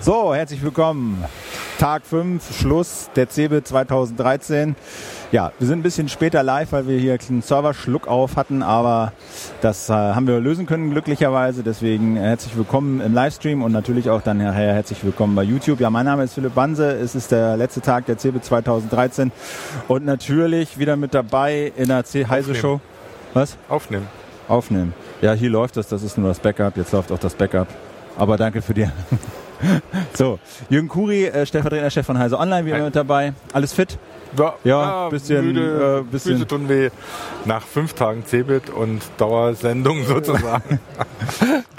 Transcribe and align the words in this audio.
So, 0.00 0.34
herzlich 0.34 0.62
willkommen. 0.62 1.24
Tag 1.78 2.06
5, 2.06 2.58
Schluss 2.58 3.10
der 3.16 3.28
CeBIT 3.28 3.66
2013. 3.66 4.76
Ja, 5.32 5.52
wir 5.58 5.66
sind 5.66 5.80
ein 5.80 5.82
bisschen 5.82 6.08
später 6.08 6.42
live, 6.42 6.72
weil 6.72 6.86
wir 6.86 6.98
hier 6.98 7.18
einen 7.28 7.42
Server-Schluck 7.42 8.06
auf 8.06 8.36
hatten, 8.36 8.62
aber 8.62 9.12
das 9.62 9.90
äh, 9.90 9.92
haben 9.92 10.26
wir 10.26 10.38
lösen 10.38 10.66
können 10.66 10.90
glücklicherweise. 10.90 11.62
Deswegen 11.62 12.16
herzlich 12.16 12.56
willkommen 12.56 13.00
im 13.00 13.14
Livestream 13.14 13.62
und 13.62 13.72
natürlich 13.72 14.08
auch 14.08 14.22
dann 14.22 14.38
nachher 14.38 14.74
herzlich 14.74 15.02
willkommen 15.02 15.34
bei 15.34 15.42
YouTube. 15.42 15.80
Ja, 15.80 15.90
mein 15.90 16.04
Name 16.06 16.22
ist 16.24 16.34
Philipp 16.34 16.54
Banse, 16.54 16.92
es 16.92 17.14
ist 17.14 17.32
der 17.32 17.56
letzte 17.56 17.80
Tag 17.80 18.06
der 18.06 18.16
CeBIT 18.16 18.44
2013 18.44 19.32
und 19.88 20.04
natürlich 20.04 20.78
wieder 20.78 20.96
mit 20.96 21.14
dabei 21.14 21.72
in 21.76 21.88
der 21.88 22.04
C 22.04 22.26
Heise 22.26 22.54
Show. 22.54 22.80
Was? 23.34 23.56
Aufnehmen. 23.68 24.06
Aufnehmen. 24.46 24.94
Ja, 25.20 25.32
hier 25.32 25.50
läuft 25.50 25.76
das, 25.76 25.88
das 25.88 26.02
ist 26.02 26.16
nur 26.16 26.28
das 26.28 26.38
Backup, 26.38 26.76
jetzt 26.76 26.92
läuft 26.92 27.10
auch 27.10 27.18
das 27.18 27.34
Backup. 27.34 27.66
Aber 28.16 28.36
danke 28.36 28.62
für 28.62 28.72
die. 28.72 28.88
So, 30.14 30.38
Jürgen 30.68 30.88
Kuri, 30.88 31.26
äh, 31.26 31.46
stellvertretender 31.46 31.90
Chef 31.90 32.06
von 32.06 32.18
Heise 32.18 32.38
Online, 32.38 32.66
wie 32.66 32.70
immer 32.70 32.84
mit 32.84 32.96
dabei. 32.96 33.32
Alles 33.52 33.72
fit? 33.72 33.98
Ja, 34.36 34.54
ja 34.64 35.08
bisschen, 35.08 35.44
müde, 35.44 36.00
äh, 36.00 36.10
bisschen 36.10 36.34
Füße 36.34 36.46
tun 36.46 36.68
weh 36.68 36.90
nach 37.44 37.62
fünf 37.62 37.94
Tagen 37.94 38.24
Cebit 38.26 38.70
und 38.70 39.02
Dauersendung 39.18 40.04
sozusagen. 40.06 40.80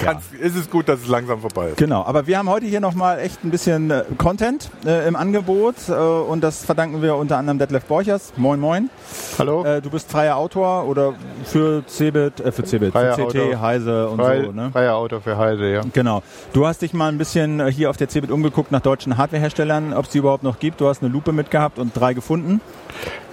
ja. 0.02 0.20
ist 0.40 0.56
es 0.56 0.70
gut, 0.70 0.88
dass 0.90 1.02
es 1.02 1.08
langsam 1.08 1.42
vorbei 1.42 1.70
ist. 1.70 1.78
Genau, 1.78 2.04
aber 2.04 2.28
wir 2.28 2.38
haben 2.38 2.50
heute 2.50 2.66
hier 2.66 2.80
nochmal 2.80 3.20
echt 3.20 3.44
ein 3.44 3.52
bisschen 3.52 3.92
äh, 3.92 4.04
Content 4.18 4.70
äh, 4.86 5.08
im 5.08 5.16
Angebot 5.16 5.76
äh, 5.90 5.94
und 5.94 6.42
das 6.42 6.66
verdanken 6.66 7.02
wir 7.02 7.16
unter 7.16 7.38
anderem 7.38 7.60
Detlef 7.60 7.86
Borchers. 7.86 8.34
Moin, 8.38 8.60
moin. 8.60 8.90
Hallo. 9.38 9.64
Äh, 9.66 9.82
du 9.82 9.90
bist 9.90 10.10
freier 10.10 10.38
Autor 10.38 10.86
oder 10.86 11.14
für 11.46 11.84
Cebit, 11.88 12.40
äh, 12.40 12.52
für 12.52 12.64
Cebit, 12.64 12.94
freier 12.94 13.16
für 13.16 13.28
CT, 13.28 13.40
Autor. 13.40 13.62
Heise 13.62 14.10
und 14.10 14.20
Frei, 14.20 14.44
so. 14.46 14.52
Ne? 14.52 14.70
Freier 14.72 14.96
Autor 14.96 15.22
für 15.22 15.38
Heise, 15.38 15.66
ja. 15.68 15.82
Genau. 15.94 16.24
Du 16.54 16.66
hast 16.66 16.82
dich 16.82 16.94
mal 16.94 17.10
ein 17.10 17.18
bisschen 17.18 17.68
hier 17.68 17.90
auf 17.90 17.98
der 17.98 18.10
Cebit 18.10 18.32
umgeguckt 18.32 18.72
nach 18.72 18.82
deutschen 18.82 19.18
Hardwareherstellern, 19.18 19.94
ob 19.94 20.06
es 20.06 20.12
die 20.12 20.20
überhaupt 20.20 20.44
noch 20.44 20.60
gibt. 20.60 20.82
Du 20.82 20.88
hast 20.88 21.02
eine 21.02 21.12
Lupe 21.12 21.32
mitgehabt 21.32 21.80
und 21.80 21.96
drei 21.96 22.14
gefunden. 22.14 22.37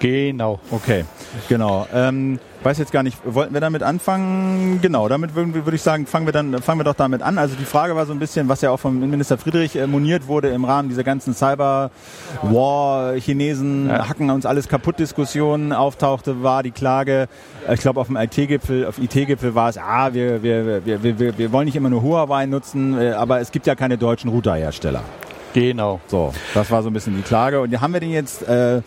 Genau. 0.00 0.60
Okay, 0.70 1.04
genau. 1.48 1.86
Ähm, 1.92 2.38
weiß 2.62 2.78
jetzt 2.78 2.92
gar 2.92 3.02
nicht, 3.02 3.18
wollten 3.24 3.54
wir 3.54 3.60
damit 3.60 3.82
anfangen? 3.82 4.80
Genau, 4.80 5.08
damit 5.08 5.34
würden 5.34 5.54
wir, 5.54 5.64
würde 5.66 5.76
ich 5.76 5.82
sagen, 5.82 6.06
fangen 6.06 6.26
wir 6.26 6.32
dann, 6.32 6.60
fangen 6.62 6.80
wir 6.80 6.84
doch 6.84 6.94
damit 6.94 7.22
an. 7.22 7.38
Also 7.38 7.56
die 7.56 7.64
Frage 7.64 7.94
war 7.94 8.06
so 8.06 8.12
ein 8.12 8.18
bisschen, 8.18 8.48
was 8.48 8.60
ja 8.60 8.70
auch 8.70 8.80
vom 8.80 8.96
Innenminister 8.96 9.38
Friedrich 9.38 9.76
äh, 9.76 9.86
moniert 9.86 10.26
wurde 10.26 10.48
im 10.48 10.64
Rahmen 10.64 10.88
dieser 10.88 11.04
ganzen 11.04 11.34
Cyber-War, 11.34 13.14
Chinesen 13.14 13.88
ja. 13.88 14.08
hacken 14.08 14.30
uns 14.30 14.46
alles 14.46 14.68
kaputt 14.68 14.98
Diskussionen 14.98 15.72
auftauchte, 15.72 16.42
war 16.42 16.62
die 16.62 16.70
Klage, 16.70 17.28
ich 17.72 17.80
glaube 17.80 18.00
auf 18.00 18.08
dem 18.08 18.16
IT-Gipfel, 18.16 18.86
auf 18.86 18.98
IT-Gipfel 18.98 19.54
war 19.54 19.68
es, 19.68 19.78
ah, 19.78 20.12
wir, 20.12 20.42
wir, 20.42 20.84
wir, 20.84 21.02
wir, 21.02 21.38
wir 21.38 21.52
wollen 21.52 21.66
nicht 21.66 21.76
immer 21.76 21.90
nur 21.90 22.02
Huawei 22.02 22.46
nutzen, 22.46 22.98
äh, 23.00 23.12
aber 23.12 23.40
es 23.40 23.52
gibt 23.52 23.66
ja 23.66 23.74
keine 23.74 23.98
deutschen 23.98 24.30
Routerhersteller. 24.30 25.02
Genau. 25.54 26.00
So, 26.08 26.34
das 26.52 26.70
war 26.70 26.82
so 26.82 26.90
ein 26.90 26.92
bisschen 26.92 27.16
die 27.16 27.22
Klage. 27.22 27.60
Und 27.60 27.80
haben 27.80 27.92
wir 27.92 28.00
denn 28.00 28.10
jetzt, 28.10 28.46
äh, 28.46 28.82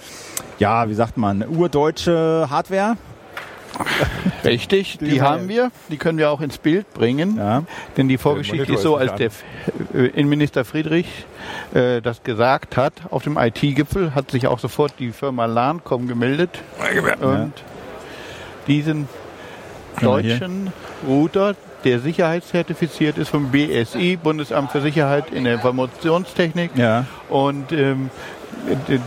ja, 0.60 0.88
wie 0.90 0.94
sagt 0.94 1.18
man, 1.18 1.44
urdeutsche 1.48 2.48
Hardware? 2.50 2.98
Richtig, 4.44 4.98
die, 4.98 5.06
die 5.06 5.22
haben 5.22 5.48
wir, 5.48 5.72
die 5.90 5.98
können 5.98 6.18
wir 6.18 6.30
auch 6.30 6.42
ins 6.42 6.58
Bild 6.58 6.92
bringen. 6.94 7.38
Ja. 7.38 7.64
Denn 7.96 8.08
die 8.08 8.18
Vorgeschichte 8.18 8.74
ist 8.74 8.82
so, 8.82 8.96
als 8.98 9.16
der 9.16 9.30
äh, 9.94 10.08
Innenminister 10.08 10.66
Friedrich 10.66 11.08
äh, 11.74 12.02
das 12.02 12.24
gesagt 12.24 12.76
hat, 12.76 12.94
auf 13.12 13.24
dem 13.24 13.38
IT-Gipfel 13.38 14.14
hat 14.16 14.32
sich 14.32 14.48
auch 14.48 14.60
sofort 14.60 14.94
die 15.00 15.12
Firma 15.12 15.46
LANCOM 15.46 16.08
gemeldet. 16.08 16.50
Ja. 16.94 17.28
Und 17.28 17.54
diesen 18.68 19.08
deutschen 20.02 20.74
Router, 21.08 21.56
der 21.84 22.00
sicherheitszertifiziert 22.00 23.18
ist 23.18 23.30
vom 23.30 23.52
BSI, 23.52 24.18
Bundesamt 24.22 24.72
für 24.72 24.82
Sicherheit 24.82 25.32
in 25.32 25.44
der 25.44 25.56
Informationstechnik. 25.56 26.72
Ja. 26.76 27.06
Und 27.30 27.72
ähm, 27.72 28.10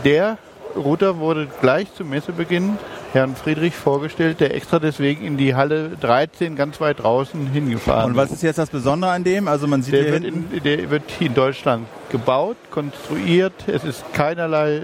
der 0.03 0.37
Router 0.75 1.19
wurde 1.19 1.47
gleich 1.59 1.93
zum 1.93 2.09
Messebeginn 2.09 2.77
Herrn 3.13 3.35
Friedrich 3.35 3.75
vorgestellt, 3.75 4.39
der 4.39 4.55
extra 4.55 4.79
deswegen 4.79 5.25
in 5.25 5.35
die 5.35 5.53
Halle 5.53 5.89
13 5.99 6.55
ganz 6.55 6.79
weit 6.79 7.03
draußen 7.03 7.47
hingefahren 7.47 8.11
Und 8.11 8.15
was 8.15 8.31
ist 8.31 8.41
jetzt 8.41 8.57
das 8.57 8.69
Besondere 8.69 9.11
an 9.11 9.25
dem? 9.25 9.49
Also 9.49 9.67
man 9.67 9.83
sieht 9.83 9.95
der, 9.95 10.13
wird 10.13 10.23
in, 10.23 10.45
der 10.63 10.89
wird 10.89 11.03
hier 11.19 11.27
in 11.27 11.33
Deutschland 11.33 11.87
gebaut, 12.09 12.55
konstruiert. 12.69 13.53
Es 13.67 13.83
ist 13.83 14.13
keinerlei 14.13 14.77
äh, 14.77 14.81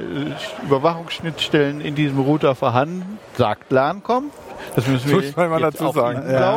Überwachungsschnittstellen 0.65 1.79
in 1.79 1.95
diesem 1.95 2.19
Router 2.19 2.53
vorhanden, 2.55 3.17
sagt 3.37 3.71
LANCOM. 3.71 4.25
Das 4.75 4.87
müssen 4.87 5.09
wir 5.09 5.15
Muss 5.17 5.35
man 5.35 5.61
dazu 5.61 5.91
sagen. 5.91 6.23
Ja. 6.31 6.55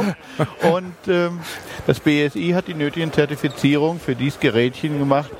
Und 0.70 0.94
ähm, 1.08 1.40
das 1.86 2.00
BSI 2.00 2.52
hat 2.54 2.68
die 2.68 2.74
nötigen 2.74 3.12
Zertifizierungen 3.12 4.00
für 4.00 4.14
dieses 4.14 4.40
Gerätchen 4.40 4.98
gemacht. 4.98 5.30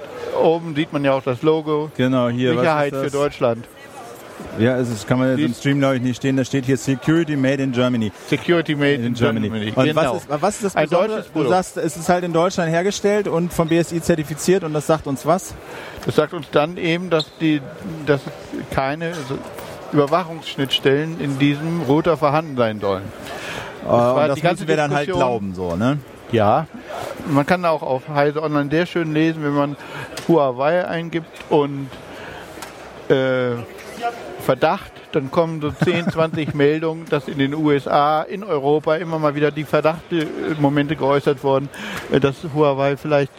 Oben 0.41 0.75
sieht 0.75 0.93
man 0.93 1.04
ja 1.04 1.12
auch 1.12 1.22
das 1.22 1.43
Logo. 1.43 1.91
Genau, 1.97 2.28
hier. 2.28 2.54
Sicherheit 2.54 2.94
für 2.94 3.10
Deutschland. 3.10 3.66
Ja, 4.59 4.76
es 4.78 4.91
ist, 4.91 5.06
kann 5.06 5.19
man 5.19 5.31
jetzt 5.31 5.47
im 5.47 5.54
Stream 5.54 5.78
glaube 5.78 5.97
ich 5.97 6.03
nicht 6.03 6.16
stehen. 6.16 6.37
Da 6.37 6.44
steht 6.44 6.65
hier 6.65 6.76
Security 6.76 7.37
Made 7.37 7.62
in 7.62 7.72
Germany. 7.72 8.12
Security 8.28 8.75
Made 8.75 8.94
in, 8.94 9.06
in 9.06 9.15
Germany. 9.15 9.49
Germany. 9.49 9.72
Und 9.75 9.84
genau. 9.84 10.15
was, 10.15 10.22
ist, 10.22 10.43
was 10.43 10.54
ist 10.56 10.65
das 10.65 10.76
Ein 10.76 10.88
deutsches 10.88 11.32
Du 11.32 11.49
sagst, 11.49 11.76
es 11.76 11.97
ist 11.97 12.09
halt 12.09 12.25
in 12.25 12.32
Deutschland 12.32 12.70
hergestellt 12.70 13.28
und 13.28 13.53
vom 13.53 13.69
BSI 13.69 14.03
zertifiziert 14.03 14.65
und 14.65 14.72
das 14.72 14.87
sagt 14.87 15.06
uns 15.06 15.25
was? 15.26 15.54
Das 16.04 16.16
sagt 16.16 16.34
uns 16.34 16.47
dann 16.50 16.76
eben, 16.76 17.10
dass 17.10 17.26
die, 17.41 17.60
dass 18.06 18.20
keine 18.70 19.12
Überwachungsschnittstellen 19.92 21.20
in 21.20 21.38
diesem 21.38 21.82
Router 21.82 22.16
vorhanden 22.16 22.56
sein 22.56 22.80
sollen. 22.80 23.04
Das, 23.84 24.12
uh, 24.12 24.28
das 24.28 24.40
ganze 24.40 24.68
wir 24.68 24.76
dann 24.76 24.94
halt 24.94 25.10
glauben, 25.10 25.54
so, 25.54 25.76
ne? 25.76 25.98
Ja, 26.32 26.66
man 27.26 27.44
kann 27.44 27.64
auch 27.64 27.82
auf 27.82 28.08
Heise 28.08 28.42
Online 28.42 28.70
sehr 28.70 28.86
schön 28.86 29.12
lesen, 29.12 29.42
wenn 29.42 29.54
man 29.54 29.76
Huawei 30.28 30.86
eingibt 30.86 31.28
und 31.48 31.88
äh, 33.08 33.56
Verdacht, 34.40 34.92
dann 35.12 35.31
kommen 35.31 35.60
so 35.60 35.71
10, 35.71 36.10
20 36.10 36.54
Meldungen, 36.54 37.04
dass 37.09 37.28
in 37.28 37.38
den 37.38 37.54
USA, 37.54 38.22
in 38.22 38.44
Europa 38.44 38.97
immer 38.97 39.19
mal 39.19 39.34
wieder 39.34 39.50
die 39.50 39.65
Verdachtmomente 39.65 40.97
geäußert 40.97 41.43
wurden, 41.43 41.69
äh, 42.10 42.21
dass 42.21 42.37
Huawei 42.54 42.97
vielleicht 42.97 43.32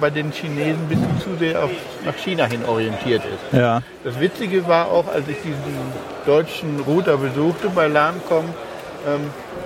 bei 0.00 0.10
den 0.10 0.32
Chinesen 0.32 0.82
ein 0.82 0.88
bisschen 0.88 1.20
zu 1.20 1.36
sehr 1.38 1.64
auf, 1.64 1.70
nach 2.04 2.16
China 2.16 2.44
hin 2.44 2.64
orientiert 2.66 3.22
ist. 3.24 3.58
Ja. 3.58 3.82
Das 4.04 4.18
Witzige 4.20 4.66
war 4.66 4.90
auch, 4.90 5.08
als 5.08 5.28
ich 5.28 5.36
diesen 5.38 5.56
deutschen 6.24 6.80
Router 6.80 7.16
besuchte 7.16 7.68
bei 7.70 7.88
LANCOM, 7.88 8.44
ähm, 9.06 9.20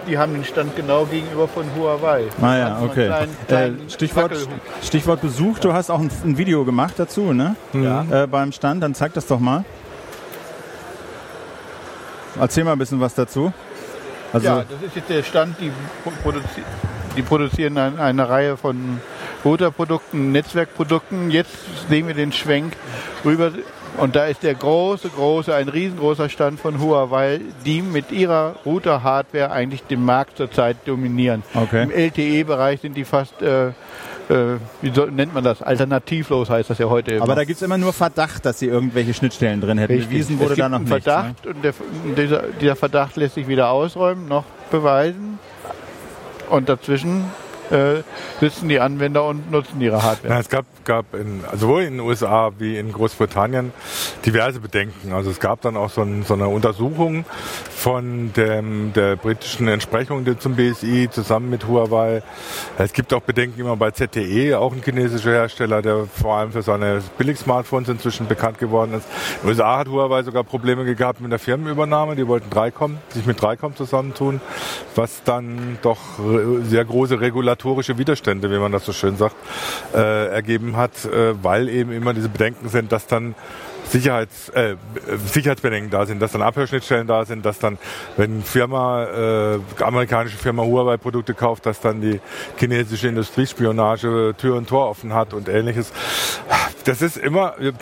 die 0.07 0.19
haben 0.19 0.33
den 0.35 0.45
Stand 0.45 0.77
genau 0.77 1.05
gegenüber 1.05 1.47
von 1.49 1.65
Huawei. 1.77 2.25
Ah 2.41 2.57
ja, 2.57 2.83
okay. 2.83 3.07
Kleinen, 3.07 3.37
kleinen 3.47 3.87
äh, 3.87 3.91
Stichwort, 3.91 4.33
Stichwort 4.83 5.21
Besuch, 5.21 5.59
du 5.59 5.73
hast 5.73 5.91
auch 5.91 6.01
ein, 6.01 6.11
ein 6.25 6.39
Video 6.39 6.65
gemacht 6.65 6.95
dazu, 6.97 7.33
ne? 7.33 7.57
Ja. 7.73 8.05
Äh, 8.11 8.27
beim 8.27 8.53
Stand, 8.53 8.83
dann 8.83 8.95
zeig 8.95 9.15
das 9.15 9.27
doch 9.27 9.41
mal. 9.41 9.65
Erzähl 12.41 12.65
mal 12.65 12.73
ein 12.73 12.79
bisschen 12.79 13.01
was 13.01 13.15
dazu. 13.15 13.53
Also 14.33 14.47
ja, 14.47 14.65
das 14.69 14.83
ist 14.83 14.97
jetzt 14.97 15.11
der 15.11 15.23
Stand, 15.23 15.57
die, 15.61 15.71
produzi 16.23 16.63
die 17.17 17.23
produzieren 17.23 17.77
eine, 17.77 18.01
eine, 18.01 18.29
Reihe 18.29 18.57
von 18.57 19.01
Routerprodukten, 19.45 20.31
Netzwerkprodukten. 20.31 21.31
Jetzt 21.31 21.51
sehen 21.89 22.07
wir 22.07 22.15
den 22.15 22.33
Schwenk 22.33 22.75
rüber 23.25 23.51
und 23.97 24.17
da 24.17 24.27
ist 24.27 24.43
der 24.43 24.55
große, 24.55 25.09
große, 25.09 25.55
ein 25.55 25.69
riesengroßer 25.69 26.29
Stand 26.29 26.61
von 26.61 26.81
Huawei, 26.81 27.41
die 27.67 27.83
mit 27.83 28.13
ihrer 28.13 28.55
Router-Hardware 28.65 29.51
eigentlich 29.51 29.83
den 29.83 30.05
Markt 30.05 30.37
zurzeit 30.37 30.77
dominieren. 30.87 31.43
Okay. 31.55 31.83
Im 31.83 31.91
LTE-Bereich 31.91 32.81
sind 32.81 32.97
die 32.97 33.05
fast 33.05 33.43
äh, 33.43 33.73
äh, 34.31 34.59
wie 34.81 34.91
soll, 34.93 35.11
nennt 35.11 35.35
man 35.35 35.43
das? 35.43 35.61
Alternativlos 35.61 36.49
heißt 36.49 36.71
das 36.71 36.79
ja 36.79 36.89
heute. 36.89 37.13
Immer. 37.13 37.25
Aber 37.25 37.35
da 37.35 37.45
gibt 37.45 37.57
es 37.57 37.63
immer 37.63 37.79
nur 37.79 37.93
Verdacht, 37.93 38.47
dass 38.47 38.61
sie 38.61 38.67
irgendwelche 38.67 39.13
Schnittstellen 39.13 39.61
drin 39.61 39.79
hätten. 39.79 39.93
Richtig. 39.93 40.11
Bewiesen 40.11 40.39
wurde 40.39 40.57
da 40.57 40.69
noch 40.69 40.79
nichts. 40.79 41.05
Verdacht 41.05 41.45
ne? 41.45 41.51
und 41.51 41.65
der, 41.65 41.75
dieser, 42.17 42.43
dieser 42.61 42.77
Verdacht 42.77 43.17
lässt 43.17 43.35
sich 43.35 43.49
weder 43.49 43.71
ausräumen 43.71 44.29
noch 44.29 44.45
beweisen. 44.71 45.39
Und 46.49 46.69
dazwischen 46.69 47.25
äh, 47.71 48.03
sitzen 48.41 48.69
die 48.69 48.81
Anwender 48.81 49.25
und 49.25 49.51
nutzen 49.51 49.81
ihre 49.81 50.03
Hardware. 50.03 50.35
Ja, 50.35 50.41
es 50.41 50.49
gab, 50.49 50.65
gab 50.85 51.15
in, 51.15 51.43
sowohl 51.57 51.83
in 51.83 51.95
den 51.95 52.01
USA 52.01 52.51
wie 52.59 52.77
in 52.77 52.93
Großbritannien 52.93 53.73
diverse 54.25 54.61
Bedenken. 54.61 55.13
Also 55.13 55.31
es 55.31 55.41
gab 55.41 55.61
dann 55.63 55.77
auch 55.77 55.91
so, 55.91 56.03
ein, 56.03 56.25
so 56.25 56.35
eine 56.35 56.49
Untersuchung 56.49 57.25
von 57.81 58.31
dem, 58.35 58.93
der 58.93 59.17
britischen 59.17 59.67
Entsprechung 59.67 60.27
zum 60.39 60.55
BSI 60.55 61.09
zusammen 61.11 61.49
mit 61.49 61.67
Huawei. 61.67 62.23
Es 62.77 62.93
gibt 62.93 63.15
auch 63.15 63.23
Bedenken 63.23 63.59
immer 63.59 63.75
bei 63.75 63.91
ZTE, 63.91 64.59
auch 64.59 64.75
ein 64.75 64.83
chinesischer 64.85 65.31
Hersteller, 65.31 65.81
der 65.81 66.05
vor 66.05 66.35
allem 66.35 66.53
für 66.53 66.61
seine 66.61 67.03
Billig-Smartphones 67.17 67.89
inzwischen 67.89 68.27
bekannt 68.27 68.59
geworden 68.59 68.93
ist. 68.93 69.07
In 69.37 69.41
den 69.45 69.49
USA 69.49 69.79
hat 69.79 69.89
Huawei 69.89 70.23
sogar 70.23 70.45
Probleme 70.45 70.95
gehabt 70.95 71.23
mit 71.23 71.33
der 71.33 71.39
Firmenübernahme. 71.39 72.17
Die 72.17 72.29
wollten 72.29 72.51
Dreicom, 72.51 72.99
sich 73.09 73.25
mit 73.25 73.41
Dreicom 73.41 73.75
zusammentun, 73.75 74.43
was 74.95 75.23
dann 75.25 75.79
doch 75.81 76.01
sehr 76.65 76.85
große 76.85 77.19
regulatorische 77.19 77.97
Widerstände, 77.97 78.51
wie 78.51 78.59
man 78.59 78.73
das 78.73 78.85
so 78.85 78.93
schön 78.93 79.17
sagt, 79.17 79.37
äh, 79.95 80.27
ergeben 80.27 80.77
hat, 80.77 81.07
äh, 81.07 81.33
weil 81.43 81.71
eben 81.71 81.93
immer 81.93 82.13
diese 82.13 82.29
Bedenken 82.29 82.69
sind, 82.69 82.93
dass 82.93 83.07
dann 83.07 83.35
Sicherheits, 83.91 84.49
äh, 84.51 84.77
Sicherheitsbedenken 85.33 85.91
da 85.91 86.07
sind, 86.07 86.21
dass 86.21 86.33
dann 86.33 86.43
Abhörschnittstellen 86.43 87.07
da 87.07 87.25
sind, 87.25 87.45
dass 87.45 87.59
dann, 87.59 87.79
wenn 88.17 88.43
Firma, 88.43 89.05
äh, 89.05 89.59
amerikanische 89.83 90.37
Firma 90.37 90.63
Huawei 90.63 90.97
Produkte 90.97 91.35
kauft, 91.35 91.67
dass 91.67 91.81
dann 91.81 92.01
die 92.01 92.21
chinesische 92.57 93.09
Industriespionage 93.09 94.35
Tür 94.39 94.57
und 94.57 94.69
Tor 94.69 94.89
offen 94.89 95.13
hat 95.13 95.35
und 95.35 95.49
ähnliches. 95.49 95.93
Das 96.85 97.03
ist 97.03 97.17
immer, 97.17 97.59
äh, 97.59 97.73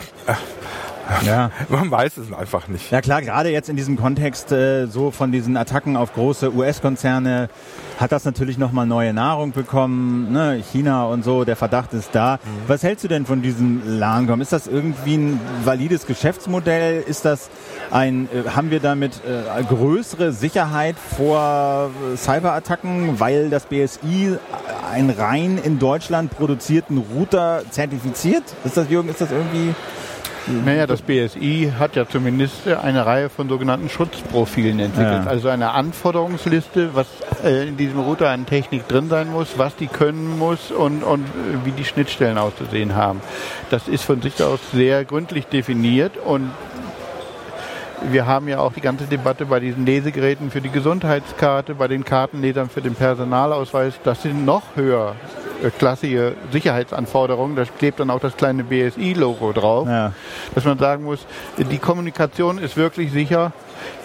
ja. 1.25 1.51
Man 1.69 1.89
weiß 1.89 2.17
es 2.17 2.33
einfach 2.33 2.67
nicht. 2.67 2.91
Ja 2.91 3.01
klar, 3.01 3.21
gerade 3.21 3.49
jetzt 3.49 3.69
in 3.69 3.75
diesem 3.75 3.97
Kontext 3.97 4.51
äh, 4.51 4.87
so 4.87 5.11
von 5.11 5.31
diesen 5.31 5.57
Attacken 5.57 5.97
auf 5.97 6.13
große 6.13 6.53
US-Konzerne 6.53 7.49
hat 7.99 8.13
das 8.13 8.23
natürlich 8.23 8.57
nochmal 8.57 8.85
neue 8.85 9.13
Nahrung 9.13 9.51
bekommen. 9.51 10.31
Ne? 10.31 10.63
China 10.71 11.05
und 11.07 11.25
so, 11.25 11.43
der 11.43 11.57
Verdacht 11.57 11.93
ist 11.93 12.11
da. 12.13 12.35
Mhm. 12.35 12.49
Was 12.67 12.81
hältst 12.81 13.03
du 13.03 13.09
denn 13.09 13.25
von 13.25 13.41
diesem 13.41 13.81
Lancom? 13.99 14.39
Ist 14.39 14.53
das 14.53 14.67
irgendwie 14.67 15.17
ein 15.17 15.41
valides 15.65 16.05
Geschäftsmodell? 16.05 17.03
Ist 17.05 17.25
das 17.25 17.49
ein, 17.91 18.29
äh, 18.33 18.49
haben 18.51 18.71
wir 18.71 18.79
damit 18.79 19.19
äh, 19.25 19.63
größere 19.63 20.31
Sicherheit 20.31 20.95
vor 20.97 21.91
äh, 22.13 22.15
Cyberattacken, 22.15 23.19
weil 23.19 23.49
das 23.49 23.65
BSI 23.65 24.37
einen 24.93 25.09
rein 25.09 25.59
in 25.61 25.77
Deutschland 25.77 26.31
produzierten 26.31 26.99
Router 26.99 27.63
zertifiziert? 27.69 28.43
Ist 28.63 28.77
das, 28.77 28.89
Jürgen, 28.89 29.09
ist 29.09 29.19
das 29.19 29.31
irgendwie 29.31 29.75
naja, 30.65 30.87
das 30.87 31.01
BSI 31.01 31.73
hat 31.77 31.95
ja 31.95 32.07
zumindest 32.07 32.67
eine 32.67 33.05
Reihe 33.05 33.29
von 33.29 33.49
sogenannten 33.49 33.89
Schutzprofilen 33.89 34.79
entwickelt. 34.79 35.25
Ja. 35.25 35.29
Also 35.29 35.49
eine 35.49 35.71
Anforderungsliste, 35.71 36.95
was 36.95 37.07
äh, 37.43 37.67
in 37.67 37.77
diesem 37.77 37.99
Router 37.99 38.29
an 38.29 38.45
Technik 38.45 38.87
drin 38.87 39.09
sein 39.09 39.31
muss, 39.31 39.57
was 39.57 39.75
die 39.75 39.87
können 39.87 40.37
muss 40.37 40.71
und, 40.71 41.03
und 41.03 41.25
äh, 41.25 41.65
wie 41.65 41.71
die 41.71 41.85
Schnittstellen 41.85 42.37
auszusehen 42.37 42.95
haben. 42.95 43.21
Das 43.69 43.87
ist 43.87 44.03
von 44.03 44.21
sich 44.21 44.41
aus 44.41 44.59
sehr 44.73 45.05
gründlich 45.05 45.45
definiert 45.45 46.13
und 46.17 46.51
wir 48.09 48.25
haben 48.25 48.47
ja 48.47 48.59
auch 48.59 48.73
die 48.73 48.81
ganze 48.81 49.05
Debatte 49.05 49.45
bei 49.45 49.59
diesen 49.59 49.85
Lesegeräten 49.85 50.51
für 50.51 50.61
die 50.61 50.69
Gesundheitskarte, 50.69 51.75
bei 51.75 51.87
den 51.87 52.05
Kartenlesern 52.05 52.69
für 52.69 52.81
den 52.81 52.95
Personalausweis. 52.95 53.95
Das 54.03 54.21
sind 54.23 54.45
noch 54.45 54.63
höher 54.75 55.15
klassische 55.77 56.33
Sicherheitsanforderungen. 56.51 57.55
Da 57.55 57.63
klebt 57.65 57.99
dann 57.99 58.09
auch 58.09 58.19
das 58.19 58.35
kleine 58.35 58.63
BSI-Logo 58.63 59.51
drauf. 59.53 59.87
Ja. 59.87 60.13
Dass 60.55 60.65
man 60.65 60.77
sagen 60.77 61.03
muss, 61.03 61.25
die 61.57 61.77
Kommunikation 61.77 62.57
ist 62.57 62.77
wirklich 62.77 63.11
sicher. 63.11 63.51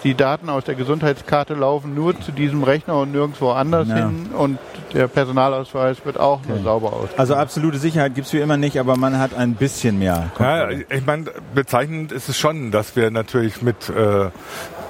Die 0.03 0.15
Daten 0.15 0.49
aus 0.49 0.65
der 0.65 0.75
Gesundheitskarte 0.75 1.55
laufen 1.55 1.95
nur 1.95 2.19
zu 2.21 2.33
diesem 2.33 2.63
Rechner 2.63 2.99
und 2.99 3.13
nirgendwo 3.13 3.51
anders 3.51 3.89
ja. 3.89 3.97
hin. 3.97 4.27
Und 4.37 4.59
der 4.93 5.09
Personalausweis 5.09 6.05
wird 6.05 6.21
auch 6.21 6.41
okay. 6.41 6.49
nur 6.51 6.63
sauber 6.63 6.93
aus. 6.93 7.09
Also 7.17 7.35
absolute 7.35 7.79
Sicherheit 7.79 8.15
gibt 8.15 8.27
es 8.27 8.33
wie 8.33 8.39
immer 8.39 8.57
nicht, 8.57 8.79
aber 8.79 8.97
man 8.97 9.19
hat 9.19 9.35
ein 9.35 9.55
bisschen 9.55 9.99
mehr. 9.99 10.31
Ja, 10.39 10.71
ich 10.71 11.07
meine, 11.07 11.27
bezeichnend 11.55 12.13
ist 12.13 12.29
es 12.29 12.39
schon, 12.39 12.71
dass 12.71 12.97
wir 12.97 13.11
natürlich 13.11 13.63
mit 13.63 13.89
äh, 13.89 14.31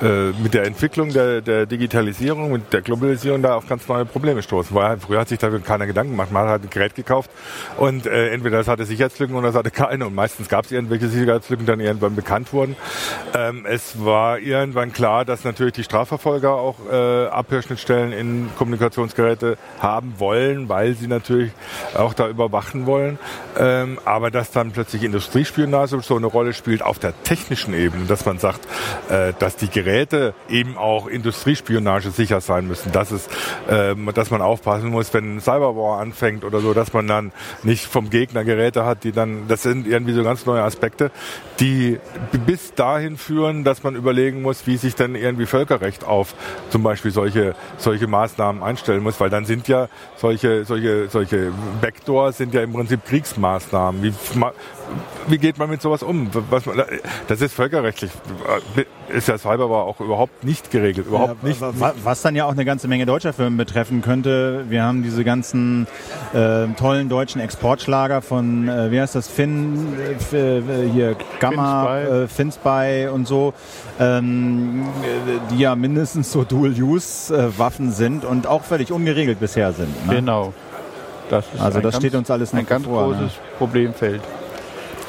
äh, 0.02 0.32
mit 0.42 0.54
der 0.54 0.64
Entwicklung 0.64 1.10
der, 1.10 1.40
der, 1.40 1.66
Digitalisierung, 1.66 2.52
mit 2.52 2.72
der 2.72 2.82
Globalisierung 2.82 3.42
da 3.42 3.54
auf 3.54 3.68
ganz 3.68 3.86
neue 3.88 4.04
Probleme 4.04 4.42
stoßen. 4.42 4.74
Weil 4.74 4.98
früher 4.98 5.20
hat 5.20 5.28
sich 5.28 5.38
da 5.38 5.50
keiner 5.58 5.86
Gedanken 5.86 6.12
gemacht. 6.12 6.32
Man 6.32 6.48
hat 6.48 6.62
ein 6.62 6.70
Gerät 6.70 6.94
gekauft 6.94 7.30
und 7.78 8.06
äh, 8.06 8.30
entweder 8.30 8.60
es 8.60 8.68
hatte 8.68 8.84
Sicherheitslücken 8.84 9.36
oder 9.36 9.48
es 9.48 9.54
hatte 9.54 9.70
keine. 9.70 10.06
Und 10.06 10.14
meistens 10.14 10.48
gab 10.48 10.64
es 10.64 10.72
irgendwelche 10.72 11.08
Sicherheitslücken, 11.08 11.64
die 11.64 11.70
dann 11.70 11.80
irgendwann 11.80 12.16
bekannt 12.16 12.52
wurden. 12.52 12.76
Ähm, 13.34 13.66
es 13.66 14.04
war 14.04 14.38
irgendwann 14.38 14.73
klar, 14.92 15.24
dass 15.24 15.44
natürlich 15.44 15.74
die 15.74 15.84
Strafverfolger 15.84 16.52
auch 16.52 16.76
äh, 16.90 17.26
Abhörschnittstellen 17.26 18.12
in 18.12 18.50
Kommunikationsgeräte 18.56 19.56
haben 19.80 20.14
wollen, 20.18 20.68
weil 20.68 20.94
sie 20.94 21.06
natürlich 21.06 21.52
auch 21.96 22.14
da 22.14 22.28
überwachen 22.28 22.86
wollen. 22.86 23.18
Ähm, 23.58 23.98
aber 24.04 24.30
dass 24.30 24.50
dann 24.50 24.72
plötzlich 24.72 25.02
Industriespionage 25.02 26.00
so 26.00 26.16
eine 26.16 26.26
Rolle 26.26 26.52
spielt 26.52 26.82
auf 26.82 26.98
der 26.98 27.14
technischen 27.22 27.74
Ebene, 27.74 28.04
dass 28.06 28.24
man 28.26 28.38
sagt, 28.38 28.66
äh, 29.08 29.32
dass 29.38 29.56
die 29.56 29.68
Geräte 29.68 30.34
eben 30.48 30.76
auch 30.76 31.06
Industriespionage 31.06 32.10
sicher 32.10 32.40
sein 32.40 32.66
müssen. 32.66 32.92
Das 32.92 33.12
ist, 33.12 33.30
äh, 33.68 33.94
dass 34.12 34.30
man 34.30 34.42
aufpassen 34.42 34.90
muss, 34.90 35.14
wenn 35.14 35.40
Cyberwar 35.40 36.00
anfängt 36.00 36.44
oder 36.44 36.60
so, 36.60 36.74
dass 36.74 36.92
man 36.92 37.06
dann 37.06 37.32
nicht 37.62 37.86
vom 37.86 38.10
Gegner 38.10 38.44
Geräte 38.44 38.84
hat, 38.84 39.04
die 39.04 39.12
dann, 39.12 39.48
das 39.48 39.62
sind 39.62 39.86
irgendwie 39.86 40.12
so 40.12 40.24
ganz 40.24 40.46
neue 40.46 40.62
Aspekte, 40.62 41.10
die 41.60 41.98
bis 42.46 42.74
dahin 42.74 43.16
führen, 43.16 43.64
dass 43.64 43.82
man 43.82 43.94
überlegen 43.94 44.42
muss, 44.42 44.63
wie 44.66 44.76
sich 44.76 44.94
denn 44.94 45.14
irgendwie 45.14 45.46
Völkerrecht 45.46 46.04
auf 46.04 46.34
zum 46.70 46.82
Beispiel 46.82 47.10
solche, 47.10 47.54
solche 47.78 48.06
Maßnahmen 48.06 48.62
einstellen 48.62 49.02
muss, 49.02 49.20
weil 49.20 49.30
dann 49.30 49.44
sind 49.44 49.68
ja 49.68 49.88
solche, 50.16 50.64
solche, 50.64 51.08
solche 51.08 51.52
Backdoors 51.80 52.38
sind 52.38 52.54
ja 52.54 52.62
im 52.62 52.72
Prinzip 52.72 53.04
Kriegsmaßnahmen. 53.04 54.02
Wie, 54.02 54.14
wie 55.28 55.38
geht 55.38 55.58
man 55.58 55.70
mit 55.70 55.80
sowas 55.80 56.02
um? 56.02 56.30
Was, 56.50 56.64
das 57.28 57.40
ist 57.40 57.54
völkerrechtlich, 57.54 58.10
ist 59.08 59.28
ja 59.28 59.38
Cyberwar 59.38 59.84
auch 59.84 60.00
überhaupt 60.00 60.44
nicht 60.44 60.70
geregelt, 60.70 61.06
überhaupt 61.06 61.42
ja, 61.42 61.48
nicht. 61.48 61.60
Was 62.04 62.22
dann 62.22 62.36
ja 62.36 62.44
auch 62.44 62.52
eine 62.52 62.64
ganze 62.64 62.88
Menge 62.88 63.06
deutscher 63.06 63.32
Firmen 63.32 63.56
betreffen 63.56 64.02
könnte. 64.02 64.64
Wir 64.68 64.82
haben 64.82 65.02
diese 65.02 65.24
ganzen 65.24 65.86
äh, 66.32 66.66
tollen 66.76 67.08
deutschen 67.08 67.40
Exportschlager 67.40 68.22
von, 68.22 68.68
äh, 68.68 68.90
wie 68.90 69.00
heißt 69.00 69.14
das, 69.14 69.28
Finn, 69.28 69.94
äh, 70.32 70.60
hier 70.92 71.16
Gamma, 71.40 71.98
äh, 72.00 72.28
Finspy 72.28 73.08
und 73.12 73.26
so, 73.26 73.54
ähm, 73.98 74.86
die 75.50 75.58
ja 75.58 75.74
mindestens 75.74 76.32
so 76.32 76.44
Dual-Use-Waffen 76.44 77.92
sind 77.92 78.24
und 78.24 78.46
auch 78.46 78.62
völlig 78.62 78.92
ungeregelt 78.92 79.40
bisher 79.40 79.72
sind. 79.72 80.06
Ne? 80.06 80.16
Genau. 80.16 80.52
Das 81.30 81.44
also 81.58 81.80
das 81.80 81.92
ganz, 81.92 81.96
steht 81.96 82.14
uns 82.14 82.30
alles 82.30 82.52
ein 82.52 82.66
ganz 82.66 82.84
vor, 82.84 83.08
ne? 83.08 83.14
großes 83.14 83.32
ne? 83.32 83.42
Problemfeld. 83.58 84.20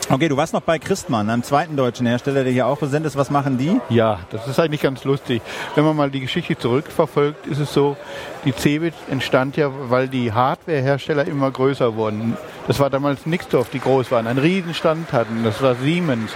Okay, 0.07 0.29
du 0.29 0.37
warst 0.37 0.53
noch 0.53 0.61
bei 0.61 0.77
Christmann, 0.77 1.31
einem 1.31 1.41
zweiten 1.41 1.75
deutschen 1.75 2.05
Hersteller, 2.05 2.43
der 2.43 2.53
hier 2.53 2.67
auch 2.67 2.77
präsent 2.77 3.07
ist. 3.07 3.17
Was 3.17 3.31
machen 3.31 3.57
die? 3.57 3.81
Ja, 3.89 4.19
das 4.29 4.47
ist 4.47 4.59
eigentlich 4.59 4.81
ganz 4.81 5.03
lustig. 5.03 5.41
Wenn 5.73 5.83
man 5.83 5.95
mal 5.95 6.11
die 6.11 6.19
Geschichte 6.19 6.55
zurückverfolgt, 6.55 7.47
ist 7.47 7.57
es 7.57 7.73
so, 7.73 7.97
die 8.45 8.51
Cebit 8.51 8.93
entstand 9.09 9.57
ja, 9.57 9.71
weil 9.89 10.07
die 10.07 10.31
Hardwarehersteller 10.31 11.25
immer 11.25 11.49
größer 11.49 11.95
wurden. 11.95 12.37
Das 12.67 12.79
war 12.79 12.91
damals 12.91 13.25
Nixdorf, 13.25 13.71
die 13.71 13.79
groß 13.79 14.11
waren, 14.11 14.27
einen 14.27 14.37
Riesenstand 14.37 15.11
hatten. 15.11 15.43
Das 15.43 15.63
war 15.63 15.73
Siemens. 15.73 16.31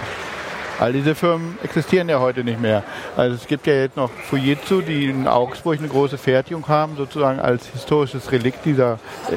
All 0.80 0.92
diese 0.92 1.14
Firmen 1.14 1.56
existieren 1.62 2.08
ja 2.08 2.18
heute 2.18 2.42
nicht 2.42 2.60
mehr. 2.60 2.82
Also 3.16 3.36
es 3.36 3.46
gibt 3.46 3.68
ja 3.68 3.74
jetzt 3.74 3.96
noch 3.96 4.10
Fujitsu, 4.10 4.80
die 4.80 5.10
in 5.10 5.28
Augsburg 5.28 5.78
eine 5.78 5.88
große 5.88 6.18
Fertigung 6.18 6.66
haben, 6.66 6.96
sozusagen 6.96 7.38
als 7.38 7.66
historisches 7.66 8.32
Relikt 8.32 8.64
dieser 8.64 8.94
äh, 9.30 9.36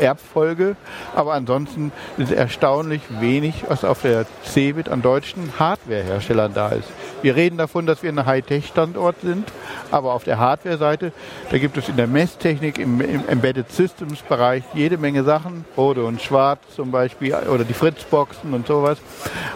Erbfolge. 0.00 0.76
Aber 1.14 1.34
ansonsten 1.34 1.92
ist 2.16 2.32
erstaunlich 2.32 3.02
wenig, 3.20 3.64
was 3.68 3.84
auf 3.84 4.02
der 4.02 4.26
Cebit 4.44 4.88
an 4.88 5.02
deutschen 5.02 5.58
Hardwareherstellern 5.58 6.54
da 6.54 6.70
ist. 6.70 6.88
Wir 7.22 7.36
reden 7.36 7.58
davon, 7.58 7.86
dass 7.86 8.02
wir 8.02 8.10
ein 8.10 8.24
Hightech-Standort 8.24 9.16
sind, 9.22 9.46
aber 9.90 10.14
auf 10.14 10.24
der 10.24 10.38
Hardware-Seite, 10.38 11.12
da 11.50 11.58
gibt 11.58 11.76
es 11.76 11.88
in 11.88 11.96
der 11.96 12.06
Messtechnik, 12.06 12.78
im, 12.78 13.00
im 13.00 13.28
Embedded 13.28 13.70
Systems-Bereich 13.70 14.62
jede 14.74 14.96
Menge 14.96 15.22
Sachen, 15.24 15.64
Rode 15.76 16.04
und 16.04 16.22
Schwarz 16.22 16.60
zum 16.74 16.90
Beispiel 16.90 17.34
oder 17.34 17.64
die 17.64 17.74
Fritzboxen 17.74 18.54
und 18.54 18.66
sowas. 18.66 18.98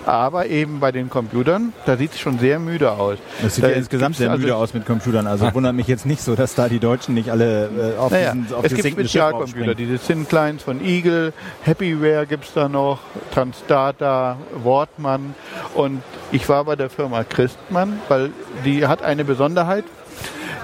Aber 0.04 0.46
eben 0.46 0.80
bei 0.80 0.92
den 0.92 1.08
Computern, 1.08 1.72
da 1.86 1.96
sieht 1.96 2.12
es 2.12 2.20
schon 2.20 2.38
sehr 2.38 2.58
müde 2.58 2.92
aus. 2.92 3.18
Das 3.42 3.54
sieht 3.54 3.64
da 3.64 3.70
ja 3.70 3.76
insgesamt 3.76 4.16
sehr 4.16 4.30
müde 4.36 4.52
also 4.52 4.62
aus 4.62 4.74
mit 4.74 4.84
Computern. 4.84 5.26
Also 5.26 5.52
wundert 5.54 5.74
mich 5.74 5.86
jetzt 5.86 6.04
nicht 6.04 6.22
so, 6.22 6.34
dass 6.34 6.54
da 6.54 6.68
die 6.68 6.80
Deutschen 6.80 7.14
nicht 7.14 7.30
alle 7.30 7.94
äh, 7.96 7.98
auf 7.98 8.12
naja, 8.12 8.32
diesen 8.32 8.54
auf 8.54 8.64
Es 8.64 8.74
gibt 8.74 8.88
Spezialcomputer, 8.88 9.74
diese 9.74 9.98
Thin 9.98 10.28
Clients 10.28 10.64
von 10.64 10.84
Eagle, 10.84 11.32
Happyware 11.66 12.26
gibt 12.26 12.44
es 12.44 12.52
da 12.52 12.68
noch, 12.68 12.98
Transdata, 13.32 14.36
Wortmann 14.62 15.34
und 15.74 16.02
ich 16.32 16.48
war 16.48 16.64
bei 16.64 16.76
der 16.76 16.90
Firma 16.90 17.24
Christmann, 17.24 18.00
weil 18.08 18.30
die 18.64 18.86
hat 18.86 19.02
eine 19.02 19.24
Besonderheit. 19.24 19.84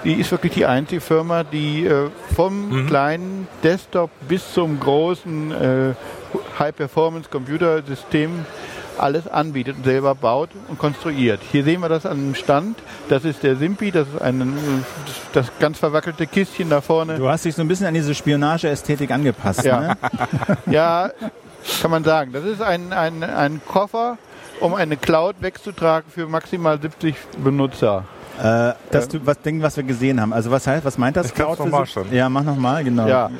Die 0.05 0.15
ist 0.15 0.31
wirklich 0.31 0.55
die 0.55 0.65
einzige 0.65 1.01
Firma, 1.01 1.45
die 1.45 1.85
äh, 1.87 2.09
vom 2.35 2.71
mhm. 2.71 2.87
kleinen 2.87 3.49
Desktop 3.63 4.11
bis 4.29 4.53
zum 4.53 4.81
großen 4.81 5.53
äh, 5.53 5.95
High-Performance-Computersystem 6.59 8.47
alles 9.01 9.27
anbietet 9.27 9.77
und 9.79 9.85
selber 9.85 10.15
baut 10.15 10.51
und 10.69 10.79
konstruiert. 10.79 11.41
Hier 11.51 11.65
sehen 11.65 11.81
wir 11.81 11.89
das 11.89 12.07
an 12.07 12.19
einem 12.19 12.35
Stand. 12.35 12.79
Das 13.09 13.25
ist 13.25 13.43
der 13.43 13.57
Simpi, 13.57 13.91
das 13.91 14.09
ist 14.09 14.21
ein, 14.21 14.85
das 15.33 15.47
ganz 15.59 15.79
verwackelte 15.79 16.27
Kistchen 16.27 16.71
da 16.71 16.81
vorne. 16.81 17.17
Du 17.17 17.29
hast 17.29 17.45
dich 17.45 17.55
so 17.55 17.63
ein 17.63 17.69
bisschen 17.69 17.87
an 17.87 17.95
diese 17.95 18.15
Spionage-Ästhetik 18.15 19.11
angepasst, 19.11 19.65
ja. 19.65 19.81
ne? 19.81 19.97
ja, 20.67 21.11
kann 21.83 21.91
man 21.91 22.05
sagen. 22.05 22.33
Das 22.33 22.45
ist 22.45 22.63
ein, 22.63 22.93
ein, 22.93 23.23
ein 23.25 23.61
Koffer, 23.67 24.19
um 24.61 24.75
eine 24.75 24.97
Cloud 24.97 25.37
wegzutragen 25.41 26.11
für 26.11 26.27
maximal 26.27 26.81
70 26.81 27.15
Benutzer. 27.43 28.05
Äh, 28.39 28.73
das 28.91 29.13
ähm, 29.13 29.21
was 29.25 29.41
Ding, 29.41 29.63
was 29.63 29.77
wir 29.77 29.85
gesehen 29.85 30.21
haben. 30.21 30.33
Also 30.33 30.51
was 30.51 30.67
heißt, 30.67 30.85
was 30.85 30.97
meint 30.97 31.17
das? 31.17 31.27
Ich 31.27 31.35
Cloud 31.35 31.59
noch 31.67 31.87
schon. 31.87 32.13
Ja, 32.13 32.29
mach 32.29 32.43
nochmal, 32.43 32.85
genau. 32.85 33.07
Ja, 33.07 33.31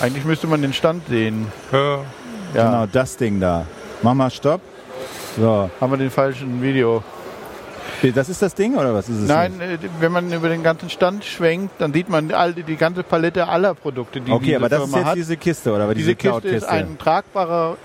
eigentlich 0.00 0.24
müsste 0.24 0.46
man 0.46 0.62
den 0.62 0.72
Stand 0.72 1.06
sehen. 1.08 1.46
Ja. 1.70 2.00
Genau, 2.54 2.86
das 2.86 3.16
Ding 3.16 3.40
da. 3.40 3.66
Mach 4.02 4.14
mal 4.14 4.30
Stopp. 4.30 4.60
So. 5.38 5.70
Haben 5.80 5.92
wir 5.92 5.96
den 5.96 6.10
falschen 6.10 6.60
Video. 6.60 7.02
Das 8.14 8.28
ist 8.28 8.42
das 8.42 8.54
Ding 8.54 8.76
oder 8.76 8.92
was 8.94 9.08
ist 9.08 9.20
es? 9.20 9.28
Nein, 9.28 9.58
nicht? 9.58 9.84
Äh, 9.84 9.88
wenn 10.00 10.10
man 10.10 10.32
über 10.32 10.48
den 10.48 10.64
ganzen 10.64 10.90
Stand 10.90 11.24
schwenkt, 11.24 11.80
dann 11.80 11.92
sieht 11.92 12.08
man 12.08 12.32
all 12.32 12.52
die, 12.52 12.64
die 12.64 12.76
ganze 12.76 13.04
Palette 13.04 13.46
aller 13.48 13.74
Produkte, 13.74 14.20
die 14.20 14.32
Okay, 14.32 14.44
diese 14.46 14.56
aber 14.56 14.68
das 14.68 14.78
Firma 14.80 14.96
ist 14.96 14.96
jetzt 14.96 15.06
hat. 15.06 15.16
diese 15.16 15.36
Kiste 15.36 15.72
oder 15.72 15.94
diese, 15.94 16.14
diese 16.14 16.16
Kiste 16.16 16.48
ist 16.48 16.64
ein 16.64 16.98
tragbarer 16.98 17.76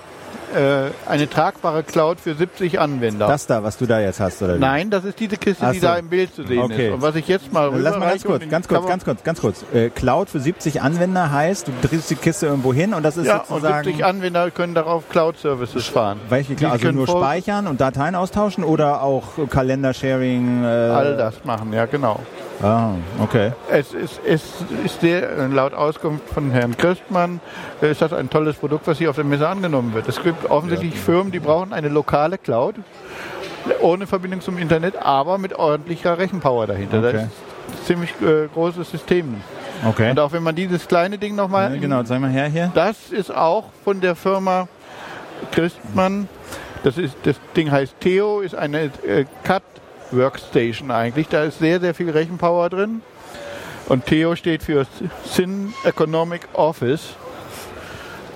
eine 1.08 1.30
tragbare 1.30 1.84
Cloud 1.84 2.20
für 2.20 2.34
70 2.36 2.80
Anwender. 2.80 3.28
Das 3.28 3.48
da, 3.48 3.64
was 3.64 3.78
du 3.78 3.86
da 3.86 4.00
jetzt 4.00 4.20
hast, 4.20 4.42
oder 4.42 4.56
wie? 4.56 4.60
Nein, 4.60 4.90
das 4.90 5.04
ist 5.06 5.20
diese 5.20 5.38
Kiste, 5.38 5.66
Ach 5.66 5.72
die 5.72 5.80
so. 5.80 5.88
da 5.88 5.98
im 5.98 6.10
Bild 6.10 6.34
zu 6.34 6.44
sehen 6.44 6.60
okay. 6.60 6.88
ist. 6.88 6.94
Und 6.94 7.02
was 7.02 7.16
ich 7.16 7.28
jetzt 7.28 7.52
mal 7.52 7.72
Lass 7.78 7.98
mal 7.98 8.10
ganz 8.10 8.24
kurz, 8.24 8.50
ganz 8.50 8.68
kurz, 8.68 8.88
ganz 8.88 9.04
kurz, 9.04 9.24
ganz 9.24 9.42
kurz. 9.42 9.66
Äh, 9.74 9.90
Cloud 9.90 10.30
für 10.30 10.40
70 10.40 10.82
Anwender 10.82 11.32
heißt, 11.32 11.68
du 11.68 11.72
drehst 11.82 12.10
die 12.10 12.16
Kiste 12.16 12.48
irgendwo 12.48 12.74
hin 12.74 12.94
und 12.94 13.04
das 13.04 13.18
ist 13.18 13.26
ja, 13.26 13.44
sozusagen... 13.48 13.78
Und 13.78 13.84
70 13.86 14.06
Anwender 14.06 14.52
können 14.52 14.74
darauf 14.74 15.10
Cloud-Services 15.10 15.86
fahren. 15.88 16.20
Welche, 16.30 16.56
die 16.56 16.66
also 16.66 16.92
nur 16.92 17.08
speichern 17.08 17.68
und 17.68 17.82
Dateien 17.82 18.16
austauschen 18.16 18.64
oder 18.64 19.02
auch 19.04 19.50
Kalender-Sharing? 19.50 20.64
Äh 20.64 20.68
All 20.68 21.18
das 21.18 21.44
machen, 21.44 21.74
ja 21.74 21.86
genau. 21.86 22.20
Ah, 22.62 22.94
okay. 23.22 23.52
Es 23.70 23.94
ist, 23.94 24.20
es 24.26 24.44
ist 24.84 25.02
sehr, 25.02 25.48
laut 25.48 25.74
Auskunft 25.74 26.28
von 26.30 26.50
Herrn 26.52 26.76
Christmann, 26.76 27.40
ist 27.82 28.02
das 28.02 28.14
ein 28.14 28.30
tolles 28.30 28.56
Produkt, 28.56 28.88
was 28.88 28.98
hier 28.98 29.12
auf 29.12 29.16
der 29.16 29.26
Messe 29.26 29.48
angenommen 29.48 29.94
wird. 29.94 30.08
Es 30.08 30.22
gibt 30.22 30.50
offensichtlich 30.50 30.96
ja. 30.96 31.00
Firmen, 31.00 31.32
die 31.32 31.40
brauchen 31.40 31.72
eine 31.72 31.90
lokale 31.90 32.38
Cloud, 32.38 32.76
ohne 33.82 34.08
Verbindung 34.08 34.42
zum 34.42 34.58
Internet, 34.58 34.96
aber 34.98 35.38
mit 35.38 35.54
ordentlicher 35.54 36.18
Rechenpower 36.18 36.66
dahinter. 36.66 37.00
Okay. 37.00 37.12
Das 37.12 37.22
ist 37.22 37.28
ein 37.28 37.86
ziemlich 37.86 38.10
äh, 38.22 38.48
großes 38.52 38.90
System. 38.90 39.36
Okay. 39.86 40.10
Und 40.10 40.20
auch 40.20 40.32
wenn 40.32 40.42
man 40.42 40.56
dieses 40.56 40.88
kleine 40.88 41.20
Ding 41.20 41.36
nochmal. 41.36 41.76
Ja, 41.76 41.80
genau, 41.80 42.02
zeig 42.04 42.20
mal 42.20 42.32
her 42.32 42.48
hier. 42.48 42.72
Das 42.74 43.12
ist 43.12 43.34
auch 43.34 43.66
von 43.84 44.02
der 44.02 44.16
Firma 44.16 44.68
Christmann. 45.52 46.28
Das, 46.84 46.98
ist, 46.98 47.16
das 47.24 47.36
Ding 47.56 47.70
heißt 47.70 47.94
Theo, 48.00 48.40
ist 48.40 48.56
eine 48.56 48.86
äh, 49.06 49.26
Cut 49.44 49.64
Workstation 50.12 50.92
eigentlich. 50.92 51.28
Da 51.28 51.44
ist 51.44 51.60
sehr, 51.60 51.80
sehr 51.80 51.94
viel 51.94 52.10
Rechenpower 52.10 52.70
drin. 52.70 53.02
Und 53.88 54.06
Theo 54.06 54.36
steht 54.36 54.64
für 54.64 54.86
Syn 55.26 55.74
Economic 55.84 56.42
Office. 56.54 57.16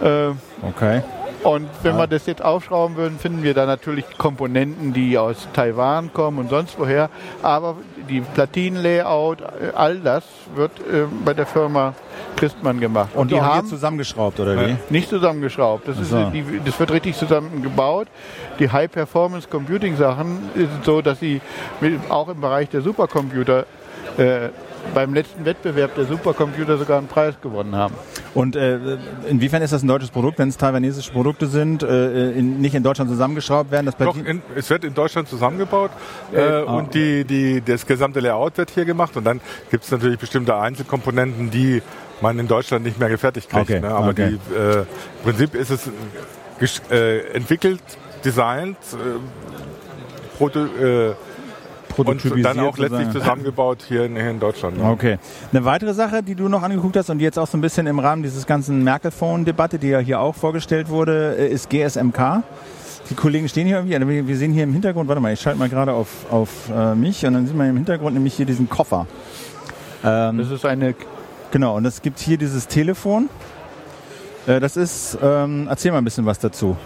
Äh, 0.02 0.30
okay. 0.62 1.04
Und 1.44 1.70
wenn 1.82 1.98
wir 1.98 2.08
das 2.08 2.28
jetzt 2.28 2.44
aufschrauben 2.44 2.96
würden, 2.96 3.18
finden 3.18 3.42
wir 3.42 3.54
da 3.54 3.66
natürlich 3.66 4.06
Komponenten, 4.18 4.94
die 4.94 5.18
aus 5.18 5.48
Taiwan 5.54 6.14
kommen 6.14 6.38
und 6.38 6.50
sonst 6.50 6.78
woher. 6.78 7.10
Aber 7.42 7.78
die 8.10 8.22
Platinenlayout, 8.22 9.40
all 9.76 10.00
das 10.00 10.24
wird 10.56 10.72
äh, 10.80 11.06
bei 11.24 11.34
der 11.34 11.46
Firma 11.46 11.94
Christmann 12.36 12.80
gemacht. 12.80 13.10
Und, 13.14 13.22
und 13.22 13.32
die 13.32 13.42
haben 13.42 13.68
zusammengeschraubt 13.68 14.40
oder 14.40 14.68
wie? 14.68 14.76
Nicht 14.90 15.10
zusammengeschraubt. 15.10 15.88
Das, 15.88 16.00
ist, 16.00 16.12
die, 16.34 16.44
das 16.66 16.80
wird 16.80 16.92
richtig 16.92 17.16
zusammengebaut. 17.18 18.08
Die 18.60 18.70
High 18.70 18.92
Performance 18.92 19.48
Computing 19.48 19.96
Sachen 19.96 20.40
ist 20.56 20.70
so, 20.84 21.02
dass 21.02 21.20
sie 21.20 21.42
mit, 21.80 22.00
auch 22.10 22.30
im 22.30 22.42
Bereich 22.42 22.70
der 22.70 22.82
Supercomputer 22.82 23.66
äh, 24.18 24.50
beim 24.94 25.14
letzten 25.14 25.46
Wettbewerb 25.46 25.96
der 25.96 26.06
Supercomputer 26.06 26.78
sogar 26.78 26.98
einen 26.98 27.08
Preis 27.08 27.36
gewonnen 27.42 27.76
haben. 27.76 27.96
Und 28.34 28.56
äh, 28.56 28.98
inwiefern 29.30 29.62
ist 29.62 29.74
das 29.74 29.84
ein 29.84 29.88
deutsches 29.88 30.10
Produkt, 30.10 30.40
wenn 30.40 30.50
es 30.50 30.58
taiwanesische 30.58 31.12
Produkte 31.12 31.48
sind, 31.48 31.84
äh, 31.84 32.32
in, 32.32 32.60
nicht 32.62 32.76
in 32.76 32.84
Deutschland 32.84 33.10
zusammengeschraubt 33.10 33.72
werden? 33.72 33.86
Das 33.86 33.98
Doch, 33.98 34.18
in, 34.18 34.42
es 34.56 34.70
wird 34.70 34.84
in 34.84 34.94
Deutschland 34.94 35.28
zusammengebaut 35.28 35.92
äh, 36.34 36.38
äh 36.38 36.66
ah. 36.66 36.74
und 36.74 36.94
die, 36.94 37.26
die, 37.26 37.62
das 37.62 37.86
gesamte 37.86 38.20
Layout 38.20 38.58
wird 38.58 38.72
hier 38.72 38.86
gemacht 38.86 39.16
und 39.18 39.24
dann 39.24 39.40
gibt 39.70 39.84
es 39.84 39.92
natürlich 39.92 40.20
bestimmte 40.20 40.56
Einzelkomponenten, 40.56 41.52
die 41.52 41.82
man 42.22 42.38
in 42.40 42.48
Deutschland 42.48 42.86
nicht 42.86 43.00
mehr 43.00 43.10
gefertigt 43.10 43.50
kriegt. 43.50 43.70
Okay. 43.70 43.82
Ne? 43.82 43.90
Aber 43.90 44.10
okay. 44.10 44.38
die, 44.50 44.56
äh, 44.56 44.80
im 44.80 44.86
Prinzip 45.24 45.56
ist 45.56 45.70
es 45.70 46.82
äh, 46.90 47.20
entwickelt, 47.34 47.82
designt, 48.24 48.78
äh, 48.94 50.38
proto, 50.38 50.68
äh, 51.98 52.02
und 52.02 52.44
dann 52.44 52.60
auch 52.60 52.78
letztlich 52.78 53.10
zusammengebaut 53.12 53.86
hier 53.88 54.06
in, 54.06 54.16
hier 54.16 54.30
in 54.30 54.40
Deutschland. 54.40 54.78
Ne? 54.78 54.84
Okay. 54.84 55.18
Eine 55.52 55.66
weitere 55.66 55.94
Sache, 55.94 56.24
die 56.24 56.36
du 56.36 56.48
noch 56.48 56.64
angeguckt 56.64 56.98
hast 56.98 57.10
und 57.10 57.20
die 57.20 57.26
jetzt 57.26 57.40
auch 57.40 57.48
so 57.48 57.58
ein 57.58 57.62
bisschen 57.62 57.88
im 57.88 58.00
Rahmen 58.00 58.24
dieses 58.24 58.46
ganzen 58.46 58.84
Merkel-Phone-Debatte, 58.84 59.80
die 59.80 59.90
ja 59.90 60.00
hier 60.00 60.20
auch 60.20 60.36
vorgestellt 60.36 60.90
wurde, 60.90 61.36
äh, 61.38 61.48
ist 61.50 61.70
GSMK. 61.70 62.44
Die 63.10 63.16
Kollegen 63.16 63.50
stehen 63.50 63.68
hier 63.68 63.84
irgendwie, 63.86 64.28
wir 64.28 64.38
sehen 64.38 64.54
hier 64.54 64.64
im 64.64 64.74
Hintergrund, 64.74 65.10
warte 65.10 65.22
mal, 65.22 65.34
ich 65.34 65.42
schalte 65.42 65.60
mal 65.60 65.70
gerade 65.70 65.94
auf, 65.94 66.08
auf 66.32 66.50
äh, 66.74 66.96
mich 66.96 67.26
und 67.26 67.34
dann 67.34 67.46
sieht 67.46 67.56
man 67.56 67.70
im 67.70 67.76
Hintergrund 67.76 68.14
nämlich 68.14 68.36
hier 68.36 68.46
diesen 68.46 68.70
Koffer. 68.70 69.08
Ähm, 70.04 70.38
das 70.38 70.50
ist 70.50 70.66
eine... 70.66 70.96
Genau, 71.52 71.76
und 71.76 71.86
es 71.86 72.02
gibt 72.02 72.20
hier 72.20 72.38
dieses 72.38 72.68
Telefon. 72.68 73.30
Äh, 74.48 74.60
das 74.60 74.78
ist, 74.78 75.18
ähm, 75.22 75.68
erzähl 75.70 75.92
mal 75.92 75.98
ein 75.98 76.06
bisschen 76.06 76.26
was 76.26 76.40
dazu. 76.40 76.78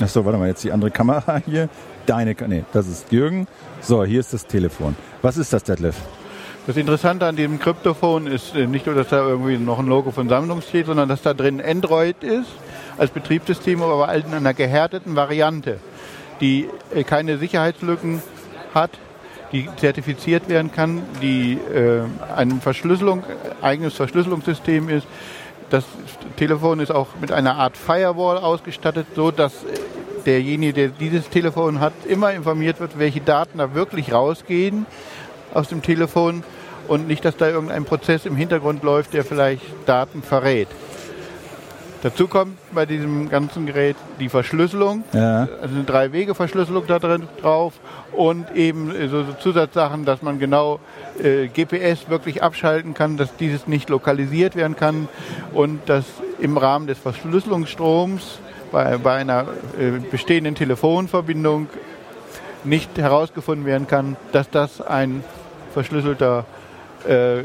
Achso, 0.00 0.24
warte 0.24 0.38
mal, 0.38 0.48
jetzt 0.48 0.62
die 0.62 0.70
andere 0.70 0.90
Kamera 0.90 1.40
hier 1.46 1.68
deine, 2.08 2.34
nee, 2.46 2.64
das 2.72 2.88
ist 2.88 3.12
Jürgen. 3.12 3.46
So, 3.80 4.04
hier 4.04 4.20
ist 4.20 4.32
das 4.32 4.46
Telefon. 4.46 4.96
Was 5.22 5.36
ist 5.36 5.52
das, 5.52 5.62
Detlef? 5.62 5.96
Das 6.66 6.76
Interessante 6.76 7.26
an 7.26 7.36
dem 7.36 7.58
Kryptophon 7.58 8.26
ist 8.26 8.54
äh, 8.54 8.66
nicht 8.66 8.86
nur, 8.86 8.94
dass 8.94 9.08
da 9.08 9.26
irgendwie 9.26 9.56
noch 9.56 9.78
ein 9.78 9.86
Logo 9.86 10.10
von 10.10 10.28
Sammlung 10.28 10.60
steht, 10.60 10.86
sondern 10.86 11.08
dass 11.08 11.22
da 11.22 11.32
drin 11.32 11.62
Android 11.62 12.22
ist 12.22 12.48
als 12.98 13.10
Betriebssystem, 13.10 13.80
aber 13.80 14.12
in 14.14 14.34
einer 14.34 14.52
gehärteten 14.52 15.16
Variante, 15.16 15.78
die 16.40 16.68
äh, 16.94 17.04
keine 17.04 17.38
Sicherheitslücken 17.38 18.22
hat, 18.74 18.90
die 19.52 19.66
zertifiziert 19.76 20.48
werden 20.48 20.70
kann, 20.70 21.02
die 21.22 21.54
äh, 21.54 22.02
ein 22.36 22.60
Verschlüsselung, 22.60 23.22
eigenes 23.62 23.94
Verschlüsselungssystem 23.94 24.90
ist. 24.90 25.06
Das 25.70 25.84
Telefon 26.36 26.80
ist 26.80 26.90
auch 26.90 27.08
mit 27.20 27.32
einer 27.32 27.56
Art 27.56 27.76
Firewall 27.76 28.36
ausgestattet, 28.36 29.06
so 29.14 29.30
dass 29.30 29.64
derjenige, 30.28 30.72
der 30.74 30.88
dieses 30.88 31.30
Telefon 31.30 31.80
hat, 31.80 31.94
immer 32.06 32.32
informiert 32.32 32.80
wird, 32.80 32.98
welche 32.98 33.20
Daten 33.20 33.58
da 33.58 33.74
wirklich 33.74 34.12
rausgehen 34.12 34.86
aus 35.54 35.68
dem 35.68 35.82
Telefon 35.82 36.44
und 36.86 37.08
nicht, 37.08 37.24
dass 37.24 37.36
da 37.36 37.48
irgendein 37.48 37.84
Prozess 37.84 38.26
im 38.26 38.36
Hintergrund 38.36 38.82
läuft, 38.82 39.14
der 39.14 39.24
vielleicht 39.24 39.62
Daten 39.86 40.22
verrät. 40.22 40.68
Dazu 42.02 42.28
kommt 42.28 42.58
bei 42.72 42.86
diesem 42.86 43.28
ganzen 43.28 43.66
Gerät 43.66 43.96
die 44.20 44.28
Verschlüsselung, 44.28 45.02
ja. 45.12 45.48
also 45.60 45.74
eine 45.74 45.84
Drei-Wege-Verschlüsselung 45.84 46.84
da 46.86 47.00
drin 47.00 47.26
drauf 47.40 47.72
und 48.12 48.54
eben 48.54 48.92
so, 49.08 49.24
so 49.24 49.32
Zusatzsachen, 49.32 50.04
dass 50.04 50.22
man 50.22 50.38
genau 50.38 50.78
äh, 51.20 51.48
GPS 51.48 52.08
wirklich 52.08 52.42
abschalten 52.42 52.94
kann, 52.94 53.16
dass 53.16 53.34
dieses 53.36 53.66
nicht 53.66 53.88
lokalisiert 53.88 54.54
werden 54.54 54.76
kann 54.76 55.08
und 55.52 55.80
dass 55.88 56.04
im 56.38 56.56
Rahmen 56.56 56.86
des 56.86 56.98
Verschlüsselungsstroms 56.98 58.38
bei, 58.70 58.98
bei 58.98 59.14
einer 59.14 59.46
äh, 59.78 59.98
bestehenden 60.10 60.54
Telefonverbindung 60.54 61.68
nicht 62.64 62.96
herausgefunden 62.98 63.66
werden 63.66 63.86
kann, 63.86 64.16
dass 64.32 64.50
das 64.50 64.80
ein 64.80 65.22
verschlüsselter 65.72 66.44
äh, 67.06 67.44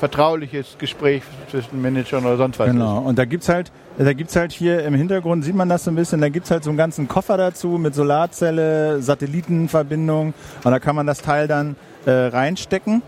vertrauliches 0.00 0.76
Gespräch 0.78 1.22
zwischen 1.50 1.80
Managern 1.82 2.24
oder 2.24 2.38
sonst 2.38 2.58
was 2.58 2.70
genau. 2.70 3.00
ist. 3.00 3.06
und 3.06 3.18
da 3.18 3.26
gibt 3.26 3.42
es 3.42 3.48
halt, 3.50 3.70
halt 3.98 4.52
hier 4.52 4.82
im 4.84 4.94
Hintergrund, 4.94 5.44
sieht 5.44 5.54
man 5.54 5.68
das 5.68 5.84
so 5.84 5.90
ein 5.90 5.94
bisschen, 5.94 6.22
da 6.22 6.30
gibt 6.30 6.46
es 6.46 6.50
halt 6.50 6.64
so 6.64 6.70
einen 6.70 6.78
ganzen 6.78 7.06
Koffer 7.06 7.36
dazu 7.36 7.68
mit 7.78 7.94
Solarzelle, 7.94 9.02
Satellitenverbindung 9.02 10.32
und 10.64 10.70
da 10.70 10.78
kann 10.78 10.96
man 10.96 11.06
das 11.06 11.20
Teil 11.20 11.46
dann 11.48 11.76
äh, 12.06 12.10
reinstecken 12.10 13.02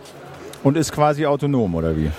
und 0.63 0.77
ist 0.77 0.93
quasi 0.93 1.25
autonom, 1.25 1.75
oder 1.75 1.97
wie? 1.97 2.11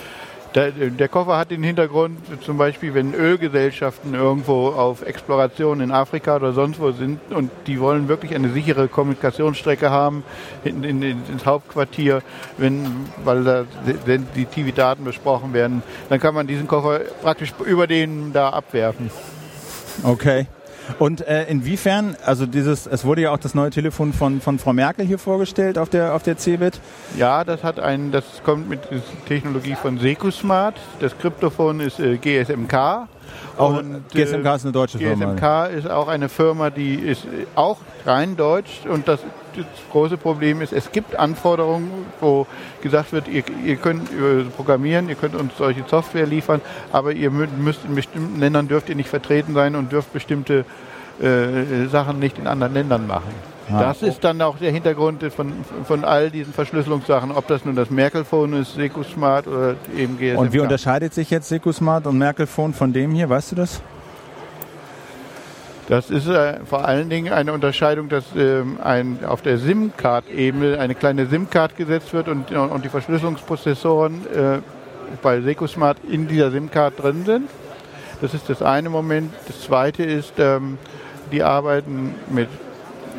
Der, 0.55 0.71
der, 0.71 1.07
Koffer 1.07 1.37
hat 1.37 1.49
den 1.49 1.63
Hintergrund, 1.63 2.19
zum 2.43 2.59
Beispiel, 2.59 2.93
wenn 2.93 3.15
Ölgesellschaften 3.15 4.13
irgendwo 4.13 4.67
auf 4.67 5.01
Exploration 5.01 5.81
in 5.81 5.91
Afrika 5.91 6.35
oder 6.35 6.53
sonst 6.53 6.79
wo 6.79 6.91
sind 6.91 7.19
und 7.31 7.49
die 7.65 7.79
wollen 7.79 8.07
wirklich 8.07 8.35
eine 8.35 8.49
sichere 8.49 8.87
Kommunikationsstrecke 8.87 9.89
haben 9.89 10.23
in, 10.63 10.83
in, 10.83 11.01
ins 11.01 11.45
Hauptquartier, 11.47 12.21
wenn, 12.57 13.07
weil 13.23 13.43
da 13.43 13.65
sensitive 14.05 14.73
Daten 14.73 15.03
besprochen 15.03 15.53
werden, 15.53 15.81
dann 16.09 16.19
kann 16.19 16.35
man 16.35 16.45
diesen 16.45 16.67
Koffer 16.67 16.99
praktisch 17.23 17.51
über 17.65 17.87
den 17.87 18.31
da 18.31 18.49
abwerfen. 18.49 19.09
Okay. 20.03 20.45
Und 20.99 21.25
äh, 21.27 21.45
inwiefern, 21.45 22.15
also 22.25 22.45
dieses, 22.45 22.87
es 22.87 23.05
wurde 23.05 23.21
ja 23.21 23.31
auch 23.31 23.37
das 23.37 23.53
neue 23.55 23.69
Telefon 23.69 24.13
von, 24.13 24.41
von 24.41 24.59
Frau 24.59 24.73
Merkel 24.73 25.05
hier 25.05 25.19
vorgestellt 25.19 25.77
auf 25.77 25.89
der, 25.89 26.13
auf 26.13 26.23
der 26.23 26.37
CeBIT. 26.37 26.79
Ja, 27.17 27.43
das 27.43 27.63
hat 27.63 27.79
einen, 27.79 28.11
das 28.11 28.23
kommt 28.43 28.69
mit 28.69 28.81
Technologie 29.27 29.75
von 29.75 29.99
Secusmart. 29.99 30.75
Das 30.99 31.17
Kryptophon 31.17 31.79
ist 31.79 31.99
äh, 31.99 32.17
GSMK. 32.17 33.07
Auch 33.57 33.77
und, 33.77 34.09
GSMK 34.09 34.45
äh, 34.45 34.55
ist 34.55 34.63
eine 34.63 34.71
deutsche 34.71 34.97
Firma. 34.97 35.33
GSMK 35.33 35.77
ist 35.77 35.89
auch 35.89 36.07
eine 36.07 36.29
Firma, 36.29 36.69
die 36.69 36.95
ist 36.95 37.27
auch 37.55 37.77
rein 38.05 38.35
deutsch 38.35 38.81
und 38.89 39.07
das, 39.07 39.19
das 39.55 39.65
große 39.91 40.17
Problem 40.17 40.61
ist, 40.61 40.73
es 40.73 40.91
gibt 40.91 41.15
Anforderungen, 41.15 42.05
wo 42.19 42.47
gesagt 42.81 43.13
wird, 43.13 43.27
ihr, 43.27 43.43
ihr 43.63 43.75
könnt 43.75 44.09
programmieren, 44.55 45.09
ihr 45.09 45.15
könnt 45.15 45.35
uns 45.35 45.53
solche 45.57 45.83
Software 45.87 46.25
liefern, 46.25 46.61
aber 46.91 47.11
ihr 47.11 47.29
müsst 47.29 47.85
in 47.85 47.95
bestimmten 47.95 48.39
Ländern 48.39 48.67
dürft 48.67 48.89
ihr 48.89 48.95
nicht 48.95 49.09
vertreten 49.09 49.53
sein 49.53 49.75
und 49.75 49.91
dürft 49.91 50.11
bestimmte 50.13 50.65
äh, 51.21 51.85
Sachen 51.91 52.19
nicht 52.19 52.39
in 52.39 52.47
anderen 52.47 52.73
Ländern 52.73 53.05
machen. 53.05 53.52
Das 53.69 54.01
ist 54.01 54.23
dann 54.23 54.41
auch 54.41 54.57
der 54.57 54.71
Hintergrund 54.71 55.23
von, 55.33 55.53
von 55.85 56.03
all 56.03 56.29
diesen 56.29 56.53
Verschlüsselungssachen, 56.53 57.31
ob 57.31 57.47
das 57.47 57.63
nun 57.65 57.75
das 57.75 57.89
Merkel-Phone 57.89 58.53
ist, 58.53 58.75
Secusmart 58.75 59.47
oder 59.47 59.75
eben 59.95 60.17
GSM. 60.17 60.37
Und 60.37 60.53
wie 60.53 60.59
unterscheidet 60.59 61.13
sich 61.13 61.29
jetzt 61.29 61.47
Secusmart 61.49 62.05
und 62.07 62.17
Merkel-Phone 62.17 62.73
von 62.73 62.91
dem 62.91 63.11
hier, 63.11 63.29
weißt 63.29 63.53
du 63.53 63.55
das? 63.55 63.81
Das 65.87 66.09
ist 66.09 66.27
äh, 66.27 66.59
vor 66.65 66.85
allen 66.85 67.09
Dingen 67.09 67.33
eine 67.33 67.51
Unterscheidung, 67.51 68.07
dass 68.07 68.23
ähm, 68.37 68.79
ein, 68.81 69.19
auf 69.25 69.41
der 69.41 69.57
SIM-Card-Ebene 69.57 70.79
eine 70.79 70.95
kleine 70.95 71.25
SIM-Card 71.25 71.75
gesetzt 71.75 72.13
wird 72.13 72.29
und, 72.29 72.51
und 72.51 72.85
die 72.85 72.89
Verschlüsselungsprozessoren 72.89 74.25
äh, 74.33 74.59
bei 75.21 75.41
Secusmart 75.41 75.97
in 76.09 76.27
dieser 76.27 76.51
SIM-Card 76.51 77.01
drin 77.01 77.23
sind. 77.25 77.49
Das 78.21 78.33
ist 78.33 78.49
das 78.49 78.61
eine 78.61 78.89
Moment. 78.89 79.33
Das 79.47 79.61
zweite 79.61 80.03
ist, 80.03 80.33
ähm, 80.37 80.77
die 81.33 81.43
arbeiten 81.43 82.15
mit, 82.29 82.47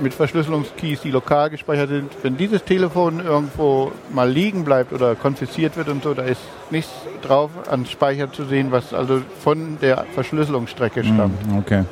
mit 0.00 0.14
Verschlüsselungskeys, 0.14 1.00
die 1.02 1.10
lokal 1.10 1.50
gespeichert 1.50 1.88
sind. 1.88 2.12
Wenn 2.22 2.36
dieses 2.36 2.64
Telefon 2.64 3.20
irgendwo 3.24 3.92
mal 4.12 4.28
liegen 4.28 4.64
bleibt 4.64 4.92
oder 4.92 5.14
konfisziert 5.14 5.76
wird 5.76 5.88
und 5.88 6.02
so, 6.02 6.14
da 6.14 6.22
ist 6.22 6.40
nichts 6.70 6.90
drauf 7.22 7.50
an 7.70 7.86
Speicher 7.86 8.32
zu 8.32 8.44
sehen, 8.44 8.70
was 8.70 8.92
also 8.92 9.22
von 9.40 9.78
der 9.80 10.04
Verschlüsselungsstrecke 10.14 11.02
hm, 11.02 11.14
stammt. 11.14 11.38
Okay. 11.58 11.84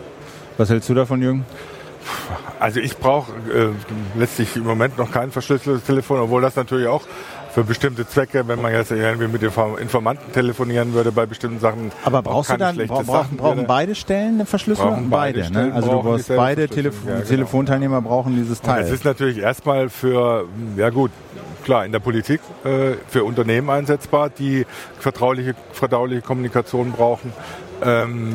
Was 0.57 0.71
hältst 0.71 0.89
du 0.89 0.95
davon, 0.95 1.23
Jürgen? 1.23 1.45
Also 2.59 2.81
ich 2.81 2.97
brauche 2.97 3.33
äh, 3.53 3.69
letztlich 4.19 4.57
im 4.57 4.65
Moment 4.65 4.99
noch 4.99 5.11
kein 5.11 5.31
verschlüsseltes 5.31 5.85
Telefon, 5.85 6.21
obwohl 6.21 6.43
das 6.43 6.57
natürlich 6.57 6.87
auch 6.87 7.03
für 7.53 7.65
bestimmte 7.65 8.07
Zwecke, 8.07 8.49
wenn 8.49 8.63
man 8.63 8.73
jetzt 8.73 8.91
irgendwie 8.91 9.29
mit 9.29 9.43
Informanten 9.43 10.33
telefonieren 10.33 10.95
würde 10.95 11.13
bei 11.13 11.27
bestimmten 11.27 11.61
Sachen. 11.61 11.93
Aber 12.05 12.23
brauchst 12.23 12.51
du 12.51 12.57
dann, 12.57 12.77
brauchen, 12.87 13.37
brauchen 13.37 13.67
beide 13.67 13.95
Stellen 13.95 14.35
eine 14.35 14.47
Verschlüsselung? 14.47 15.11
Beide, 15.11 15.41
beide 15.41 15.69
ne? 15.69 15.75
Also 15.75 15.91
du 15.91 16.03
brauchst 16.03 16.29
beide 16.29 16.69
Telefon 16.69 17.09
ja, 17.09 17.15
genau. 17.17 17.29
Telefonteilnehmer 17.29 18.01
brauchen 18.01 18.37
dieses 18.37 18.61
Teil. 18.63 18.83
Das 18.83 18.91
ist 18.91 19.05
natürlich 19.05 19.39
erstmal 19.39 19.91
für, 19.91 20.47
ja 20.77 20.89
gut, 20.89 21.11
klar, 21.65 21.85
in 21.85 21.93
der 21.93 21.99
Politik 21.99 22.41
äh, 22.65 22.93
für 23.09 23.25
Unternehmen 23.25 23.69
einsetzbar, 23.69 24.31
die 24.31 24.65
vertrauliche, 24.99 25.55
verdauliche 25.73 26.23
Kommunikation 26.23 26.93
brauchen. 26.93 27.33
Ähm, 27.85 28.35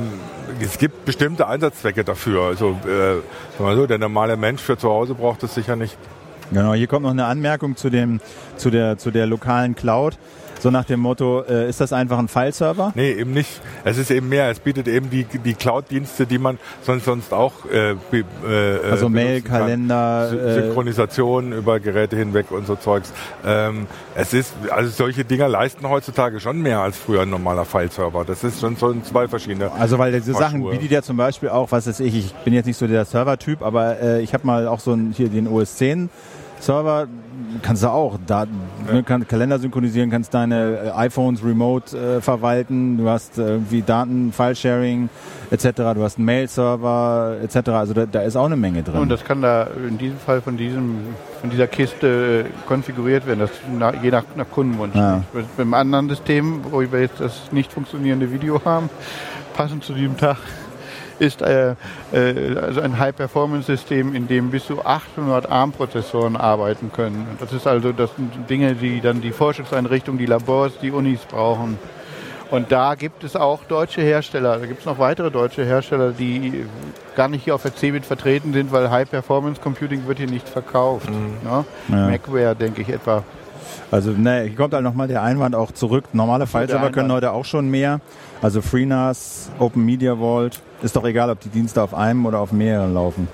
es 0.62 0.78
gibt 0.78 1.06
bestimmte 1.06 1.48
Einsatzzwecke 1.48 2.04
dafür. 2.04 2.44
Also 2.44 2.78
äh, 2.86 3.22
so, 3.58 3.88
der 3.88 3.98
normale 3.98 4.38
Mensch 4.38 4.62
für 4.62 4.78
zu 4.78 4.90
Hause 4.90 5.16
braucht 5.16 5.44
es 5.44 5.56
sicher 5.56 5.76
nicht. 5.76 5.98
Genau, 6.52 6.74
hier 6.74 6.88
kommt 6.88 7.04
noch 7.04 7.12
eine 7.12 7.26
Anmerkung 7.26 7.76
zu, 7.76 7.90
dem, 7.90 8.22
zu, 8.56 8.70
der, 8.70 8.98
zu 8.98 9.12
der 9.12 9.26
lokalen 9.26 9.76
Cloud. 9.76 10.18
So 10.60 10.72
nach 10.72 10.86
dem 10.86 11.00
Motto, 11.00 11.44
äh, 11.48 11.70
ist 11.70 11.82
das 11.82 11.94
einfach 11.94 12.18
ein 12.18 12.28
File-Server? 12.28 12.92
Nee, 12.96 13.12
eben 13.12 13.32
nicht. 13.32 13.62
Es 13.84 13.98
ist 13.98 14.12
eben 14.12 14.30
mehr. 14.30 14.50
Es 14.50 14.60
bietet 14.60 14.88
eben 14.88 15.10
die, 15.10 15.24
die 15.24 15.54
Cloud-Dienste, 15.54 16.26
die 16.26 16.38
man 16.38 16.58
sonst, 16.82 17.06
sonst 17.06 17.34
auch 17.34 17.54
äh, 17.72 17.92
äh, 17.92 18.24
Also 18.90 19.10
Mail, 19.10 19.42
Kalender. 19.42 20.32
Äh, 20.32 20.54
Synchronisation 20.62 21.54
über 21.54 21.80
Geräte 21.80 22.16
hinweg 22.16 22.52
und 22.52 22.66
so 22.68 22.76
Zeugs. 22.76 23.12
Ähm, 23.46 23.88
es 24.16 24.34
ist, 24.34 24.54
also 24.70 24.90
solche 24.90 25.26
Dinger 25.26 25.48
leisten 25.48 25.88
heutzutage 25.88 26.40
schon 26.40 26.62
mehr 26.62 26.80
als 26.80 26.98
früher 26.98 27.22
ein 27.22 27.30
normaler 27.30 27.66
File-Server. 27.66 28.26
Das 28.26 28.44
ist 28.44 28.60
schon 28.60 28.76
so 28.76 28.94
zwei 29.02 29.28
verschiedene. 29.28 29.72
Also 29.72 29.98
weil 29.98 30.12
diese 30.12 30.34
Sachen 30.34 30.68
bietet 30.70 30.92
ja 30.92 31.02
zum 31.02 31.18
Beispiel 31.18 31.50
auch, 31.50 31.72
was 31.72 31.88
weiß 31.88 32.00
ich, 32.00 32.16
ich 32.16 32.34
bin 32.34 32.54
jetzt 32.54 32.66
nicht 32.66 32.78
so 32.78 32.88
der 32.88 33.06
Server-Typ, 33.06 33.62
aber 33.62 34.00
äh, 34.02 34.22
ich 34.22 34.34
habe 34.34 34.46
mal 34.46 34.68
auch 34.68 34.80
so 34.80 34.94
ein, 34.94 35.14
hier 35.16 35.30
den 35.30 35.48
OS 35.48 35.76
10 35.76 36.10
Server 36.60 37.08
kannst 37.62 37.84
du 37.84 37.88
auch 37.88 38.18
ja. 38.28 38.46
ne, 38.92 39.04
kann, 39.04 39.28
Kalender 39.28 39.60
synchronisieren, 39.60 40.10
kannst 40.10 40.34
deine 40.34 40.78
äh, 40.86 40.92
iPhones 40.92 41.44
remote 41.44 41.98
äh, 41.98 42.22
verwalten, 42.22 42.98
du 42.98 43.10
hast 43.10 43.38
äh, 43.38 43.48
irgendwie 43.48 43.82
Daten, 43.82 44.32
File-Sharing 44.32 45.10
etc., 45.52 45.70
du 45.96 46.04
hast 46.04 46.18
einen 46.18 46.26
Mail-Server 46.26 47.38
etc., 47.44 47.70
also 47.70 47.94
da, 47.94 48.06
da, 48.06 48.22
ist 48.22 48.36
auch 48.36 48.46
eine 48.46 48.58
Menge 48.58 48.84
drin. 48.84 49.00
Und 49.00 49.10
das 49.10 49.24
kann 49.24 49.42
da 49.42 49.68
in 49.88 49.98
diesem 49.98 50.18
Fall 50.18 50.42
von 50.42 50.58
diesem 50.58 51.00
von 51.40 51.50
dieser 51.52 51.68
Kiste 51.68 52.46
konfiguriert 52.68 53.28
werden, 53.28 53.40
das 53.40 53.52
nach, 53.78 53.94
je 54.02 54.10
nach, 54.10 54.24
nach 54.36 54.50
Kundenwunsch. 54.50 54.96
Ja. 54.96 55.24
Beim 55.56 55.74
anderen 55.74 56.10
System, 56.10 56.62
wo 56.72 56.82
wir 56.82 57.00
jetzt 57.00 57.20
das 57.20 57.52
nicht 57.52 57.72
funktionierende 57.72 58.32
Video 58.32 58.64
haben, 58.66 58.90
passend 59.54 59.84
zu 59.84 59.94
diesem 59.94 60.18
Tag, 60.18 60.38
ist 61.20 61.42
äh, 61.42 61.76
äh, 62.14 62.58
also 62.58 62.82
ein 62.82 62.98
High-Performance-System, 62.98 64.16
in 64.16 64.28
dem 64.28 64.52
bis 64.52 64.66
zu 64.66 64.86
800 64.86 65.50
ARM-Prozessoren 65.50 66.36
arbeiten 66.36 66.92
können. 66.92 67.28
Das 67.40 67.54
ist 67.54 67.68
also 67.68 67.92
das 67.92 68.16
sind 68.16 68.50
Dinge, 68.50 68.76
die 68.76 69.02
dann 69.02 69.22
die 69.22 69.32
Forschungseinrichtungen, 69.32 70.20
die 70.20 70.26
Labors, 70.26 70.74
die 70.82 70.92
Unis 70.92 71.22
brauchen. 71.22 71.78
Und 72.50 72.72
da 72.72 72.96
gibt 72.96 73.24
es 73.24 73.36
auch 73.36 73.64
deutsche 73.66 74.02
Hersteller. 74.02 74.58
Da 74.58 74.66
gibt 74.66 74.80
es 74.80 74.86
noch 74.86 75.00
weitere 75.00 75.30
deutsche 75.32 75.66
Hersteller, 75.66 76.12
die 76.12 76.66
gar 77.16 77.28
nicht 77.28 77.44
hier 77.44 77.56
auf 77.56 77.64
der 77.64 77.76
CeBIT 77.76 78.06
vertreten 78.06 78.54
sind, 78.54 78.72
weil 78.72 78.90
High 78.90 79.10
Performance 79.10 79.60
Computing 79.60 80.08
wird 80.08 80.20
hier 80.20 80.28
nicht 80.28 80.48
verkauft. 80.48 81.10
Mhm. 81.10 81.38
Ne? 81.44 81.66
Ja. 81.90 82.08
Macware, 82.08 82.56
denke 82.56 82.82
ich 82.82 82.90
etwa. 82.90 83.24
Also 83.92 84.12
ne, 84.12 84.44
hier 84.44 84.56
kommt 84.56 84.74
halt 84.74 84.84
nochmal 84.84 85.08
der 85.08 85.24
Einwand 85.24 85.56
auch 85.56 85.72
zurück. 85.72 86.06
Normale 86.14 86.48
File-Server 86.48 86.92
können 86.92 87.12
heute 87.12 87.32
auch 87.32 87.46
schon 87.46 87.70
mehr. 87.70 88.00
Also 88.42 88.62
FreeNAS, 88.62 89.50
Open 89.60 89.86
Media 89.86 90.16
Vault. 90.16 90.62
Ist 90.82 90.96
doch 90.96 91.06
egal, 91.06 91.30
ob 91.30 91.40
die 91.40 91.50
Dienste 91.50 91.82
auf 91.82 91.94
einem 91.94 92.26
oder 92.26 92.40
auf 92.40 92.52
mehreren 92.52 92.94
laufen. 92.94 93.28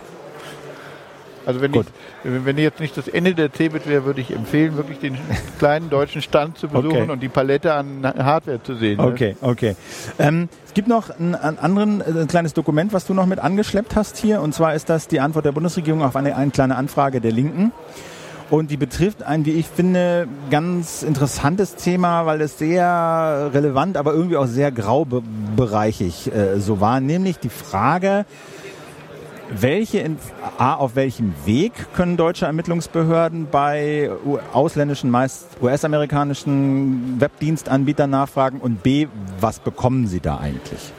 Also 1.45 1.61
wenn 1.61 1.73
ich, 1.73 1.85
wenn 2.23 2.57
jetzt 2.57 2.79
nicht 2.79 2.95
das 2.95 3.07
Ende 3.07 3.35
der 3.35 3.51
Cebit 3.51 3.87
wäre, 3.87 4.05
würde 4.05 4.21
ich 4.21 4.31
empfehlen, 4.31 4.77
wirklich 4.77 4.99
den 4.99 5.17
kleinen 5.59 5.89
deutschen 5.89 6.21
Stand 6.21 6.57
zu 6.57 6.69
besuchen 6.69 7.01
okay. 7.03 7.11
und 7.11 7.21
die 7.21 7.27
Palette 7.27 7.73
an 7.73 8.05
Hardware 8.05 8.63
zu 8.63 8.75
sehen. 8.75 8.97
Ne? 8.97 9.07
Okay, 9.07 9.35
okay. 9.41 9.75
Ähm, 10.19 10.47
es 10.65 10.73
gibt 10.73 10.87
noch 10.87 11.09
ein, 11.09 11.35
ein, 11.35 11.59
anderen, 11.59 12.01
äh, 12.01 12.21
ein 12.21 12.27
kleines 12.27 12.53
Dokument, 12.53 12.93
was 12.93 13.05
du 13.05 13.13
noch 13.13 13.25
mit 13.25 13.39
angeschleppt 13.39 13.95
hast 13.95 14.17
hier. 14.17 14.41
Und 14.41 14.53
zwar 14.53 14.73
ist 14.73 14.89
das 14.89 15.07
die 15.07 15.19
Antwort 15.19 15.45
der 15.45 15.51
Bundesregierung 15.51 16.01
auf 16.01 16.15
eine, 16.15 16.35
eine 16.35 16.51
kleine 16.51 16.77
Anfrage 16.77 17.19
der 17.19 17.31
Linken. 17.31 17.73
Und 18.49 18.69
die 18.69 18.77
betrifft 18.77 19.23
ein, 19.23 19.45
wie 19.45 19.51
ich 19.51 19.67
finde, 19.67 20.27
ganz 20.51 21.01
interessantes 21.01 21.75
Thema, 21.75 22.25
weil 22.25 22.41
es 22.41 22.57
sehr 22.57 23.49
relevant, 23.53 23.97
aber 23.97 24.13
irgendwie 24.13 24.37
auch 24.37 24.45
sehr 24.45 24.71
graubereichig 24.71 26.31
äh, 26.33 26.59
so 26.59 26.79
war, 26.79 26.99
nämlich 26.99 27.39
die 27.39 27.49
Frage, 27.49 28.25
welche 29.49 30.03
A, 30.57 30.75
auf 30.75 30.95
welchem 30.95 31.33
Weg 31.45 31.73
können 31.93 32.17
deutsche 32.17 32.45
Ermittlungsbehörden 32.45 33.47
bei 33.51 34.09
ausländischen, 34.51 35.09
meist 35.09 35.47
US-amerikanischen 35.61 37.19
Webdienstanbietern 37.19 38.09
nachfragen 38.09 38.59
und 38.59 38.83
B, 38.83 39.07
was 39.39 39.59
bekommen 39.59 40.07
sie 40.07 40.19
da 40.19 40.37
eigentlich? 40.37 40.93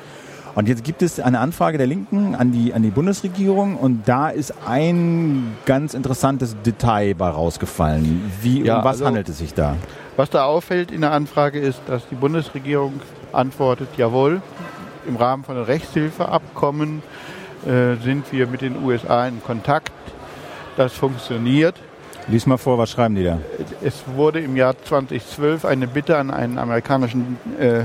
Und 0.54 0.68
jetzt 0.68 0.84
gibt 0.84 1.02
es 1.02 1.18
eine 1.18 1.40
Anfrage 1.40 1.78
der 1.78 1.86
Linken 1.86 2.34
an 2.36 2.52
die, 2.52 2.72
an 2.74 2.82
die 2.82 2.90
Bundesregierung 2.90 3.76
und 3.76 4.04
da 4.06 4.28
ist 4.28 4.54
ein 4.66 5.56
ganz 5.66 5.94
interessantes 5.94 6.56
Detail 6.64 7.14
bei 7.14 7.28
rausgefallen. 7.28 8.30
Wie, 8.40 8.62
ja, 8.62 8.78
um 8.78 8.84
was 8.84 8.92
also, 8.92 9.06
handelt 9.06 9.28
es 9.28 9.38
sich 9.38 9.52
da? 9.52 9.76
Was 10.16 10.30
da 10.30 10.44
auffällt 10.44 10.92
in 10.92 11.00
der 11.00 11.10
Anfrage 11.10 11.58
ist, 11.58 11.80
dass 11.88 12.06
die 12.08 12.14
Bundesregierung 12.14 13.00
antwortet, 13.32 13.88
jawohl, 13.96 14.42
im 15.08 15.16
Rahmen 15.16 15.42
von 15.42 15.60
Rechtshilfeabkommen 15.60 17.02
äh, 17.66 17.96
sind 18.02 18.30
wir 18.32 18.46
mit 18.46 18.62
den 18.62 18.82
USA 18.82 19.26
in 19.26 19.42
Kontakt. 19.42 19.92
Das 20.76 20.92
funktioniert. 20.92 21.74
Lies 22.28 22.46
mal 22.46 22.56
vor, 22.56 22.78
was 22.78 22.90
schreiben 22.90 23.16
die 23.16 23.24
da? 23.24 23.38
Es 23.82 24.04
wurde 24.14 24.40
im 24.40 24.56
Jahr 24.56 24.74
2012 24.84 25.64
eine 25.64 25.86
Bitte 25.86 26.16
an 26.16 26.30
einen 26.30 26.58
amerikanischen 26.58 27.38
äh, 27.58 27.84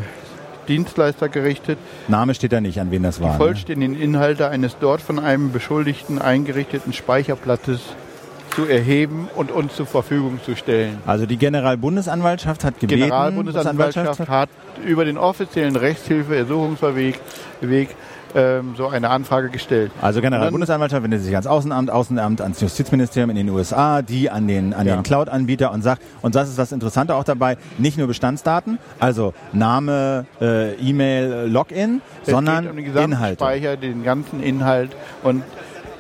Dienstleister 0.70 1.28
gerichtet. 1.28 1.78
Name 2.08 2.34
steht 2.34 2.54
da 2.54 2.62
nicht, 2.62 2.80
an 2.80 2.92
wen 2.92 3.04
das 3.04 3.20
war. 3.20 3.28
Die 3.28 3.34
ne? 3.34 3.38
vollständigen 3.38 3.96
Inhalte 4.00 4.48
eines 4.50 4.78
dort 4.80 5.02
von 5.02 5.20
einem 5.20 5.52
Beschuldigten 5.52 6.20
eingerichteten 6.20 6.94
Speicherplattes 6.94 7.82
zu 8.56 8.66
erheben 8.66 9.30
und 9.36 9.52
uns 9.52 9.76
zur 9.76 9.86
Verfügung 9.86 10.40
zu 10.44 10.56
stellen. 10.56 10.98
Also 11.06 11.26
die 11.26 11.38
Generalbundesanwaltschaft 11.38 12.64
hat 12.64 12.80
gebeten, 12.80 13.02
Generalbundesanwaltschaft 13.02 14.28
hat 14.28 14.50
über 14.86 15.06
den 15.06 15.18
offiziellen 15.18 15.76
Rechtshilfe-Ersuchungsweg 15.76 17.20
ähm, 18.36 18.76
so 18.78 18.88
eine 18.88 19.10
Anfrage 19.10 19.50
gestellt. 19.50 19.92
Also 20.02 20.22
Generalbundesanwaltschaft 20.22 21.04
wendet 21.04 21.22
sich 21.22 21.34
ans 21.34 21.48
Außenamt, 21.48 21.90
Außenamt 21.90 22.42
ans 22.42 22.62
Justizministerium 22.62 23.30
in 23.30 23.36
den 23.36 23.50
USA, 23.50 24.02
die 24.02 24.30
an 24.30 24.48
den, 24.48 24.74
an 24.74 24.88
ja. 24.88 24.96
den 24.96 25.04
Cloud-Anbieter 25.04 25.72
und 25.72 25.82
sagt, 25.82 26.02
und 26.22 26.36
das 26.36 26.50
ist 26.50 26.58
das 26.58 26.72
Interessante 26.72 27.16
auch 27.16 27.24
dabei, 27.24 27.58
nicht 27.78 27.98
nur 27.98 28.08
Bestandsdaten, 28.08 28.80
also 29.00 29.34
Name, 29.54 30.26
äh, 30.42 30.74
E-Mail, 30.76 31.48
Login, 31.50 32.02
es 32.24 32.32
sondern 32.32 32.76
geht 32.76 32.88
um 32.88 32.94
den 32.94 33.04
Inhalt. 33.12 33.40
Speicher, 33.40 33.78
den 33.78 34.04
ganzen 34.04 34.42
Inhalt 34.42 34.96
und 35.24 35.44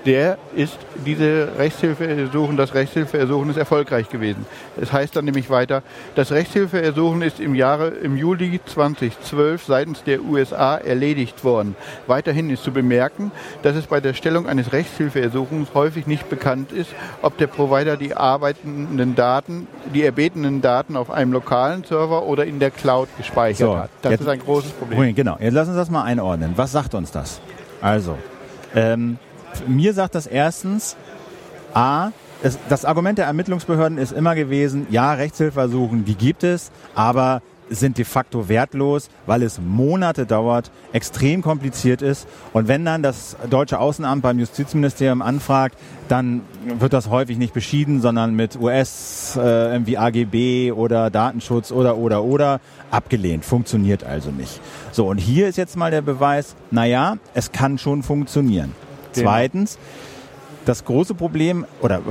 der 0.10 0.40
ist 0.56 0.76
diese 1.06 1.50
Rechtshilfeersuchen, 1.60 2.58
das 2.58 2.74
Rechtshilfeersuchen 2.74 3.52
ist 3.52 3.58
erfolgreich 3.58 4.10
gewesen. 4.10 4.48
Es 4.82 4.92
heißt 4.92 5.16
dann 5.16 5.26
nämlich 5.26 5.52
weiter, 5.52 5.84
das 6.16 6.32
Rechtshilfeersuchen 6.32 7.22
ist 7.22 7.40
im 7.40 7.54
Jahre, 7.54 7.90
im 7.90 8.18
Juli 8.18 8.60
2012 8.66 9.64
seitens 9.64 10.04
der 10.04 10.24
USA 10.24 10.78
erledigt 10.78 11.44
worden. 11.44 11.76
Weiterhin 12.08 12.50
ist 12.50 12.64
zu 12.64 12.72
bemerken, 12.72 13.32
dass 13.62 13.76
es 13.76 13.86
bei 13.86 14.00
der 14.00 14.16
Stellung 14.16 14.48
eines 14.48 14.74
Rechtshilfeersuchens 14.74 15.76
häufig 15.76 16.08
nicht 16.08 16.28
bekannt 16.28 16.72
ist, 16.72 16.90
ob 17.22 17.38
der 17.38 17.46
Provider 17.46 17.96
die 17.96 18.16
arbeitenden 18.16 19.14
Daten, 19.14 19.68
die 19.94 20.04
erbetenen 20.04 20.62
Daten 20.62 20.98
auf 20.98 21.12
einem 21.12 21.34
lokalen 21.34 21.84
Server 21.84 22.24
oder 22.24 22.46
in 22.46 22.58
der 22.58 22.72
Cloud 22.72 23.10
gespeichert 23.16 23.60
so, 23.60 23.78
hat. 23.78 23.92
Das 24.02 24.14
jetzt, 24.14 24.22
ist 24.22 24.28
ein 24.28 24.40
großes 24.40 24.72
Problem. 24.72 25.14
Genau, 25.14 25.38
jetzt 25.40 25.54
lass 25.54 25.68
uns 25.68 25.78
das 25.78 25.92
mal 25.92 26.02
einordnen. 26.02 26.54
Was 26.56 26.72
sagt 26.72 26.96
uns 26.96 27.12
das? 27.12 27.42
Also, 27.80 28.18
ähm, 28.74 29.20
mir 29.68 29.94
sagt 29.94 30.16
das 30.16 30.28
erstens, 30.28 30.96
A, 31.74 32.12
es, 32.42 32.58
das 32.70 32.86
Argument 32.86 33.18
der 33.18 33.26
Ermittlungsbehörden 33.26 33.98
ist 33.98 34.12
immer 34.12 34.36
gewesen, 34.36 34.88
ja, 34.90 35.14
Rechtshilfeersuchen, 35.14 36.06
die 36.06 36.16
gibt 36.16 36.44
es, 36.44 36.72
aber 36.96 37.42
sind 37.70 37.98
de 37.98 38.06
facto 38.06 38.50
wertlos, 38.50 39.10
weil 39.26 39.44
es 39.44 39.60
Monate 39.60 40.26
dauert, 40.26 40.72
extrem 40.92 41.42
kompliziert 41.42 42.02
ist. 42.02 42.28
Und 42.54 42.68
wenn 42.68 42.84
dann 42.84 43.04
das 43.04 43.38
deutsche 43.50 43.80
Außenamt 43.80 44.22
beim 44.22 44.40
Justizministerium 44.40 45.22
anfragt, 45.22 45.78
dann 46.08 46.42
wird 46.80 46.94
das 46.94 47.10
häufig 47.10 47.38
nicht 47.38 47.54
beschieden, 47.54 48.02
sondern 48.02 48.36
mit 48.36 48.60
US, 48.60 49.38
äh, 49.38 49.74
irgendwie 49.74 49.98
AGB 49.98 50.72
oder 50.72 51.10
Datenschutz 51.10 51.72
oder, 51.72 51.98
oder, 51.98 52.24
oder 52.24 52.60
abgelehnt. 52.92 53.46
Funktioniert 53.46 54.04
also 54.04 54.32
nicht. 54.32 54.60
So, 54.92 55.08
und 55.08 55.18
hier 55.18 55.48
ist 55.48 55.58
jetzt 55.58 55.78
mal 55.78 55.92
der 55.92 56.02
Beweis, 56.02 56.56
naja, 56.72 57.18
es 57.34 57.52
kann 57.52 57.78
schon 57.78 58.04
funktionieren. 58.04 58.74
Zweitens, 59.22 59.78
das 60.66 60.86
große 60.86 61.16
Problem 61.16 61.66
oder 61.82 62.02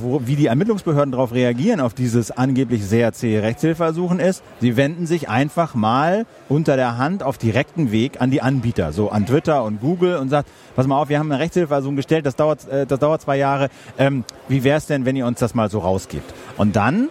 wo, 0.00 0.22
wie 0.24 0.34
die 0.34 0.46
Ermittlungsbehörden 0.46 1.12
darauf 1.12 1.32
reagieren 1.32 1.80
auf 1.80 1.94
dieses 1.94 2.30
angeblich 2.30 2.84
sehr 2.84 3.12
zähe 3.12 3.42
Rechtshilfeersuchen 3.42 4.18
ist, 4.18 4.42
sie 4.60 4.76
wenden 4.76 5.06
sich 5.06 5.28
einfach 5.28 5.74
mal 5.74 6.26
unter 6.48 6.76
der 6.76 6.98
Hand 6.98 7.22
auf 7.22 7.38
direkten 7.38 7.92
Weg 7.92 8.20
an 8.20 8.30
die 8.30 8.42
Anbieter, 8.42 8.92
so 8.92 9.10
an 9.10 9.26
Twitter 9.26 9.62
und 9.62 9.80
Google 9.80 10.16
und 10.16 10.30
sagt, 10.30 10.48
pass 10.74 10.86
mal 10.86 11.00
auf, 11.00 11.08
wir 11.08 11.18
haben 11.18 11.30
eine 11.30 11.40
Rechtshilfeersuchung 11.40 11.96
gestellt, 11.96 12.26
das 12.26 12.34
dauert, 12.34 12.66
äh, 12.68 12.86
das 12.86 12.98
dauert 12.98 13.22
zwei 13.22 13.36
Jahre, 13.36 13.68
ähm, 13.98 14.24
wie 14.48 14.64
wäre 14.64 14.78
es 14.78 14.86
denn, 14.86 15.04
wenn 15.04 15.14
ihr 15.14 15.26
uns 15.26 15.38
das 15.38 15.54
mal 15.54 15.70
so 15.70 15.78
rausgibt? 15.78 16.34
Und 16.56 16.76
dann 16.76 17.10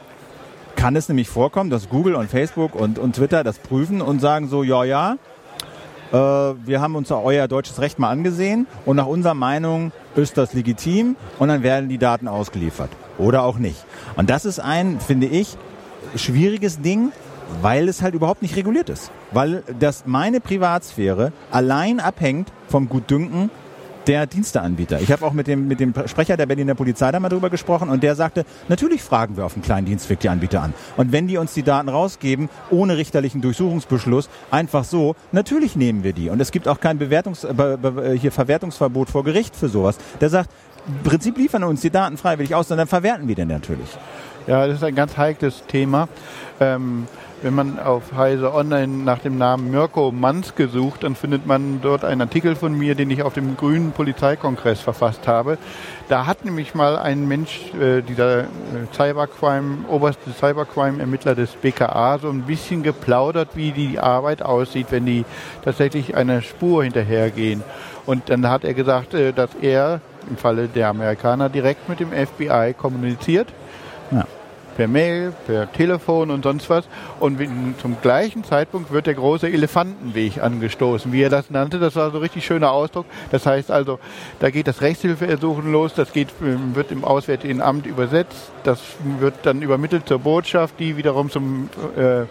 kann 0.75 0.95
es 0.95 1.07
nämlich 1.07 1.29
vorkommen, 1.29 1.69
dass 1.69 1.89
Google 1.89 2.15
und 2.15 2.29
Facebook 2.29 2.75
und, 2.75 2.99
und 2.99 3.15
Twitter 3.15 3.43
das 3.43 3.59
prüfen 3.59 4.01
und 4.01 4.19
sagen 4.19 4.47
so, 4.47 4.63
ja, 4.63 4.83
ja, 4.83 5.17
wir 6.11 6.81
haben 6.81 6.95
uns 6.95 7.11
euer 7.11 7.47
deutsches 7.47 7.81
Recht 7.81 7.99
mal 7.99 8.09
angesehen 8.09 8.67
und 8.85 8.95
nach 8.95 9.07
unserer 9.07 9.33
Meinung 9.33 9.91
ist 10.15 10.37
das 10.37 10.53
legitim 10.53 11.15
und 11.39 11.49
dann 11.49 11.63
werden 11.63 11.89
die 11.89 11.97
Daten 11.97 12.27
ausgeliefert. 12.27 12.89
Oder 13.17 13.43
auch 13.43 13.57
nicht. 13.57 13.83
Und 14.15 14.29
das 14.29 14.45
ist 14.45 14.59
ein, 14.59 14.99
finde 14.99 15.27
ich, 15.27 15.57
schwieriges 16.15 16.81
Ding, 16.81 17.11
weil 17.61 17.87
es 17.87 18.01
halt 18.01 18.13
überhaupt 18.13 18.41
nicht 18.41 18.55
reguliert 18.55 18.89
ist. 18.89 19.11
Weil 19.31 19.63
das 19.79 20.03
meine 20.05 20.39
Privatsphäre 20.39 21.31
allein 21.51 21.99
abhängt 21.99 22.51
vom 22.67 22.89
Gutdünken 22.89 23.49
der 24.07 24.25
Diensteanbieter. 24.25 25.01
Ich 25.01 25.11
habe 25.11 25.25
auch 25.25 25.33
mit 25.33 25.47
dem, 25.47 25.67
mit 25.67 25.79
dem 25.79 25.93
Sprecher 26.05 26.37
der 26.37 26.45
Berliner 26.45 26.75
Polizei 26.75 27.11
da 27.11 27.19
mal 27.19 27.29
drüber 27.29 27.49
gesprochen 27.49 27.89
und 27.89 28.03
der 28.03 28.15
sagte, 28.15 28.45
natürlich 28.69 29.03
fragen 29.03 29.37
wir 29.37 29.45
auf 29.45 29.53
dem 29.53 29.61
kleinen 29.61 29.85
Dienstweg 29.85 30.19
die 30.19 30.29
Anbieter 30.29 30.61
an. 30.61 30.73
Und 30.95 31.11
wenn 31.11 31.27
die 31.27 31.37
uns 31.37 31.53
die 31.53 31.63
Daten 31.63 31.89
rausgeben, 31.89 32.49
ohne 32.69 32.97
richterlichen 32.97 33.41
Durchsuchungsbeschluss, 33.41 34.29
einfach 34.49 34.83
so, 34.83 35.15
natürlich 35.31 35.75
nehmen 35.75 36.03
wir 36.03 36.13
die. 36.13 36.29
Und 36.29 36.39
es 36.39 36.51
gibt 36.51 36.67
auch 36.67 36.79
kein 36.79 36.97
Bewertungs, 36.97 37.43
äh, 37.43 38.17
hier 38.17 38.31
Verwertungsverbot 38.31 39.09
vor 39.09 39.23
Gericht 39.23 39.55
für 39.55 39.69
sowas. 39.69 39.97
Der 40.21 40.29
sagt, 40.29 40.49
im 40.87 41.03
Prinzip 41.03 41.37
liefern 41.37 41.63
uns 41.63 41.81
die 41.81 41.89
Daten 41.89 42.17
freiwillig 42.17 42.55
aus 42.55 42.71
und 42.71 42.77
dann 42.77 42.87
verwerten 42.87 43.27
wir 43.27 43.35
den 43.35 43.49
natürlich. 43.49 43.89
Ja, 44.47 44.65
das 44.65 44.77
ist 44.77 44.83
ein 44.83 44.95
ganz 44.95 45.17
heikles 45.17 45.65
Thema. 45.67 46.07
Ähm 46.59 47.07
wenn 47.43 47.53
man 47.53 47.77
auf 47.79 48.13
Heise 48.15 48.53
Online 48.53 49.03
nach 49.03 49.19
dem 49.19 49.37
Namen 49.37 49.69
Mirko 49.69 50.11
Manske 50.11 50.67
sucht, 50.67 51.03
dann 51.03 51.15
findet 51.15 51.45
man 51.45 51.81
dort 51.81 52.03
einen 52.03 52.21
Artikel 52.21 52.55
von 52.55 52.75
mir, 52.75 52.95
den 52.95 53.11
ich 53.11 53.21
auf 53.21 53.35
dem 53.35 53.55
Grünen 53.55 53.91
Polizeikongress 53.91 54.81
verfasst 54.81 55.27
habe. 55.27 55.59
Da 56.09 56.25
hat 56.25 56.45
nämlich 56.45 56.73
mal 56.73 56.97
ein 56.97 57.27
Mensch, 57.27 57.73
äh, 57.79 58.01
dieser 58.01 58.41
äh, 58.41 58.45
Cybercrime, 58.91 59.85
oberste 59.87 60.31
Cybercrime-Ermittler 60.31 61.35
des 61.35 61.51
BKA, 61.51 62.17
so 62.19 62.29
ein 62.29 62.41
bisschen 62.41 62.81
geplaudert, 62.81 63.49
wie 63.53 63.71
die 63.71 63.99
Arbeit 63.99 64.41
aussieht, 64.41 64.87
wenn 64.89 65.05
die 65.05 65.23
tatsächlich 65.63 66.15
einer 66.15 66.41
Spur 66.41 66.83
hinterhergehen. 66.83 67.63
Und 68.07 68.29
dann 68.29 68.49
hat 68.49 68.63
er 68.63 68.73
gesagt, 68.73 69.13
äh, 69.13 69.31
dass 69.31 69.51
er 69.61 70.01
im 70.27 70.37
Falle 70.37 70.67
der 70.67 70.87
Amerikaner 70.87 71.49
direkt 71.49 71.87
mit 71.87 71.99
dem 71.99 72.11
FBI 72.11 72.73
kommuniziert. 72.75 73.47
Ja 74.09 74.25
per 74.77 74.87
Mail, 74.87 75.33
per 75.47 75.69
Telefon 75.71 76.29
und 76.29 76.43
sonst 76.43 76.69
was. 76.69 76.87
Und 77.19 77.39
zum 77.81 77.97
gleichen 78.01 78.43
Zeitpunkt 78.43 78.91
wird 78.91 79.07
der 79.07 79.15
große 79.15 79.49
Elefantenweg 79.49 80.41
angestoßen, 80.41 81.11
wie 81.11 81.23
er 81.23 81.31
das 81.31 81.49
nannte. 81.49 81.79
Das 81.79 81.95
war 81.95 82.11
so 82.11 82.17
ein 82.17 82.21
richtig 82.21 82.45
schöner 82.45 82.71
Ausdruck. 82.71 83.07
Das 83.31 83.47
heißt 83.47 83.71
also, 83.71 83.99
da 84.39 84.51
geht 84.51 84.67
das 84.67 84.81
Rechtshilfeersuchen 84.81 85.71
los, 85.71 85.95
das 85.95 86.13
geht, 86.13 86.29
ähm, 86.41 86.75
wird 86.75 86.91
im 86.91 87.03
Auswärtigen 87.03 87.59
Amt 87.59 87.87
übersetzt, 87.87 88.51
das 88.63 88.79
wird 89.19 89.33
dann 89.43 89.63
übermittelt 89.63 90.07
zur 90.07 90.19
Botschaft, 90.19 90.75
die 90.79 90.95
wiederum 90.95 91.31
zum 91.31 91.69
äh, 91.97 92.25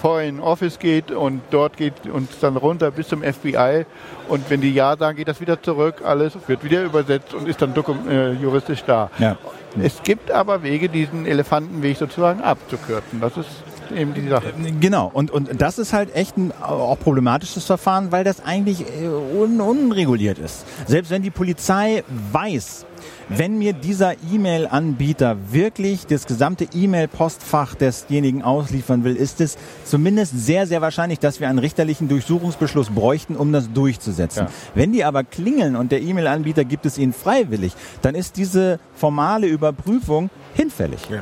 Foreign 0.00 0.38
Office 0.38 0.78
geht 0.78 1.10
und 1.10 1.42
dort 1.50 1.76
geht 1.76 2.06
uns 2.06 2.38
dann 2.38 2.56
runter 2.56 2.92
bis 2.92 3.08
zum 3.08 3.22
FBI 3.24 3.84
und 4.28 4.48
wenn 4.48 4.60
die 4.60 4.72
Ja 4.72 4.96
sagen, 4.96 5.16
geht 5.16 5.26
das 5.26 5.40
wieder 5.40 5.60
zurück, 5.60 6.02
alles 6.04 6.34
wird 6.46 6.62
wieder 6.62 6.84
übersetzt 6.84 7.34
und 7.34 7.48
ist 7.48 7.60
dann 7.60 7.74
äh, 8.08 8.32
juristisch 8.34 8.84
da. 8.84 9.10
Ja. 9.18 9.36
Es 9.82 10.02
gibt 10.02 10.30
aber 10.30 10.62
Wege, 10.62 10.88
diesen 10.88 11.26
Elefantenweg 11.26 11.96
sozusagen 11.96 12.40
abzukürzen. 12.40 13.20
Das 13.20 13.36
ist 13.36 13.48
eben 13.94 14.14
die 14.14 14.28
Sache. 14.28 14.52
Genau, 14.80 15.10
und, 15.12 15.30
und 15.30 15.60
das 15.60 15.78
ist 15.78 15.92
halt 15.92 16.14
echt 16.14 16.36
ein 16.36 16.52
auch 16.60 16.98
problematisches 16.98 17.64
Verfahren, 17.64 18.12
weil 18.12 18.24
das 18.24 18.44
eigentlich 18.44 18.82
äh, 18.82 19.06
un, 19.06 19.60
unreguliert 19.60 20.38
ist. 20.38 20.64
Selbst 20.86 21.10
wenn 21.10 21.22
die 21.22 21.30
Polizei 21.30 22.02
weiß, 22.32 22.86
wenn 23.28 23.58
mir 23.58 23.72
dieser 23.72 24.14
E-Mail-Anbieter 24.32 25.36
wirklich 25.50 26.06
das 26.06 26.26
gesamte 26.26 26.66
E-Mail-Postfach 26.72 27.74
desjenigen 27.74 28.42
ausliefern 28.42 29.04
will, 29.04 29.16
ist 29.16 29.40
es 29.40 29.58
zumindest 29.84 30.38
sehr, 30.38 30.66
sehr 30.66 30.80
wahrscheinlich, 30.80 31.18
dass 31.18 31.40
wir 31.40 31.48
einen 31.48 31.58
richterlichen 31.58 32.08
Durchsuchungsbeschluss 32.08 32.90
bräuchten, 32.90 33.36
um 33.36 33.52
das 33.52 33.72
durchzusetzen. 33.72 34.46
Ja. 34.46 34.52
Wenn 34.74 34.92
die 34.92 35.04
aber 35.04 35.24
klingeln 35.24 35.76
und 35.76 35.92
der 35.92 36.00
E-Mail-Anbieter 36.00 36.64
gibt 36.64 36.86
es 36.86 36.98
ihnen 36.98 37.12
freiwillig, 37.12 37.72
dann 38.02 38.14
ist 38.14 38.36
diese 38.36 38.80
formale 38.94 39.46
Überprüfung 39.46 40.30
hinfällig. 40.54 41.00
Ja. 41.10 41.20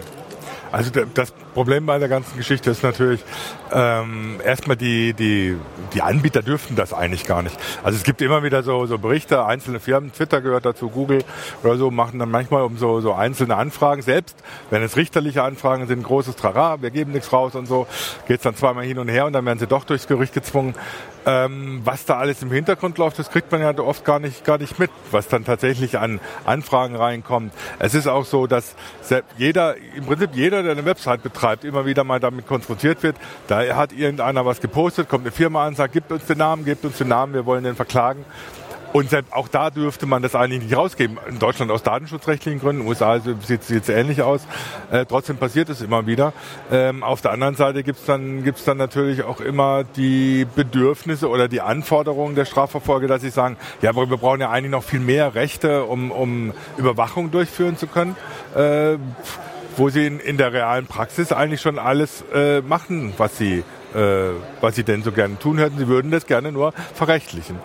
Also 0.72 0.90
das 1.14 1.32
Problem 1.56 1.86
bei 1.86 1.98
der 1.98 2.10
ganzen 2.10 2.36
Geschichte 2.36 2.70
ist 2.70 2.82
natürlich, 2.82 3.24
ähm, 3.72 4.40
erstmal 4.44 4.76
die, 4.76 5.14
die, 5.14 5.56
die 5.94 6.02
Anbieter 6.02 6.42
dürften 6.42 6.76
das 6.76 6.92
eigentlich 6.92 7.24
gar 7.24 7.42
nicht. 7.42 7.58
Also 7.82 7.96
es 7.96 8.04
gibt 8.04 8.20
immer 8.20 8.42
wieder 8.42 8.62
so, 8.62 8.84
so 8.84 8.98
Berichte, 8.98 9.42
einzelne 9.42 9.80
Firmen, 9.80 10.12
Twitter 10.12 10.42
gehört 10.42 10.66
dazu, 10.66 10.90
Google 10.90 11.24
oder 11.62 11.78
so, 11.78 11.90
machen 11.90 12.18
dann 12.18 12.30
manchmal 12.30 12.60
um 12.60 12.76
so, 12.76 13.00
so 13.00 13.14
einzelne 13.14 13.56
Anfragen. 13.56 14.02
Selbst 14.02 14.36
wenn 14.68 14.82
es 14.82 14.98
richterliche 14.98 15.44
Anfragen 15.44 15.86
sind, 15.86 16.02
großes 16.02 16.36
Trara, 16.36 16.82
wir 16.82 16.90
geben 16.90 17.12
nichts 17.12 17.32
raus 17.32 17.54
und 17.54 17.64
so, 17.64 17.86
geht 18.28 18.36
es 18.36 18.42
dann 18.42 18.54
zweimal 18.54 18.84
hin 18.84 18.98
und 18.98 19.08
her 19.08 19.24
und 19.24 19.32
dann 19.32 19.46
werden 19.46 19.58
sie 19.58 19.66
doch 19.66 19.84
durchs 19.84 20.06
Gericht 20.06 20.34
gezwungen. 20.34 20.74
Ähm, 21.28 21.80
was 21.82 22.04
da 22.04 22.18
alles 22.18 22.40
im 22.42 22.52
Hintergrund 22.52 22.98
läuft, 22.98 23.18
das 23.18 23.30
kriegt 23.30 23.50
man 23.50 23.60
ja 23.60 23.76
oft 23.78 24.04
gar 24.04 24.20
nicht, 24.20 24.44
gar 24.44 24.58
nicht 24.58 24.78
mit, 24.78 24.92
was 25.10 25.26
dann 25.26 25.44
tatsächlich 25.44 25.98
an 25.98 26.20
Anfragen 26.44 26.94
reinkommt. 26.94 27.52
Es 27.80 27.94
ist 27.94 28.06
auch 28.06 28.24
so, 28.24 28.46
dass 28.46 28.76
jeder, 29.36 29.74
im 29.96 30.06
Prinzip 30.06 30.30
jeder, 30.34 30.62
der 30.62 30.72
eine 30.72 30.84
Website 30.84 31.24
betreibt, 31.24 31.45
immer 31.64 31.86
wieder 31.86 32.04
mal 32.04 32.20
damit 32.20 32.46
konfrontiert 32.46 33.02
wird. 33.02 33.16
Da 33.46 33.76
hat 33.76 33.92
irgendeiner 33.92 34.44
was 34.44 34.60
gepostet, 34.60 35.08
kommt 35.08 35.24
eine 35.24 35.32
Firma 35.32 35.66
an, 35.66 35.74
sagt, 35.74 35.92
gibt 35.92 36.12
uns 36.12 36.26
den 36.26 36.38
Namen, 36.38 36.64
gibt 36.64 36.84
uns 36.84 36.98
den 36.98 37.08
Namen, 37.08 37.34
wir 37.34 37.46
wollen 37.46 37.64
den 37.64 37.76
verklagen. 37.76 38.24
Und 38.96 39.10
selbst 39.10 39.34
auch 39.34 39.48
da 39.48 39.68
dürfte 39.68 40.06
man 40.06 40.22
das 40.22 40.34
eigentlich 40.34 40.62
nicht 40.62 40.74
rausgeben. 40.74 41.18
In 41.28 41.38
Deutschland 41.38 41.70
aus 41.70 41.82
datenschutzrechtlichen 41.82 42.60
Gründen, 42.60 42.80
in 42.80 42.86
den 42.86 42.88
USA 42.88 43.20
sieht 43.20 43.68
es 43.68 43.88
ähnlich 43.90 44.22
aus. 44.22 44.46
Äh, 44.90 45.04
trotzdem 45.04 45.36
passiert 45.36 45.68
es 45.68 45.82
immer 45.82 46.06
wieder. 46.06 46.32
Ähm, 46.72 47.02
auf 47.02 47.20
der 47.20 47.32
anderen 47.32 47.56
Seite 47.56 47.82
gibt 47.82 47.98
es 47.98 48.06
dann, 48.06 48.42
gibt's 48.42 48.64
dann 48.64 48.78
natürlich 48.78 49.22
auch 49.22 49.42
immer 49.42 49.84
die 49.84 50.46
Bedürfnisse 50.56 51.28
oder 51.28 51.46
die 51.46 51.60
Anforderungen 51.60 52.36
der 52.36 52.46
Strafverfolger, 52.46 53.06
dass 53.06 53.20
sie 53.20 53.28
sagen, 53.28 53.58
ja, 53.82 53.90
aber 53.90 54.08
wir 54.08 54.16
brauchen 54.16 54.40
ja 54.40 54.50
eigentlich 54.50 54.72
noch 54.72 54.84
viel 54.84 55.00
mehr 55.00 55.34
Rechte, 55.34 55.84
um, 55.84 56.10
um 56.10 56.54
Überwachung 56.78 57.30
durchführen 57.30 57.76
zu 57.76 57.88
können. 57.88 58.16
Äh, 58.54 58.96
wo 59.76 59.88
sie 59.88 60.06
in, 60.06 60.20
in 60.20 60.36
der 60.36 60.52
realen 60.52 60.86
Praxis 60.86 61.32
eigentlich 61.32 61.60
schon 61.60 61.78
alles 61.78 62.24
äh, 62.32 62.60
machen, 62.62 63.14
was 63.18 63.36
sie, 63.38 63.62
äh, 63.94 64.30
was 64.60 64.74
sie 64.74 64.84
denn 64.84 65.02
so 65.02 65.12
gerne 65.12 65.38
tun 65.38 65.58
hätten. 65.58 65.78
Sie 65.78 65.88
würden 65.88 66.10
das 66.10 66.26
gerne 66.26 66.52
nur 66.52 66.72
verrechtlichen. 66.94 67.56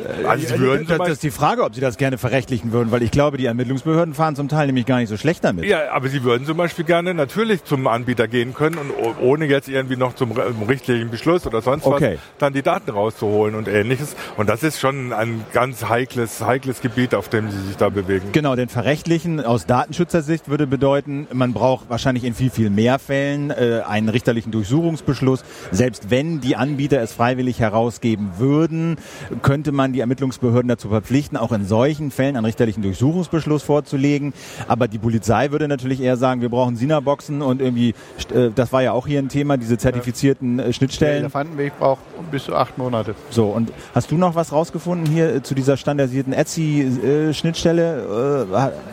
Äh, 0.00 0.26
also 0.26 0.46
Sie 0.46 0.58
würden 0.58 0.86
das, 0.86 0.98
das 0.98 1.08
ist 1.10 1.22
die 1.22 1.30
Frage, 1.30 1.62
ob 1.64 1.74
Sie 1.74 1.80
das 1.80 1.96
gerne 1.96 2.18
verrechtlichen 2.18 2.72
würden, 2.72 2.90
weil 2.90 3.02
ich 3.02 3.10
glaube, 3.10 3.36
die 3.36 3.46
Ermittlungsbehörden 3.46 4.14
fahren 4.14 4.36
zum 4.36 4.48
Teil 4.48 4.66
nämlich 4.66 4.86
gar 4.86 4.98
nicht 4.98 5.08
so 5.08 5.16
schlecht 5.16 5.44
damit. 5.44 5.64
Ja, 5.64 5.92
aber 5.92 6.08
Sie 6.08 6.22
würden 6.24 6.46
zum 6.46 6.56
Beispiel 6.56 6.84
gerne 6.84 7.14
natürlich 7.14 7.64
zum 7.64 7.86
Anbieter 7.86 8.28
gehen 8.28 8.54
können 8.54 8.78
und 8.78 8.92
ohne 9.20 9.46
jetzt 9.46 9.68
irgendwie 9.68 9.96
noch 9.96 10.14
zum 10.14 10.32
richtigen 10.32 11.10
Beschluss 11.10 11.46
oder 11.46 11.62
sonst 11.62 11.86
okay. 11.86 12.14
was 12.14 12.20
dann 12.38 12.52
die 12.52 12.62
Daten 12.62 12.90
rauszuholen 12.90 13.54
und 13.54 13.68
ähnliches. 13.68 14.16
Und 14.36 14.48
das 14.48 14.62
ist 14.62 14.80
schon 14.80 15.12
ein 15.12 15.44
ganz 15.52 15.88
heikles, 15.88 16.44
heikles 16.44 16.80
Gebiet, 16.80 17.14
auf 17.14 17.28
dem 17.28 17.50
Sie 17.50 17.60
sich 17.66 17.76
da 17.76 17.88
bewegen. 17.88 18.32
Genau, 18.32 18.56
den 18.56 18.68
verrechtlichen 18.68 19.40
aus 19.44 19.66
Datenschutzersicht 19.66 20.48
würde 20.48 20.66
bedeuten, 20.66 21.26
man 21.32 21.52
braucht 21.52 21.90
wahrscheinlich 21.90 22.24
in 22.24 22.34
viel, 22.34 22.50
viel 22.50 22.70
mehr 22.70 22.98
Fällen 22.98 23.50
äh, 23.50 23.82
einen 23.86 24.08
richterlichen 24.08 24.52
Durchsuchungsbeschluss. 24.52 25.44
Selbst 25.70 26.10
wenn 26.10 26.40
die 26.40 26.56
Anbieter 26.56 27.00
es 27.00 27.12
freiwillig 27.12 27.60
herausgeben 27.60 28.32
würden, 28.38 28.96
könnte 29.42 29.72
man 29.72 29.89
dann 29.90 29.92
die 29.92 30.00
Ermittlungsbehörden 30.00 30.68
dazu 30.68 30.88
verpflichten, 30.88 31.36
auch 31.36 31.52
in 31.52 31.64
solchen 31.64 32.10
Fällen 32.10 32.36
einen 32.36 32.46
richterlichen 32.46 32.82
Durchsuchungsbeschluss 32.82 33.62
vorzulegen. 33.62 34.32
Aber 34.68 34.88
die 34.88 34.98
Polizei 34.98 35.50
würde 35.50 35.68
natürlich 35.68 36.00
eher 36.00 36.16
sagen, 36.16 36.40
wir 36.40 36.48
brauchen 36.48 36.76
Sina-Boxen 36.76 37.42
und 37.42 37.60
irgendwie, 37.60 37.94
äh, 38.34 38.50
das 38.54 38.72
war 38.72 38.82
ja 38.82 38.92
auch 38.92 39.06
hier 39.06 39.18
ein 39.18 39.28
Thema, 39.28 39.56
diese 39.56 39.78
zertifizierten 39.78 40.58
äh, 40.58 40.72
Schnittstellen. 40.72 41.14
Der 41.14 41.20
Elefantenweg 41.20 41.78
braucht 41.78 42.00
bis 42.30 42.44
zu 42.44 42.54
acht 42.54 42.78
Monate. 42.78 43.14
So, 43.30 43.46
und 43.46 43.72
hast 43.94 44.10
du 44.10 44.16
noch 44.16 44.34
was 44.34 44.52
rausgefunden 44.52 45.06
hier 45.06 45.34
äh, 45.34 45.42
zu 45.42 45.54
dieser 45.54 45.76
standardisierten 45.76 46.32
Etsy-Schnittstelle, 46.32 48.46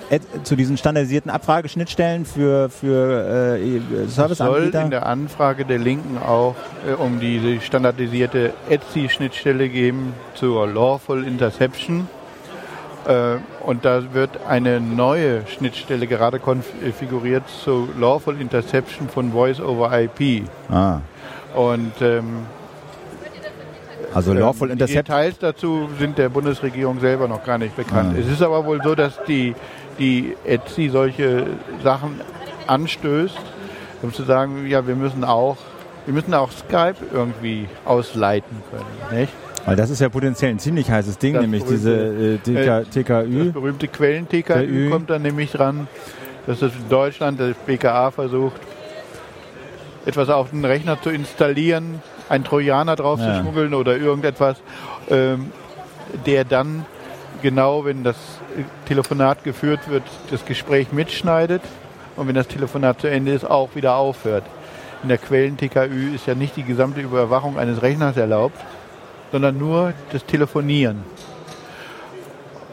äh, 0.09 0.19
zu 0.43 0.55
diesen 0.55 0.77
standardisierten 0.77 1.29
Abfrageschnittstellen 1.29 2.25
für, 2.25 2.69
für 2.69 3.57
äh, 3.57 3.79
Serviceanbieter? 4.07 4.65
Es 4.65 4.73
soll 4.73 4.83
in 4.83 4.91
der 4.91 5.05
Anfrage 5.05 5.65
der 5.65 5.79
Linken 5.79 6.17
auch 6.17 6.55
äh, 6.87 6.93
um 6.93 7.19
diese 7.19 7.61
standardisierte 7.61 8.53
Etsy-Schnittstelle 8.69 9.69
geben 9.69 10.13
zur 10.33 10.67
Lawful 10.87 11.25
Interception. 11.25 12.07
Äh, 13.05 13.37
und 13.65 13.83
da 13.83 14.13
wird 14.13 14.31
eine 14.47 14.79
neue 14.79 15.45
Schnittstelle 15.47 16.07
gerade 16.07 16.39
konfiguriert 16.39 17.43
zur 17.63 17.89
Lawful 17.99 18.39
Interception 18.39 19.09
von 19.09 19.33
Voice 19.33 19.59
over 19.59 19.91
IP. 19.99 20.47
Ah. 20.69 21.01
Und 21.55 21.91
ähm, 22.01 22.45
also 24.13 24.31
ähm, 24.31 24.39
Lawful 24.39 24.71
Interception. 24.71 25.03
Details 25.03 25.39
dazu 25.39 25.89
sind 25.99 26.17
der 26.17 26.29
Bundesregierung 26.29 27.01
selber 27.01 27.27
noch 27.27 27.43
gar 27.43 27.57
nicht 27.57 27.75
bekannt. 27.75 28.13
Ah. 28.15 28.19
Es 28.19 28.27
ist 28.27 28.41
aber 28.41 28.65
wohl 28.65 28.81
so, 28.81 28.95
dass 28.95 29.19
die, 29.27 29.55
die 29.99 30.37
Etsy 30.45 30.87
solche 30.89 31.47
Sachen 31.83 32.21
anstößt, 32.65 33.37
um 34.03 34.13
zu 34.13 34.23
sagen, 34.23 34.65
ja, 34.67 34.87
wir 34.87 34.95
müssen 34.95 35.25
auch 35.25 35.57
wir 36.05 36.13
müssen 36.13 36.33
auch 36.33 36.51
Skype 36.51 36.95
irgendwie 37.11 37.67
ausleiten 37.83 38.63
können, 38.71 39.19
nicht? 39.19 39.33
Weil 39.67 39.75
das 39.75 39.89
ist 39.89 39.99
ja 39.99 40.07
potenziell 40.07 40.51
ein 40.51 40.59
ziemlich 40.59 40.89
heißes 40.89 41.17
Ding, 41.17 41.33
das 41.33 41.41
nämlich 41.41 41.65
berühmte, 41.65 42.39
diese 42.45 42.61
äh, 42.61 42.83
TK, 42.85 42.89
TKÜ. 42.89 43.43
Das 43.43 43.53
berühmte 43.53 43.89
Quellen-TKÜ 43.89 44.89
kommt 44.89 45.09
dann 45.09 45.23
nämlich 45.23 45.51
dran, 45.51 45.89
dass 46.45 46.61
es 46.61 46.73
in 46.73 46.87
Deutschland 46.87 47.37
das 47.37 47.53
BKA 47.65 48.11
versucht, 48.11 48.61
etwas 50.05 50.29
auf 50.29 50.51
den 50.51 50.63
Rechner 50.63 51.01
zu 51.01 51.09
installieren, 51.09 52.01
einen 52.29 52.45
Trojaner 52.45 52.95
drauf 52.95 53.19
ja. 53.19 53.33
zu 53.33 53.41
schmuggeln 53.41 53.73
oder 53.73 53.97
irgendetwas, 53.97 54.55
ähm, 55.09 55.51
der 56.25 56.45
dann 56.45 56.85
genau, 57.41 57.83
wenn 57.83 58.05
das 58.05 58.15
Telefonat 58.85 59.43
geführt 59.43 59.89
wird, 59.89 60.03
das 60.31 60.45
Gespräch 60.45 60.93
mitschneidet 60.93 61.61
und 62.15 62.29
wenn 62.29 62.35
das 62.35 62.47
Telefonat 62.47 63.01
zu 63.01 63.07
Ende 63.07 63.33
ist, 63.33 63.43
auch 63.43 63.75
wieder 63.75 63.97
aufhört 63.97 64.45
in 65.03 65.09
der 65.09 65.17
Quellen-TKÜ 65.17 66.15
ist 66.15 66.25
ja 66.25 66.35
nicht 66.35 66.55
die 66.55 66.63
gesamte 66.63 67.01
Überwachung 67.01 67.57
eines 67.57 67.81
Rechners 67.81 68.17
erlaubt, 68.17 68.57
sondern 69.31 69.57
nur 69.57 69.93
das 70.11 70.25
Telefonieren. 70.25 71.03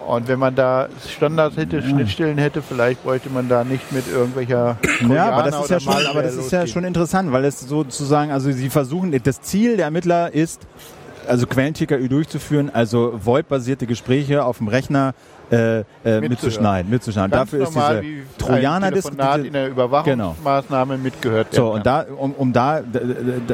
Und 0.07 0.29
wenn 0.29 0.39
man 0.39 0.55
da 0.55 0.89
Standards 1.09 1.57
hätte, 1.57 1.79
ja. 1.79 1.83
Schnittstellen 1.83 2.37
hätte, 2.37 2.61
vielleicht 2.61 3.03
bräuchte 3.03 3.31
man 3.31 3.49
da 3.49 3.65
nicht 3.65 3.91
mit 3.91 4.07
irgendwelcher 4.07 4.77
Ja, 5.09 5.31
aber 5.31 5.51
das 5.51 5.63
ist 5.63 5.71
ja 5.71 5.81
schon, 5.81 6.07
aber 6.07 6.23
das 6.23 6.35
ist 6.35 6.53
ja 6.53 6.67
schon 6.67 6.85
interessant, 6.85 7.33
weil 7.33 7.45
es 7.47 7.61
sozusagen, 7.61 8.31
also 8.31 8.53
sie 8.53 8.69
versuchen, 8.69 9.19
das 9.23 9.41
Ziel 9.41 9.77
der 9.77 9.87
Ermittler 9.87 10.33
ist, 10.33 10.67
also 11.27 11.47
Quellen-TKÜ 11.47 12.09
durchzuführen, 12.09 12.71
also 12.73 13.19
VoIP-basierte 13.25 13.87
Gespräche 13.87 14.45
auf 14.45 14.59
dem 14.59 14.69
Rechner 14.69 15.15
äh, 15.51 15.81
äh, 16.05 16.21
mitzuschneiden. 16.21 16.91
mitzuschneiden. 16.91 17.31
Ganz 17.31 17.51
Dafür 17.51 17.65
ist 17.65 17.75
diese 17.75 18.03
Trojaner 18.39 18.93
in 19.45 19.53
der 19.53 19.69
Überwachungsmaßnahme 19.69 20.95
genau. 20.95 21.05
mitgehört. 21.05 21.49
So 21.53 21.73
und 21.73 21.87
da 21.87 22.07
um, 22.17 22.33
um 22.33 22.53
da 22.53 22.83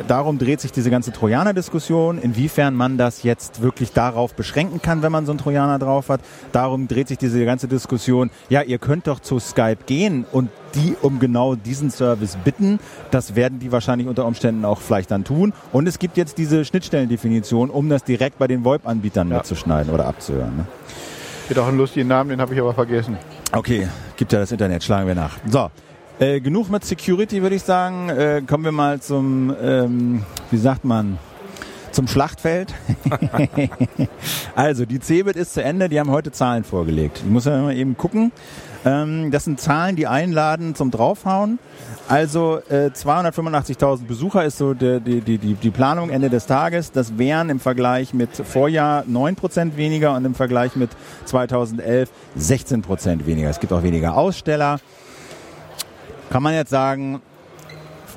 darum 0.09 0.39
dreht 0.39 0.61
sich 0.61 0.73
diese 0.73 0.91
ganze 0.91 1.13
Trojaner-Diskussion, 1.13 2.19
inwiefern 2.19 2.75
man 2.75 2.99
das 2.99 3.23
jetzt 3.23 3.63
wirklich 3.63 3.93
darauf 3.93 4.35
beschränken 4.35 4.81
kann, 4.83 5.03
wenn 5.03 5.13
man 5.13 5.27
so 5.27 5.33
einen 5.33 5.39
Trojaner 5.39 5.79
drauf 5.79 6.09
hat. 6.09 6.21
Darum 6.53 6.89
dreht 6.89 7.09
sich 7.09 7.19
diese 7.19 7.45
ganze 7.45 7.69
Diskussion. 7.69 8.31
Ja, 8.49 8.63
ihr 8.63 8.79
könnt 8.79 9.07
doch 9.07 9.21
zu 9.21 9.39
Skype 9.39 9.79
gehen 9.87 10.25
und 10.33 10.51
die 10.75 10.97
um 11.03 11.19
genau 11.19 11.55
diesen 11.55 11.91
Service 11.91 12.37
bitten. 12.45 12.79
Das 13.11 13.35
werden 13.35 13.59
die 13.59 13.73
wahrscheinlich 13.73 14.09
unter 14.09 14.27
Umständen 14.27 14.65
auch 14.65 14.81
vielleicht 14.81 15.11
dann 15.11 15.25
tun. 15.25 15.53
Und 15.73 15.89
es 15.89 15.99
gibt 15.99 16.17
jetzt 16.17 16.39
diese 16.39 16.65
Schnittstellendefinition, 16.65 17.71
um 17.71 17.89
das 17.89 18.05
direkt 18.05 18.39
bei 18.39 18.47
den 18.47 18.65
VoIP-Anbietern 18.65 19.31
ja. 19.31 19.39
mitzuschneiden 19.39 19.93
oder 19.93 20.07
abzuhören. 20.07 20.57
Ne? 20.57 20.67
Hat 21.51 21.59
auch 21.59 21.67
einen 21.67 21.79
lustigen 21.79 22.07
Namen, 22.07 22.31
den 22.31 22.41
habe 22.41 22.55
ich 22.55 22.61
aber 22.61 22.73
vergessen. 22.73 23.19
Okay, 23.51 23.89
gibt 24.17 24.33
ja 24.33 24.39
das 24.39 24.53
Internet, 24.53 24.85
schlagen 24.85 25.09
wir 25.09 25.17
nach. 25.17 25.37
So, 25.49 25.69
äh, 26.21 26.41
genug 26.41 26.71
mit 26.71 26.85
Security, 26.85 27.43
würde 27.43 27.57
ich 27.57 27.63
sagen. 27.65 28.09
Äh, 28.09 28.43
kommen 28.47 28.63
wir 28.63 28.71
mal 28.71 29.01
zum, 29.01 29.53
ähm, 29.61 30.23
wie 30.53 30.59
sagt 30.59 30.85
man, 30.85 31.19
zum 31.91 32.07
Schlachtfeld. 32.07 32.73
also, 34.55 34.85
die 34.85 35.01
CeBIT 35.01 35.37
ist 35.37 35.55
zu 35.55 35.63
Ende, 35.63 35.89
die 35.89 35.99
haben 35.99 36.11
heute 36.11 36.33
Zahlen 36.33 36.65
vorgelegt. 36.65 37.19
Ich 37.25 37.31
muss 37.31 37.45
ja 37.45 37.61
mal 37.61 37.77
eben 37.77 37.97
gucken. 37.97 38.33
Ähm, 38.85 39.31
das 39.31 39.45
sind 39.45 39.61
Zahlen, 39.61 39.97
die 39.97 40.07
einladen 40.07 40.75
zum 40.75 40.91
Draufhauen. 40.91 41.59
Also 42.09 42.61
äh, 42.71 42.91
285.000 42.95 44.07
Besucher 44.07 44.45
ist 44.45 44.59
so 44.59 44.75
die, 44.75 45.01
die, 45.01 45.39
die, 45.39 45.55
die 45.55 45.71
Planung 45.71 46.11
Ende 46.11 46.31
des 46.31 46.47
Tages. 46.47 46.91
Das 46.91 47.19
wären 47.19 47.51
im 47.51 47.61
Vergleich 47.61 48.15
mit 48.15 48.35
Vorjahr 48.35 49.05
9% 49.05 49.77
weniger 49.77 50.15
und 50.15 50.25
im 50.25 50.35
Vergleich 50.35 50.77
mit 50.77 50.91
2011 51.27 52.11
16% 52.39 53.27
weniger. 53.27 53.51
Es 53.51 53.61
gibt 53.61 53.73
auch 53.73 53.83
weniger 53.83 54.17
Aussteller. 54.17 54.81
Kann 56.31 56.43
man 56.43 56.55
jetzt 56.55 56.71
sagen, 56.71 57.21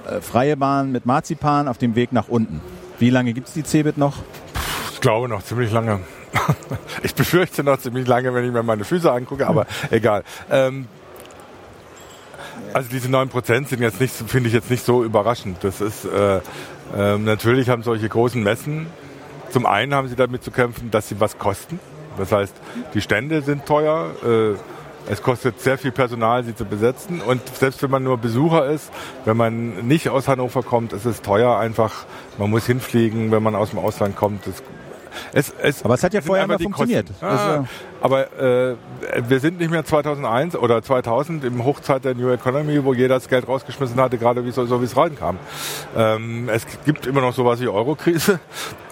äh, 0.10 0.22
freie 0.22 0.56
Bahn 0.56 0.92
mit 0.92 1.06
Marzipan 1.06 1.68
auf 1.68 1.78
dem 1.78 1.96
Weg 1.96 2.14
nach 2.14 2.30
unten. 2.30 2.62
Wie 3.00 3.10
lange 3.10 3.34
gibt 3.34 3.50
es 3.50 3.54
die 3.54 3.64
Cebit 3.64 3.98
noch? 3.98 4.18
Ich 4.94 5.02
glaube 5.02 5.28
noch 5.28 5.44
ziemlich 5.44 5.72
lange. 5.72 6.00
ich 7.04 7.16
befürchte 7.16 7.64
noch 7.64 7.80
ziemlich 7.80 8.08
lange, 8.08 8.34
wenn 8.34 8.46
ich 8.46 8.52
mir 8.52 8.64
meine 8.64 8.84
Füße 8.84 9.12
angucke, 9.12 9.48
aber 9.48 9.66
egal. 9.92 10.24
Ähm, 10.50 10.88
also 12.74 12.90
diese 12.90 13.08
9% 13.08 13.68
sind 13.68 13.82
jetzt 13.82 14.02
nicht, 14.02 14.14
finde 14.14 14.48
ich 14.48 14.54
jetzt 14.54 14.70
nicht 14.70 14.84
so 14.84 15.04
überraschend. 15.04 15.64
Das 15.64 15.80
ist 15.80 16.06
äh, 16.06 16.38
äh, 16.98 17.18
natürlich 17.18 17.70
haben 17.70 17.84
solche 17.84 18.10
großen 18.10 18.42
Messen. 18.42 18.88
Zum 19.52 19.66
einen 19.66 19.94
haben 19.94 20.08
sie 20.08 20.16
damit 20.16 20.44
zu 20.44 20.52
kämpfen, 20.52 20.92
dass 20.92 21.10
sie 21.10 21.20
was 21.20 21.38
kosten. 21.38 21.80
Das 22.18 22.32
heißt, 22.32 22.56
die 22.94 23.02
Stände 23.02 23.42
sind 23.42 23.66
teuer. 23.66 24.12
Äh, 24.24 25.12
es 25.12 25.22
kostet 25.22 25.60
sehr 25.60 25.78
viel 25.78 25.92
Personal, 25.92 26.44
sie 26.44 26.56
zu 26.56 26.66
besetzen. 26.66 27.22
Und 27.22 27.42
selbst 27.56 27.84
wenn 27.84 27.92
man 27.92 28.04
nur 28.04 28.18
Besucher 28.18 28.68
ist, 28.68 28.90
wenn 29.26 29.36
man 29.36 29.86
nicht 29.88 30.10
aus 30.10 30.28
Hannover 30.28 30.64
kommt, 30.64 30.94
ist 30.94 31.06
es 31.06 31.22
teuer 31.22 31.58
einfach. 31.58 32.06
Man 32.38 32.50
muss 32.50 32.66
hinfliegen, 32.66 33.32
wenn 33.32 33.44
man 33.44 33.54
aus 33.56 33.72
dem 33.72 33.80
Ausland 33.80 34.16
kommt. 34.16 34.48
Das 34.48 34.64
es, 35.34 35.54
es 35.62 35.84
aber 35.84 35.96
es 35.96 36.04
hat 36.04 36.14
ja 36.14 36.22
vorher 36.22 36.46
immer 36.46 36.60
funktioniert. 36.60 37.08
Ah, 37.22 37.28
also 37.28 37.68
aber 38.02 38.34
äh, 38.38 38.76
wir 39.30 39.40
sind 39.40 39.60
nicht 39.60 39.72
mehr 39.72 39.86
2001 39.86 40.58
oder 40.58 40.82
2000 40.82 41.46
im 41.46 41.64
Hochzeit 41.64 42.04
der 42.04 42.16
New 42.16 42.30
Economy, 42.30 42.84
wo 42.84 42.94
jeder 42.94 43.16
das 43.16 43.30
Geld 43.30 43.48
rausgeschmissen 43.48 43.96
hatte, 43.96 44.18
gerade 44.18 44.46
wie 44.46 44.52
so, 44.52 44.66
so 44.66 44.82
wie 44.82 44.86
es 44.86 44.98
reinkam. 44.98 45.38
Ähm, 45.96 46.50
es 46.50 46.66
gibt 46.86 47.08
immer 47.08 47.22
noch 47.22 47.34
sowas 47.34 47.62
wie 47.62 47.68
Eurokrise 47.70 48.40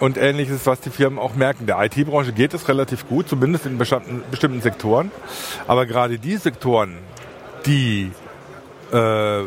und 0.00 0.16
ähnliches, 0.16 0.66
was 0.66 0.80
die 0.80 0.90
Firmen 0.90 1.18
auch 1.18 1.34
merken. 1.34 1.66
Der 1.66 1.82
IT-Branche 1.84 2.32
geht 2.32 2.54
es 2.54 2.68
relativ 2.68 3.06
gut, 3.06 3.28
zumindest 3.28 3.66
in 3.66 3.76
bestimmten, 3.76 4.22
bestimmten 4.30 4.62
Sektoren. 4.62 5.10
Aber 5.66 5.84
gerade 5.84 6.18
die 6.18 6.36
Sektoren, 6.36 6.96
die 7.66 8.12
äh, 8.92 9.42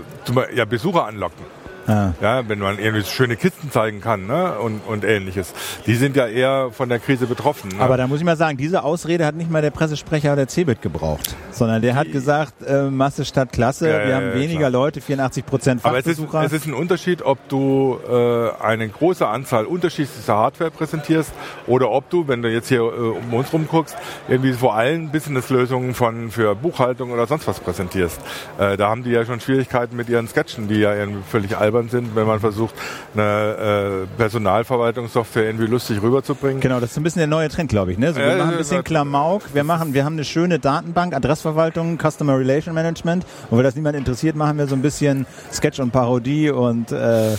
ja, 0.56 0.66
Besucher 0.66 1.06
anlocken, 1.06 1.44
ja. 1.88 2.14
ja, 2.22 2.50
wenn 2.50 2.60
man 2.60 2.80
irgendwie 2.80 3.04
schöne 3.06 3.36
Kisten 3.36 3.72
zeigen 3.72 4.02
kann 4.02 4.28
ne? 4.28 4.58
und, 4.60 4.82
und 4.88 5.04
ähnliches. 5.04 5.54
Die 5.86 5.96
sind 5.96 6.16
ja 6.16 6.28
eher 6.28 6.72
von 6.72 6.90
der 6.90 7.00
Krise 7.00 7.28
betroffen. 7.28 7.70
Ne? 7.70 7.82
Aber 7.82 7.98
da 7.98 8.08
muss 8.08 8.20
ich 8.20 8.26
mal 8.26 8.38
sagen, 8.38 8.58
diese 8.58 8.84
Ausrede 8.84 9.26
hat 9.26 9.36
nicht 9.36 9.52
mal 9.52 9.62
der 9.62 9.72
Pressesprecher 9.72 10.36
der 10.36 10.48
CeBIT 10.48 10.82
gebraucht, 10.82 11.36
sondern 11.52 11.82
der 11.82 11.96
hat 11.96 12.12
gesagt, 12.12 12.64
äh, 12.64 12.84
Masse 12.90 13.26
statt 13.26 13.52
Klasse, 13.52 13.90
ja, 13.90 14.08
wir 14.08 14.16
haben 14.16 14.34
weniger 14.34 14.70
klar. 14.70 14.72
Leute, 14.72 15.02
84 15.02 15.46
Prozent 15.46 15.82
Fachbesucher. 15.82 16.38
Aber 16.38 16.46
es 16.46 16.52
ist, 16.52 16.58
es 16.58 16.62
ist 16.64 16.68
ein 16.68 16.74
Unterschied, 16.74 17.22
ob 17.22 17.38
du 17.50 18.00
äh, 18.10 18.64
eine 18.64 18.90
große 18.90 19.28
Anzahl 19.28 19.66
unterschiedlicher 19.66 20.36
Hardware 20.36 20.72
präsentierst 20.72 21.32
oder 21.68 21.92
ob 21.92 22.10
du, 22.10 22.28
wenn 22.28 22.42
du 22.42 22.52
jetzt 22.52 22.70
hier 22.70 22.80
äh, 22.80 22.82
um 22.82 23.34
uns 23.34 23.54
rum 23.54 23.68
guckst, 23.70 23.96
irgendwie 24.28 24.54
vor 24.54 24.76
allem 24.76 25.12
Business-Lösungen 25.12 25.94
von 25.94 26.32
für 26.32 26.56
Buchhaltung 26.56 27.12
oder 27.12 27.28
sonst 27.28 27.48
was 27.48 27.60
präsentierst. 27.60 28.20
Äh, 28.58 28.78
da 28.78 28.90
haben 28.90 29.04
die 29.04 29.12
ja 29.12 29.26
schon 29.26 29.40
Schwierigkeiten 29.40 29.96
mit 29.96 30.10
ihren 30.10 30.28
Sketchen, 30.28 30.68
die 30.68 30.80
ja 30.80 30.94
irgendwie 30.96 31.24
völlig 31.30 31.58
albern 31.58 31.75
albern 31.76 31.90
sind, 31.90 32.16
wenn 32.16 32.26
man 32.26 32.40
versucht, 32.40 32.74
eine 33.14 34.06
äh, 34.06 34.18
Personalverwaltungssoftware 34.18 35.46
irgendwie 35.46 35.68
lustig 35.68 36.02
rüberzubringen. 36.02 36.62
Genau, 36.62 36.80
das 36.80 36.92
ist 36.92 36.98
ein 36.98 37.04
bisschen 37.04 37.20
der 37.20 37.28
neue 37.28 37.50
Trend, 37.50 37.70
glaube 37.70 37.92
ich. 37.92 37.98
Ne? 37.98 38.14
So, 38.14 38.20
wir 38.20 38.26
äh, 38.26 38.38
machen 38.38 38.52
ein 38.52 38.58
bisschen 38.58 38.84
Klamauk. 38.84 39.44
Wir 39.54 39.64
machen, 39.64 39.94
wir 39.94 40.06
haben 40.06 40.14
eine 40.14 40.24
schöne 40.24 40.60
Datenbank, 40.60 41.14
Adressverwaltung, 41.14 41.98
Customer 41.98 42.38
Relation 42.38 42.74
Management. 42.74 43.26
Und 43.50 43.58
weil 43.58 43.64
das 43.64 43.76
niemand 43.76 43.96
interessiert, 43.96 44.36
machen 44.36 44.58
wir 44.58 44.68
so 44.68 44.76
ein 44.76 44.82
bisschen 44.82 45.26
Sketch 45.52 45.80
und 45.80 45.92
Parodie 45.92 46.50
und 46.50 46.92
äh, 46.92 47.36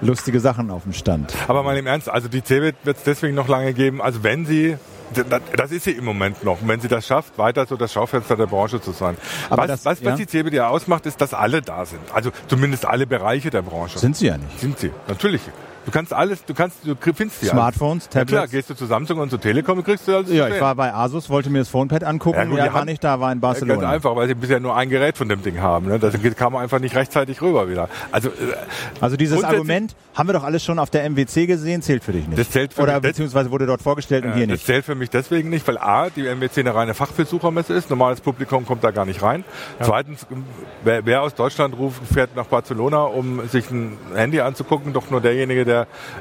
lustige 0.00 0.40
Sachen 0.40 0.70
auf 0.70 0.84
dem 0.84 0.92
Stand. 0.92 1.32
Aber 1.48 1.62
mal 1.62 1.76
im 1.76 1.86
Ernst, 1.86 2.08
also 2.08 2.28
die 2.28 2.42
CeBIT 2.42 2.76
wird 2.84 2.98
es 2.98 3.02
deswegen 3.02 3.34
noch 3.34 3.48
lange 3.48 3.72
geben. 3.72 4.00
Also 4.00 4.22
wenn 4.22 4.46
sie 4.46 4.76
das 5.56 5.70
ist 5.70 5.84
sie 5.84 5.92
im 5.92 6.04
Moment 6.04 6.44
noch. 6.44 6.60
Und 6.62 6.68
wenn 6.68 6.80
sie 6.80 6.88
das 6.88 7.06
schafft, 7.06 7.38
weiter 7.38 7.66
so 7.66 7.76
das 7.76 7.92
Schaufenster 7.92 8.36
der 8.36 8.46
Branche 8.46 8.80
zu 8.80 8.92
sein. 8.92 9.16
Aber 9.50 9.62
was, 9.62 9.68
das, 9.68 9.84
was, 9.84 10.04
was 10.04 10.18
ja. 10.18 10.26
die 10.26 10.56
ja 10.56 10.68
ausmacht, 10.68 11.06
ist, 11.06 11.20
dass 11.20 11.34
alle 11.34 11.62
da 11.62 11.84
sind. 11.84 12.00
Also 12.12 12.30
zumindest 12.48 12.86
alle 12.86 13.06
Bereiche 13.06 13.50
der 13.50 13.62
Branche. 13.62 13.98
Sind 13.98 14.16
sie 14.16 14.26
ja 14.26 14.36
nicht. 14.38 14.58
Sind 14.58 14.78
sie, 14.78 14.90
natürlich. 15.08 15.42
Du 15.84 15.90
kannst 15.90 16.12
alles, 16.12 16.44
du 16.44 16.54
kannst, 16.54 16.78
du 16.84 16.94
findest 17.14 17.42
die 17.42 17.46
Smartphones. 17.46 18.08
Tablets. 18.08 18.30
Ja 18.30 18.38
klar, 18.38 18.48
gehst 18.48 18.70
du 18.70 18.74
zu 18.74 18.86
Samsung 18.86 19.18
und 19.18 19.30
zu 19.30 19.38
Telekom, 19.38 19.82
kriegst 19.82 20.06
du 20.06 20.16
alles. 20.16 20.30
Ja, 20.30 20.48
ich 20.48 20.60
war 20.60 20.74
bei 20.74 20.94
Asus, 20.94 21.28
wollte 21.28 21.50
mir 21.50 21.60
das 21.60 21.68
Phonepad 21.68 22.04
angucken, 22.04 22.38
ja, 22.38 22.44
gut, 22.44 22.58
ja, 22.58 22.72
war 22.72 22.84
nicht 22.84 23.02
da, 23.02 23.18
war 23.18 23.32
in 23.32 23.40
Barcelona. 23.40 23.80
Ganz 23.80 23.94
einfach, 23.94 24.14
weil 24.14 24.28
sie 24.28 24.34
bisher 24.34 24.60
nur 24.60 24.76
ein 24.76 24.88
Gerät 24.88 25.16
von 25.16 25.28
dem 25.28 25.42
Ding 25.42 25.60
haben. 25.60 25.88
Ne? 25.88 25.98
Das 25.98 26.14
kam 26.36 26.54
einfach 26.56 26.78
nicht 26.78 26.94
rechtzeitig 26.94 27.42
rüber 27.42 27.68
wieder. 27.68 27.88
Also, 28.12 28.28
äh, 28.28 28.32
also 29.00 29.16
dieses 29.16 29.42
Argument 29.42 29.96
haben 30.14 30.28
wir 30.28 30.34
doch 30.34 30.44
alles 30.44 30.62
schon 30.62 30.78
auf 30.78 30.90
der 30.90 31.04
MWC 31.08 31.46
gesehen, 31.46 31.82
zählt 31.82 32.04
für 32.04 32.12
dich 32.12 32.26
nicht. 32.28 32.38
Das 32.38 32.50
zählt 32.50 32.74
für 32.74 32.82
Oder 32.82 32.94
mich, 32.94 33.02
beziehungsweise 33.02 33.50
wurde 33.50 33.66
dort 33.66 33.82
vorgestellt 33.82 34.24
und 34.24 34.34
hier 34.34 34.46
nicht. 34.46 34.60
Das 34.60 34.66
zählt 34.66 34.84
für 34.84 34.94
mich 34.94 35.10
deswegen 35.10 35.50
nicht, 35.50 35.66
weil 35.66 35.78
A, 35.78 36.10
die 36.10 36.22
MWC 36.22 36.60
eine 36.60 36.74
reine 36.74 36.94
Fachbesuchermesse 36.94 37.74
ist. 37.74 37.90
Normales 37.90 38.20
Publikum 38.20 38.66
kommt 38.66 38.84
da 38.84 38.90
gar 38.90 39.04
nicht 39.04 39.22
rein. 39.22 39.44
Ja. 39.80 39.86
Zweitens, 39.86 40.26
wer, 40.84 41.04
wer, 41.04 41.22
aus 41.22 41.34
Deutschland 41.34 41.76
ruft, 41.76 42.02
fährt 42.06 42.36
nach 42.36 42.46
Barcelona, 42.46 43.02
um 43.02 43.48
sich 43.48 43.70
ein 43.70 43.96
Handy 44.14 44.40
anzugucken, 44.40 44.92
doch 44.92 45.10
nur 45.10 45.20
derjenige, 45.20 45.64
der 45.64 45.71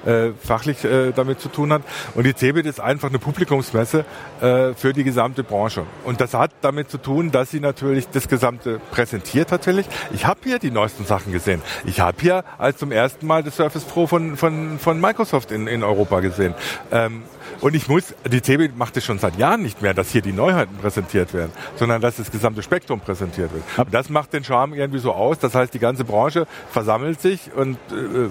äh, 0.05 0.31
fachlich 0.41 0.83
äh, 0.83 1.11
damit 1.11 1.39
zu 1.39 1.49
tun 1.49 1.71
hat. 1.73 1.81
Und 2.15 2.25
die 2.25 2.35
CeBIT 2.35 2.65
ist 2.65 2.79
einfach 2.79 3.09
eine 3.09 3.19
Publikumsmesse 3.19 4.05
äh, 4.41 4.73
für 4.73 4.93
die 4.93 5.03
gesamte 5.03 5.43
Branche. 5.43 5.83
Und 6.03 6.21
das 6.21 6.33
hat 6.33 6.51
damit 6.61 6.89
zu 6.89 6.97
tun, 6.97 7.31
dass 7.31 7.51
sie 7.51 7.59
natürlich 7.59 8.09
das 8.09 8.27
Gesamte 8.27 8.79
präsentiert 8.91 9.49
tatsächlich. 9.49 9.87
Ich 10.13 10.25
habe 10.25 10.39
hier 10.43 10.59
die 10.59 10.71
neuesten 10.71 11.05
Sachen 11.05 11.31
gesehen. 11.31 11.61
Ich 11.85 11.99
habe 11.99 12.17
hier 12.19 12.43
als 12.57 12.77
zum 12.77 12.91
ersten 12.91 13.27
Mal 13.27 13.43
das 13.43 13.55
Surface 13.55 13.83
Pro 13.83 14.07
von, 14.07 14.37
von, 14.37 14.79
von 14.79 14.99
Microsoft 14.99 15.51
in, 15.51 15.67
in 15.67 15.83
Europa 15.83 16.19
gesehen. 16.19 16.53
Ähm, 16.91 17.23
und 17.59 17.75
ich 17.75 17.87
muss, 17.87 18.15
die 18.25 18.41
CeBIT 18.41 18.77
macht 18.77 18.97
es 18.97 19.05
schon 19.05 19.19
seit 19.19 19.37
Jahren 19.37 19.61
nicht 19.61 19.81
mehr, 19.81 19.93
dass 19.93 20.09
hier 20.09 20.21
die 20.21 20.31
Neuheiten 20.31 20.75
präsentiert 20.77 21.33
werden, 21.33 21.51
sondern 21.75 22.01
dass 22.01 22.15
das 22.15 22.31
gesamte 22.31 22.63
Spektrum 22.63 22.99
präsentiert 22.99 23.53
wird. 23.53 23.63
Und 23.77 23.93
das 23.93 24.09
macht 24.09 24.33
den 24.33 24.43
Charme 24.43 24.73
irgendwie 24.73 24.99
so 24.99 25.13
aus. 25.13 25.37
Das 25.39 25.53
heißt, 25.53 25.73
die 25.73 25.79
ganze 25.79 26.03
Branche 26.03 26.47
versammelt 26.71 27.21
sich 27.21 27.51
und 27.55 27.77
äh, 27.91 28.29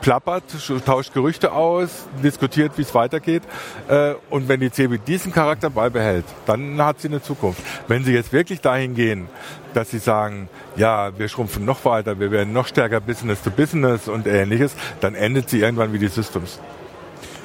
plappert, 0.00 0.44
tauscht 0.84 1.12
Gerüchte 1.12 1.52
aus, 1.52 2.06
diskutiert, 2.22 2.72
wie 2.76 2.82
es 2.82 2.94
weitergeht. 2.94 3.42
Äh, 3.88 4.14
und 4.30 4.48
wenn 4.48 4.60
die 4.60 4.70
CeBIT 4.70 5.06
diesen 5.06 5.32
Charakter 5.32 5.70
beibehält, 5.70 6.24
dann 6.46 6.80
hat 6.82 7.00
sie 7.00 7.08
eine 7.08 7.22
Zukunft. 7.22 7.62
Wenn 7.88 8.04
sie 8.04 8.12
jetzt 8.12 8.32
wirklich 8.32 8.60
dahin 8.60 8.94
gehen, 8.94 9.28
dass 9.74 9.90
sie 9.90 9.98
sagen, 9.98 10.48
ja, 10.76 11.16
wir 11.18 11.28
schrumpfen 11.28 11.64
noch 11.64 11.84
weiter, 11.84 12.18
wir 12.18 12.30
werden 12.30 12.52
noch 12.52 12.66
stärker 12.66 13.00
Business 13.00 13.42
to 13.42 13.50
Business 13.50 14.08
und 14.08 14.26
ähnliches, 14.26 14.74
dann 15.00 15.14
endet 15.14 15.50
sie 15.50 15.60
irgendwann 15.60 15.92
wie 15.92 15.98
die 15.98 16.08
Systems. 16.08 16.58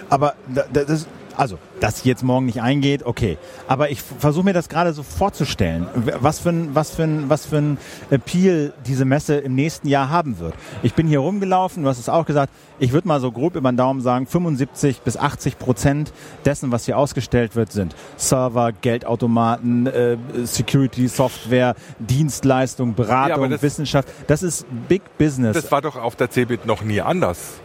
Aber 0.10 0.36
das, 0.72 1.08
also, 1.38 1.58
dass 1.80 2.04
jetzt 2.04 2.24
morgen 2.24 2.46
nicht 2.46 2.62
eingeht, 2.62 3.06
okay. 3.06 3.38
Aber 3.68 3.90
ich 3.90 4.02
versuche 4.02 4.46
mir 4.46 4.54
das 4.54 4.70
gerade 4.70 4.94
so 4.94 5.04
vorzustellen, 5.04 5.88
was 6.20 6.40
für 6.40 6.50
ein, 6.50 6.74
was 6.74 6.92
für 6.92 7.04
ein, 7.04 7.30
was 7.30 7.46
für 7.46 7.58
ein 7.58 7.78
Appeal 8.10 8.74
diese 8.86 9.06
Messe 9.06 9.36
im 9.36 9.56
nächsten 9.56 9.88
Jahr 9.88 10.10
haben 10.10 10.40
wird. 10.40 10.54
Ich 10.84 10.94
bin 10.94 11.08
hier 11.08 11.20
rumgelaufen, 11.20 11.84
du 11.84 11.90
hast 11.90 12.00
es 12.00 12.10
auch 12.10 12.26
gesagt, 12.26 12.52
ich 12.80 12.92
würde 12.92 13.08
mal 13.08 13.20
so 13.20 13.32
grob 13.32 13.56
über 13.56 13.72
den 13.72 13.78
Daumen 13.78 14.02
sagen, 14.02 14.28
75 14.28 15.02
bis 15.02 15.18
80 15.18 15.58
Prozent 15.58 16.14
dessen, 16.44 16.72
was 16.72 16.86
hier 16.86 16.98
ausgestellt 16.98 17.56
wird, 17.56 17.72
sind 17.72 17.96
Server, 18.18 18.72
Geldautomaten, 18.72 19.88
äh, 19.88 20.18
Security, 20.44 21.08
Software, 21.08 21.76
Dienstleistung, 22.00 22.96
Beratung, 22.96 23.44
ja, 23.44 23.50
das, 23.50 23.62
Wissenschaft. 23.62 24.10
Das 24.28 24.44
ist 24.44 24.66
Big 24.88 25.02
Business. 25.18 25.54
Das 25.54 25.72
war 25.72 25.82
doch 25.82 25.96
auf 25.96 26.16
der 26.16 26.30
CeBIT 26.30 26.66
noch 26.66 26.84
nie 26.84 27.02
anders 27.02 27.62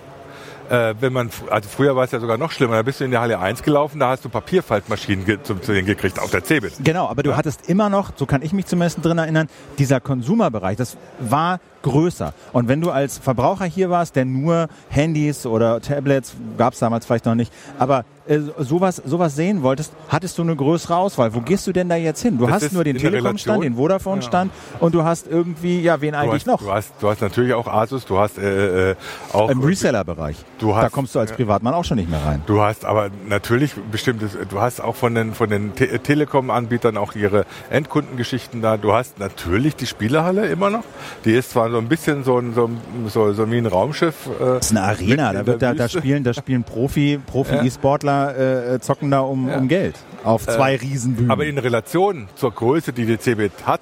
äh, 0.70 0.94
wenn 1.00 1.12
man, 1.12 1.30
also 1.50 1.68
früher 1.68 1.96
war 1.96 2.04
es 2.04 2.12
ja 2.12 2.20
sogar 2.20 2.38
noch 2.38 2.52
schlimmer, 2.52 2.76
da 2.76 2.82
bist 2.82 3.00
du 3.00 3.04
in 3.04 3.10
der 3.10 3.20
Halle 3.20 3.40
1 3.40 3.62
gelaufen, 3.62 3.98
da 3.98 4.10
hast 4.10 4.24
du 4.24 4.28
Papierfaltmaschinen 4.28 5.24
ge 5.24 5.38
zu, 5.42 5.56
zu 5.56 5.72
gekriegt 5.72 6.18
auf 6.20 6.30
der 6.30 6.44
Cebit. 6.44 6.74
Genau, 6.82 7.08
aber 7.08 7.22
du 7.22 7.30
ja? 7.30 7.36
hattest 7.36 7.68
immer 7.68 7.90
noch, 7.90 8.12
so 8.16 8.24
kann 8.24 8.42
ich 8.42 8.52
mich 8.52 8.66
zumindest 8.66 9.04
drin 9.04 9.18
erinnern, 9.18 9.48
dieser 9.78 10.00
Konsumerbereich, 10.00 10.76
das 10.76 10.96
war 11.18 11.58
größer. 11.82 12.34
Und 12.52 12.68
wenn 12.68 12.80
du 12.80 12.90
als 12.90 13.18
Verbraucher 13.18 13.64
hier 13.64 13.90
warst, 13.90 14.14
der 14.14 14.24
nur 14.24 14.68
Handys 14.88 15.44
oder 15.44 15.80
Tablets, 15.80 16.34
gab 16.56 16.74
es 16.74 16.78
damals 16.78 17.04
vielleicht 17.04 17.24
noch 17.24 17.34
nicht, 17.34 17.52
aber 17.78 18.04
äh, 18.30 18.38
sowas, 18.58 19.02
sowas 19.04 19.34
sehen 19.34 19.62
wolltest, 19.64 19.92
hattest 20.08 20.38
du 20.38 20.42
eine 20.42 20.54
größere 20.54 20.96
Auswahl. 20.96 21.34
Wo 21.34 21.40
gehst 21.40 21.66
du 21.66 21.72
denn 21.72 21.88
da 21.88 21.96
jetzt 21.96 22.22
hin? 22.22 22.38
Du 22.38 22.46
das 22.46 22.62
hast 22.62 22.72
nur 22.72 22.84
den 22.84 22.96
Telekom-Stand, 22.96 23.64
den 23.64 23.74
Vodafone-Stand 23.74 24.52
ja. 24.52 24.80
und 24.80 24.94
du 24.94 25.02
hast 25.02 25.26
irgendwie, 25.26 25.80
ja, 25.80 26.00
wen 26.00 26.12
du 26.12 26.18
eigentlich 26.18 26.42
hast, 26.42 26.46
noch? 26.46 26.62
Du 26.62 26.70
hast, 26.70 26.92
du 27.00 27.08
hast 27.08 27.20
natürlich 27.20 27.54
auch 27.54 27.66
Asus, 27.66 28.04
du 28.04 28.18
hast 28.18 28.38
äh, 28.38 28.92
äh 28.92 28.96
auch... 29.32 29.50
Im 29.50 29.60
Reseller-Bereich. 29.60 30.36
Da 30.60 30.88
kommst 30.90 31.16
du 31.16 31.18
als 31.18 31.32
Privatmann 31.32 31.74
auch 31.74 31.84
schon 31.84 31.96
nicht 31.96 32.08
mehr 32.08 32.24
rein. 32.24 32.42
Du 32.46 32.60
hast 32.60 32.84
aber 32.84 33.10
natürlich 33.28 33.74
bestimmtes, 33.90 34.38
du 34.48 34.60
hast 34.60 34.80
auch 34.80 34.94
von 34.94 35.14
den, 35.16 35.34
von 35.34 35.50
den 35.50 35.74
Te 35.74 35.98
Telekom-Anbietern 35.98 36.96
auch 36.96 37.16
ihre 37.16 37.46
Endkundengeschichten 37.70 38.62
da. 38.62 38.76
Du 38.76 38.92
hast 38.92 39.18
natürlich 39.18 39.74
die 39.74 39.86
Spielehalle 39.86 40.46
immer 40.46 40.70
noch. 40.70 40.84
Die 41.24 41.32
ist 41.32 41.50
zwar 41.50 41.68
so 41.70 41.78
ein 41.78 41.88
bisschen 41.88 42.22
so, 42.22 42.38
ein, 42.38 42.54
so, 42.54 42.70
so, 43.08 43.32
so 43.32 43.50
wie 43.50 43.58
ein 43.58 43.66
Raumschiff. 43.66 44.28
Äh, 44.40 44.44
das 44.44 44.66
ist 44.66 44.76
eine 44.76 44.82
Arena, 44.82 45.32
da, 45.32 45.46
wird 45.46 45.62
da, 45.62 45.74
da, 45.74 45.88
spielen, 45.88 46.22
da 46.22 46.32
spielen 46.32 46.62
Profi, 46.62 47.18
Profi-E-Sportler 47.26 48.19
äh, 48.28 48.74
äh, 48.74 48.80
zocken 48.80 49.10
da 49.10 49.20
um, 49.20 49.48
ja. 49.48 49.58
um 49.58 49.68
Geld 49.68 49.96
auf 50.24 50.46
zwei 50.46 50.74
äh, 50.74 50.76
Riesenbühnen. 50.76 51.30
Aber 51.30 51.46
in 51.46 51.58
Relation 51.58 52.28
zur 52.36 52.52
Größe, 52.52 52.92
die 52.92 53.06
die 53.06 53.18
CeBIT 53.18 53.52
hat, 53.64 53.80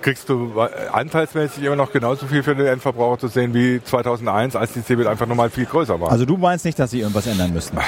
kriegst 0.00 0.28
du 0.28 0.54
äh, 0.56 0.88
anteilsmäßig 0.92 1.64
immer 1.64 1.76
noch 1.76 1.92
genauso 1.92 2.26
viel 2.26 2.42
für 2.42 2.54
den 2.54 2.66
Endverbraucher 2.66 3.18
zu 3.18 3.28
sehen 3.28 3.54
wie 3.54 3.82
2001, 3.82 4.56
als 4.56 4.72
die 4.72 4.82
CeBIT 4.82 5.06
einfach 5.06 5.26
nochmal 5.26 5.50
viel 5.50 5.66
größer 5.66 6.00
war. 6.00 6.10
Also 6.10 6.24
du 6.24 6.36
meinst 6.36 6.64
nicht, 6.64 6.78
dass 6.78 6.90
sie 6.90 7.00
irgendwas 7.00 7.26
ändern 7.26 7.52
müssen? 7.52 7.78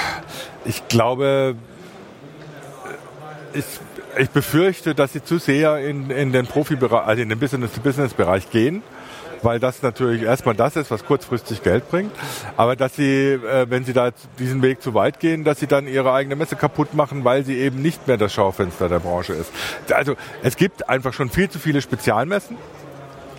Ich 0.65 0.87
glaube, 0.87 1.55
ich 3.53 3.65
ich 4.17 4.29
befürchte, 4.29 4.93
dass 4.95 5.13
sie 5.13 5.23
zu 5.23 5.37
sehr 5.37 5.77
in, 5.79 6.09
in 6.09 6.31
den 6.31 6.45
Profibereich, 6.45 7.07
also 7.07 7.21
in 7.21 7.29
den 7.29 7.39
Business-to-Business-Bereich 7.39 8.49
gehen 8.51 8.83
weil 9.43 9.59
das 9.59 9.81
natürlich 9.81 10.23
erstmal 10.23 10.55
das 10.55 10.75
ist, 10.75 10.91
was 10.91 11.05
kurzfristig 11.05 11.63
Geld 11.63 11.89
bringt. 11.89 12.11
Aber 12.57 12.75
dass 12.75 12.95
sie, 12.95 13.33
äh, 13.33 13.65
wenn 13.69 13.85
sie 13.85 13.93
da 13.93 14.11
diesen 14.39 14.61
Weg 14.61 14.81
zu 14.81 14.93
weit 14.93 15.19
gehen, 15.19 15.43
dass 15.43 15.59
sie 15.59 15.67
dann 15.67 15.87
ihre 15.87 16.13
eigene 16.13 16.35
Messe 16.35 16.55
kaputt 16.55 16.93
machen, 16.93 17.23
weil 17.23 17.43
sie 17.43 17.57
eben 17.57 17.81
nicht 17.81 18.07
mehr 18.07 18.17
das 18.17 18.33
Schaufenster 18.33 18.89
der 18.89 18.99
Branche 18.99 19.33
ist. 19.33 19.51
Also 19.91 20.15
es 20.43 20.55
gibt 20.55 20.89
einfach 20.89 21.13
schon 21.13 21.29
viel 21.29 21.49
zu 21.49 21.59
viele 21.59 21.81
Spezialmessen 21.81 22.57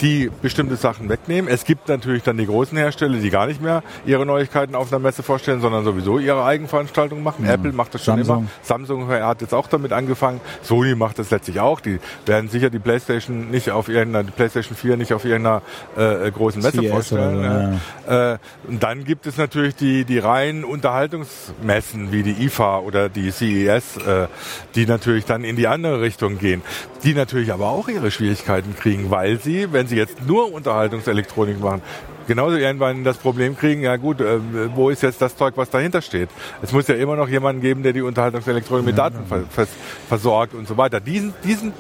die 0.02 0.30
bestimmte 0.42 0.76
Sachen 0.76 1.08
wegnehmen. 1.08 1.48
Es 1.50 1.64
gibt 1.64 1.88
natürlich 1.88 2.24
dann 2.24 2.36
die 2.36 2.46
großen 2.46 2.76
Hersteller, 2.76 3.18
die 3.18 3.30
gar 3.30 3.46
nicht 3.46 3.62
mehr 3.62 3.82
ihre 4.04 4.26
Neuigkeiten 4.26 4.74
auf 4.74 4.92
einer 4.92 4.98
Messe 4.98 5.22
vorstellen, 5.22 5.60
sondern 5.60 5.84
sowieso 5.84 6.18
ihre 6.18 6.44
Eigenveranstaltungen 6.44 7.22
machen. 7.22 7.46
Ja. 7.46 7.52
Apple 7.52 7.72
macht 7.72 7.94
das 7.94 8.04
schon 8.04 8.16
Samsung. 8.16 8.38
immer. 8.38 8.48
Samsung 8.62 9.08
hat 9.08 9.40
jetzt 9.40 9.54
auch 9.54 9.68
damit 9.68 9.92
angefangen. 9.92 10.40
Sony 10.62 10.96
macht 10.96 11.20
das 11.20 11.30
letztlich 11.30 11.60
auch. 11.60 11.80
Die 11.80 12.00
werden 12.26 12.48
sicher 12.48 12.68
die 12.68 12.80
PlayStation 12.80 13.50
nicht 13.50 13.70
auf 13.70 13.88
irgendeiner, 13.88 14.24
die 14.24 14.32
PlayStation 14.32 14.76
4 14.76 14.96
nicht 14.96 15.12
auf 15.12 15.24
irgendeiner 15.24 15.62
äh, 15.96 16.30
großen 16.30 16.60
Messe 16.60 16.80
CS 16.80 16.90
vorstellen. 16.90 17.80
So, 18.06 18.10
ja. 18.10 18.32
äh, 18.34 18.38
und 18.66 18.82
dann 18.82 19.04
gibt 19.04 19.26
es 19.26 19.36
natürlich 19.36 19.76
die, 19.76 20.04
die 20.04 20.18
reinen 20.18 20.64
Unterhaltungsmessen 20.64 22.10
wie 22.10 22.24
die 22.24 22.44
IFA 22.44 22.80
oder 22.80 23.08
die 23.08 23.30
CES, 23.30 23.98
äh, 23.98 24.26
die 24.74 24.86
natürlich 24.86 25.26
dann 25.26 25.44
in 25.44 25.54
die 25.54 25.68
andere 25.68 26.00
Richtung 26.00 26.38
gehen. 26.38 26.62
Die 27.04 27.14
natürlich 27.14 27.52
aber 27.52 27.68
auch 27.68 27.88
ihre 27.88 28.10
Schwierigkeiten 28.10 28.74
kriegen, 28.76 29.10
weil 29.10 29.38
sie, 29.38 29.72
wenn 29.72 29.86
sie 29.86 29.91
sie 29.92 29.98
jetzt 29.98 30.26
nur 30.26 30.52
Unterhaltungselektronik 30.52 31.60
machen, 31.60 31.82
genauso 32.26 32.56
irgendwann 32.56 33.04
das 33.04 33.18
Problem 33.18 33.56
kriegen, 33.56 33.82
ja 33.82 33.96
gut, 33.96 34.20
äh, 34.20 34.38
wo 34.74 34.90
ist 34.90 35.02
jetzt 35.02 35.20
das 35.20 35.36
Zeug, 35.36 35.54
was 35.56 35.70
dahinter 35.70 36.00
steht? 36.00 36.30
Es 36.62 36.72
muss 36.72 36.88
ja 36.88 36.94
immer 36.94 37.16
noch 37.16 37.28
jemanden 37.28 37.60
geben, 37.60 37.82
der 37.82 37.92
die 37.92 38.02
Unterhaltungselektronik 38.02 38.86
mit 38.86 38.98
Daten 38.98 39.18
vers 39.50 39.68
versorgt 40.08 40.54
und 40.54 40.66
so 40.66 40.76
weiter. 40.76 41.00
Diesen, 41.00 41.34
diesen, 41.44 41.72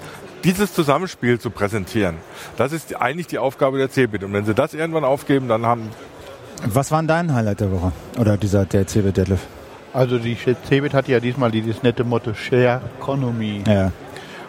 dieses 0.44 0.74
Zusammenspiel 0.74 1.40
zu 1.40 1.50
präsentieren, 1.50 2.16
das 2.56 2.72
ist 2.72 3.00
eigentlich 3.00 3.28
die 3.28 3.38
Aufgabe 3.38 3.78
der 3.78 3.90
CeBIT. 3.90 4.24
Und 4.24 4.32
wenn 4.32 4.44
sie 4.44 4.54
das 4.54 4.74
irgendwann 4.74 5.04
aufgeben, 5.04 5.48
dann 5.48 5.64
haben... 5.64 5.88
Was 6.66 6.90
war 6.90 7.00
denn 7.00 7.08
dein 7.08 7.34
Highlight 7.34 7.60
der 7.60 7.72
Woche? 7.72 7.92
Oder 8.18 8.36
dieser, 8.36 8.66
der 8.66 8.86
CeBIT 8.86 9.16
Deadlift? 9.16 9.46
Also 9.94 10.18
die 10.18 10.36
CeBIT 10.36 10.94
hat 10.94 11.08
ja 11.08 11.18
diesmal 11.20 11.50
dieses 11.50 11.82
nette 11.82 12.04
Motto 12.04 12.34
Share 12.34 12.82
Economy. 12.98 13.62
Ja 13.66 13.90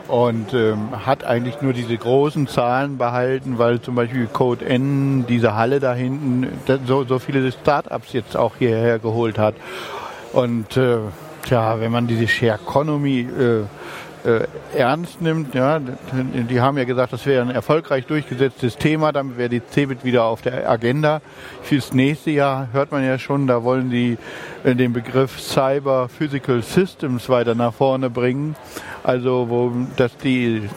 und 0.07 0.53
ähm, 0.53 1.05
hat 1.05 1.23
eigentlich 1.23 1.61
nur 1.61 1.73
diese 1.73 1.97
großen 1.97 2.47
Zahlen 2.47 2.97
behalten, 2.97 3.57
weil 3.57 3.81
zum 3.81 3.95
Beispiel 3.95 4.27
Code 4.27 4.65
N, 4.65 5.25
diese 5.27 5.55
Halle 5.55 5.79
da 5.79 5.93
hinten, 5.93 6.47
so, 6.85 7.03
so 7.03 7.19
viele 7.19 7.51
Startups 7.51 8.13
jetzt 8.13 8.35
auch 8.35 8.55
hierher 8.57 8.99
geholt 8.99 9.37
hat. 9.37 9.55
Und 10.33 10.75
äh, 10.77 10.97
tja, 11.43 11.79
wenn 11.79 11.91
man 11.91 12.07
diese 12.07 12.27
Share 12.27 12.59
Economy 12.61 13.21
äh, 13.21 13.63
ernst 14.75 15.21
nimmt. 15.21 15.53
Ja, 15.53 15.79
die 15.79 16.61
haben 16.61 16.77
ja 16.77 16.83
gesagt, 16.85 17.13
das 17.13 17.25
wäre 17.25 17.41
ein 17.41 17.49
erfolgreich 17.49 18.05
durchgesetztes 18.05 18.77
Thema, 18.77 19.11
damit 19.11 19.37
wäre 19.37 19.49
die 19.49 19.61
CeBIT 19.65 20.03
wieder 20.03 20.23
auf 20.25 20.41
der 20.41 20.69
Agenda. 20.69 21.21
Fürs 21.61 21.93
nächste 21.93 22.31
Jahr 22.31 22.69
hört 22.71 22.91
man 22.91 23.03
ja 23.03 23.19
schon, 23.19 23.47
da 23.47 23.63
wollen 23.63 23.89
die 23.89 24.17
äh, 24.63 24.75
den 24.75 24.93
Begriff 24.93 25.39
Cyber 25.39 26.09
Physical 26.09 26.61
Systems 26.61 27.29
weiter 27.29 27.55
nach 27.55 27.73
vorne 27.73 28.09
bringen. 28.09 28.55
Also 29.03 29.47
wo 29.49 29.71
das 29.97 30.15
die 30.17 30.69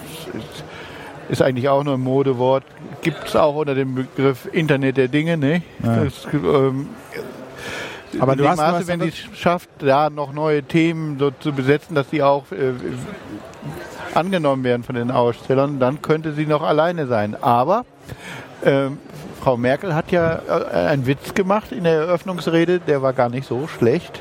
ist 1.28 1.42
eigentlich 1.42 1.68
auch 1.68 1.82
nur 1.84 1.94
ein 1.94 2.00
Modewort. 2.00 2.64
Gibt 3.02 3.28
es 3.28 3.36
auch 3.36 3.56
unter 3.56 3.74
dem 3.74 3.94
Begriff 3.94 4.48
Internet 4.52 4.96
der 4.96 5.08
Dinge, 5.08 5.36
ne? 5.36 5.62
Das, 5.80 6.26
ähm, 6.32 6.88
aber 8.20 8.36
du 8.36 8.48
hast, 8.48 8.58
Maße, 8.58 8.86
wenn 8.86 9.00
die 9.00 9.08
es 9.08 9.38
schafft, 9.38 9.68
da 9.78 10.10
noch 10.10 10.32
neue 10.32 10.62
Themen 10.62 11.18
so 11.18 11.30
zu 11.30 11.52
besetzen, 11.52 11.94
dass 11.94 12.10
sie 12.10 12.22
auch 12.22 12.50
äh, 12.52 12.72
angenommen 14.14 14.64
werden 14.64 14.82
von 14.82 14.94
den 14.94 15.10
Ausstellern, 15.10 15.78
dann 15.78 16.02
könnte 16.02 16.32
sie 16.32 16.46
noch 16.46 16.62
alleine 16.62 17.06
sein. 17.06 17.36
Aber 17.40 17.84
ähm, 18.64 18.98
Frau 19.40 19.56
Merkel 19.56 19.94
hat 19.94 20.10
ja 20.10 20.40
äh, 20.48 20.88
einen 20.88 21.06
Witz 21.06 21.34
gemacht 21.34 21.72
in 21.72 21.84
der 21.84 21.94
Eröffnungsrede, 21.94 22.80
der 22.80 23.02
war 23.02 23.12
gar 23.12 23.28
nicht 23.28 23.46
so 23.46 23.68
schlecht. 23.68 24.20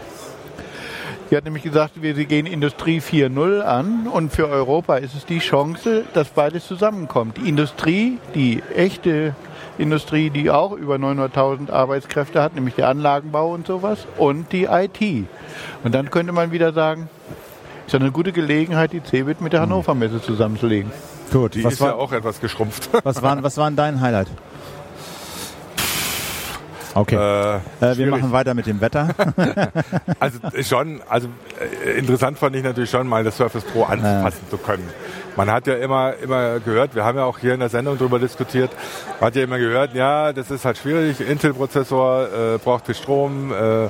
Sie 1.30 1.36
hat 1.36 1.44
nämlich 1.44 1.64
gesagt, 1.64 2.02
wir 2.04 2.14
sie 2.14 2.26
gehen 2.26 2.46
Industrie 2.46 3.00
4.0 3.00 3.62
an 3.62 4.08
und 4.08 4.32
für 4.32 4.48
Europa 4.48 4.98
ist 4.98 5.16
es 5.16 5.26
die 5.26 5.40
Chance, 5.40 6.06
dass 6.14 6.30
beides 6.30 6.68
zusammenkommt. 6.68 7.38
Die 7.38 7.50
Industrie, 7.50 8.20
die 8.36 8.62
echte 8.76 9.34
Industrie, 9.78 10.30
die 10.30 10.50
auch 10.50 10.72
über 10.72 10.96
900.000 10.96 11.72
Arbeitskräfte 11.72 12.42
hat, 12.42 12.56
nämlich 12.56 12.76
der 12.76 12.88
Anlagenbau 12.90 13.54
und 13.54 13.68
sowas, 13.68 14.06
und 14.18 14.52
die 14.52 14.66
IT. 14.66 15.28
Und 15.84 15.94
dann 15.94 16.10
könnte 16.12 16.32
man 16.32 16.52
wieder 16.52 16.74
sagen, 16.74 17.10
ist 17.86 17.94
ja 17.94 18.00
eine 18.00 18.12
gute 18.12 18.32
Gelegenheit, 18.32 18.94
die 18.94 19.04
CeBIT 19.04 19.42
mit 19.42 19.54
der 19.54 19.62
Hannover 19.62 19.94
Messe 19.94 20.22
zusammenzulegen. 20.22 20.92
Gut, 21.32 21.56
die 21.56 21.64
was 21.64 21.74
ist 21.74 21.82
war, 21.82 21.90
ja 21.90 21.96
auch 21.96 22.12
etwas 22.12 22.40
geschrumpft. 22.40 22.90
Was 23.04 23.22
war, 23.22 23.42
was 23.44 23.58
war 23.58 23.70
dein 23.72 24.02
Highlight? 24.02 24.28
Okay. 26.96 27.16
Äh, 27.16 27.56
äh, 27.82 27.98
wir 27.98 28.08
machen 28.08 28.32
weiter 28.32 28.54
mit 28.54 28.68
dem 28.68 28.80
Wetter. 28.80 29.10
also 30.20 30.40
schon, 30.62 31.02
also 31.10 31.28
äh, 31.86 32.00
interessant 32.00 32.40
fand 32.40 32.56
ich 32.56 32.64
natürlich 32.64 32.90
schon 32.90 33.06
mal 33.06 33.22
das 33.22 33.36
Surface 33.36 33.66
Pro 33.66 33.84
anfassen 33.84 34.50
zu 34.50 34.58
können. 34.58 34.90
Man 35.36 35.52
hat 35.52 35.68
ja 35.68 35.76
immer, 35.76 36.14
immer 36.24 36.62
gehört, 36.62 36.96
wir 36.96 37.04
haben 37.04 37.18
ja 37.18 37.26
auch 37.26 37.38
hier 37.38 37.54
in 37.54 37.60
der 37.60 37.68
Sendung 37.68 37.98
darüber 37.98 38.18
diskutiert, 38.18 38.72
man 39.20 39.28
hat 39.28 39.36
ja 39.36 39.44
immer 39.44 39.58
gehört, 39.58 39.94
ja, 39.94 40.32
das 40.32 40.50
ist 40.50 40.64
halt 40.64 40.78
schwierig, 40.78 41.20
Intel-Prozessor 41.20 42.28
äh, 42.28 42.58
braucht 42.60 42.86
viel 42.86 42.96
Strom, 42.96 43.52
äh, 43.52 43.90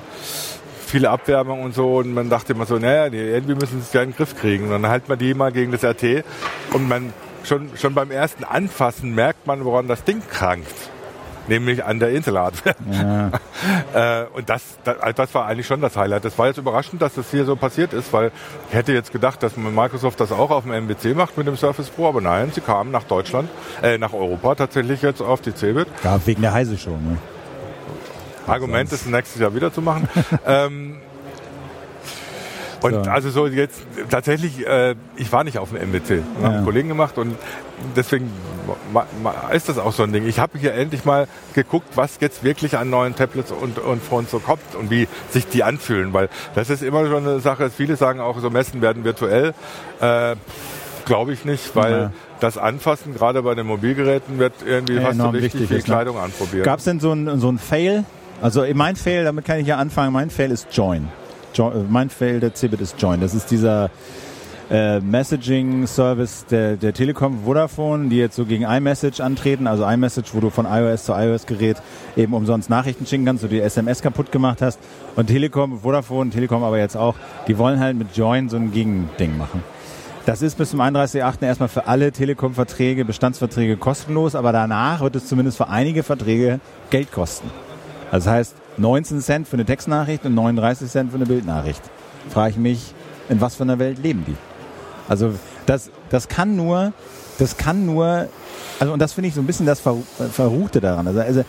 viele 0.87 1.11
Abwärmung 1.11 1.61
und 1.61 1.75
so 1.75 1.97
und 1.97 2.11
man 2.11 2.31
dachte 2.31 2.53
immer 2.53 2.65
so, 2.65 2.79
naja, 2.79 3.05
irgendwie 3.05 3.53
müssen 3.53 3.81
sie 3.81 3.85
es 3.85 3.93
ja 3.93 4.01
in 4.01 4.09
den 4.09 4.15
Griff 4.17 4.35
kriegen. 4.35 4.65
Und 4.65 4.71
dann 4.71 4.87
halt 4.87 5.07
man 5.09 5.19
die 5.19 5.35
mal 5.35 5.51
gegen 5.51 5.71
das 5.71 5.83
RT 5.83 6.23
und 6.73 6.89
man 6.89 7.13
schon, 7.43 7.69
schon 7.75 7.93
beim 7.93 8.09
ersten 8.09 8.43
Anfassen 8.43 9.13
merkt 9.13 9.45
man, 9.45 9.63
woran 9.63 9.87
das 9.87 10.03
Ding 10.03 10.23
krankt 10.27 10.89
nämlich 11.47 11.83
an 11.83 11.99
der 11.99 12.09
Intel-Hardware. 12.09 12.75
Ja. 12.91 14.21
äh, 14.21 14.25
und 14.33 14.49
das, 14.49 14.61
das, 14.83 14.99
also 14.99 15.13
das 15.13 15.33
war 15.33 15.45
eigentlich 15.47 15.65
schon 15.65 15.81
das 15.81 15.95
Highlight. 15.97 16.23
Das 16.23 16.37
war 16.37 16.47
jetzt 16.47 16.57
überraschend, 16.57 17.01
dass 17.01 17.15
das 17.15 17.31
hier 17.31 17.45
so 17.45 17.55
passiert 17.55 17.93
ist, 17.93 18.13
weil 18.13 18.31
ich 18.69 18.75
hätte 18.75 18.93
jetzt 18.93 19.11
gedacht, 19.11 19.41
dass 19.43 19.57
Microsoft 19.57 20.19
das 20.19 20.31
auch 20.31 20.51
auf 20.51 20.63
dem 20.63 20.73
MBC 20.73 21.15
macht 21.15 21.37
mit 21.37 21.47
dem 21.47 21.55
Surface 21.57 21.89
Pro, 21.89 22.07
aber 22.07 22.21
nein, 22.21 22.51
sie 22.53 22.61
kamen 22.61 22.91
nach 22.91 23.03
Deutschland, 23.03 23.49
äh, 23.81 23.97
nach 23.97 24.13
Europa 24.13 24.55
tatsächlich 24.55 25.01
jetzt 25.01 25.21
auf 25.21 25.41
die 25.41 25.53
Cebit. 25.53 25.87
Ja, 26.03 26.19
wegen 26.25 26.41
der 26.41 26.53
Heise 26.53 26.77
Show. 26.77 26.91
Ne? 26.91 27.17
Argument 28.47 28.91
ist 28.91 29.07
nächstes 29.07 29.41
Jahr 29.41 29.53
wieder 29.55 29.73
zu 29.73 29.81
machen. 29.81 30.07
ähm, 30.45 30.97
und 32.85 33.05
so. 33.05 33.11
also 33.11 33.29
so 33.29 33.47
jetzt 33.47 33.81
tatsächlich, 34.09 34.65
äh, 34.65 34.95
ich 35.15 35.31
war 35.31 35.43
nicht 35.43 35.57
auf 35.57 35.69
dem 35.69 35.91
MWC, 35.91 36.15
ja. 36.15 36.23
habe 36.43 36.55
einen 36.55 36.65
Kollegen 36.65 36.89
gemacht 36.89 37.17
und 37.17 37.35
deswegen 37.95 38.31
ist 39.51 39.69
das 39.69 39.77
auch 39.77 39.93
so 39.93 40.03
ein 40.03 40.13
Ding. 40.13 40.27
Ich 40.27 40.39
habe 40.39 40.57
hier 40.57 40.73
endlich 40.73 41.05
mal 41.05 41.27
geguckt, 41.53 41.87
was 41.95 42.17
jetzt 42.19 42.43
wirklich 42.43 42.77
an 42.77 42.89
neuen 42.89 43.15
Tablets 43.15 43.51
und, 43.51 43.79
und 43.79 44.01
Phones 44.01 44.31
so 44.31 44.39
kommt 44.39 44.75
und 44.79 44.89
wie 44.89 45.07
sich 45.29 45.47
die 45.47 45.63
anfühlen, 45.63 46.13
weil 46.13 46.29
das 46.55 46.69
ist 46.69 46.83
immer 46.83 47.05
schon 47.07 47.27
eine 47.27 47.39
Sache. 47.39 47.69
Viele 47.69 47.95
sagen 47.95 48.19
auch, 48.19 48.39
so 48.39 48.49
Messen 48.49 48.81
werden 48.81 49.03
virtuell. 49.03 49.53
Äh, 50.01 50.35
Glaube 51.05 51.33
ich 51.33 51.45
nicht, 51.45 51.75
weil 51.75 51.93
ja. 51.93 52.11
das 52.39 52.57
Anfassen 52.57 53.13
gerade 53.13 53.43
bei 53.43 53.53
den 53.53 53.67
Mobilgeräten 53.67 54.39
wird 54.39 54.53
irgendwie 54.65 54.99
fast 54.99 55.19
so 55.19 55.29
richtig 55.29 55.67
viel 55.67 55.77
ist, 55.77 55.87
ne? 55.87 55.93
Kleidung 55.93 56.17
anprobieren. 56.17 56.63
Gab 56.63 56.79
es 56.79 56.85
denn 56.85 56.99
so 56.99 57.11
ein, 57.13 57.39
so 57.39 57.51
ein 57.51 57.59
Fail? 57.59 58.05
Also 58.41 58.65
mein 58.73 58.95
Fail, 58.95 59.23
damit 59.23 59.45
kann 59.45 59.59
ich 59.59 59.67
ja 59.67 59.77
anfangen, 59.77 60.11
mein 60.13 60.31
Fail 60.31 60.49
ist 60.49 60.67
Join. 60.71 61.07
Jo 61.57 61.71
mein 61.89 62.09
Fail 62.09 62.39
der 62.39 62.53
Cebit 62.53 62.81
ist 62.81 63.01
Join. 63.01 63.21
Das 63.21 63.33
ist 63.33 63.49
dieser 63.51 63.89
äh, 64.69 64.99
Messaging-Service 64.99 66.45
der, 66.49 66.75
der 66.75 66.93
Telekom 66.93 67.43
Vodafone, 67.45 68.09
die 68.09 68.17
jetzt 68.17 68.35
so 68.35 68.45
gegen 68.45 68.63
iMessage 68.63 69.21
antreten, 69.21 69.67
also 69.67 69.85
iMessage, 69.85 70.33
wo 70.33 70.39
du 70.39 70.49
von 70.49 70.65
iOS 70.65 71.05
zu 71.05 71.13
iOS-Gerät 71.13 71.77
eben 72.17 72.33
umsonst 72.33 72.69
Nachrichten 72.69 73.05
schicken 73.05 73.25
kannst, 73.25 73.43
du 73.43 73.47
die 73.47 73.61
SMS 73.61 74.01
kaputt 74.01 74.31
gemacht 74.31 74.61
hast. 74.61 74.79
Und 75.15 75.27
Telekom, 75.27 75.79
Vodafone, 75.81 76.31
Telekom 76.31 76.63
aber 76.63 76.79
jetzt 76.79 76.97
auch, 76.97 77.15
die 77.47 77.57
wollen 77.57 77.79
halt 77.79 77.97
mit 77.97 78.15
Join 78.15 78.49
so 78.49 78.57
ein 78.57 78.71
Gegending 78.71 79.37
machen. 79.37 79.63
Das 80.25 80.41
ist 80.41 80.57
bis 80.57 80.71
zum 80.71 80.81
31.8. 80.81 81.45
erstmal 81.45 81.69
für 81.69 81.85
alle 81.85 82.11
Telekom-Verträge, 82.11 83.05
Bestandsverträge 83.05 83.77
kostenlos, 83.77 84.33
aber 84.33 84.51
danach 84.51 85.01
wird 85.01 85.15
es 85.15 85.27
zumindest 85.27 85.57
für 85.57 85.69
einige 85.69 86.01
Verträge 86.01 86.59
Geld 86.89 87.11
kosten. 87.11 87.51
Also 88.11 88.25
das 88.25 88.33
heißt 88.33 88.55
19 88.77 89.21
Cent 89.21 89.47
für 89.47 89.55
eine 89.55 89.65
Textnachricht 89.65 90.25
und 90.25 90.35
39 90.35 90.89
Cent 90.89 91.11
für 91.11 91.17
eine 91.17 91.25
Bildnachricht. 91.25 91.81
Frage 92.29 92.51
ich 92.51 92.57
mich, 92.57 92.93
in 93.29 93.41
was 93.41 93.55
für 93.55 93.63
einer 93.63 93.79
Welt 93.79 93.99
leben 93.99 94.25
die? 94.27 94.35
Also 95.07 95.33
das, 95.65 95.89
das 96.09 96.27
kann 96.27 96.55
nur, 96.55 96.93
das 97.37 97.57
kann 97.57 97.85
nur, 97.85 98.27
also 98.79 98.93
und 98.93 98.99
das 98.99 99.13
finde 99.13 99.29
ich 99.29 99.35
so 99.35 99.41
ein 99.41 99.47
bisschen 99.47 99.65
das 99.65 99.79
Ver, 99.79 99.97
Verruchte 100.31 100.81
daran. 100.81 101.07
Also, 101.07 101.19
also 101.19 101.45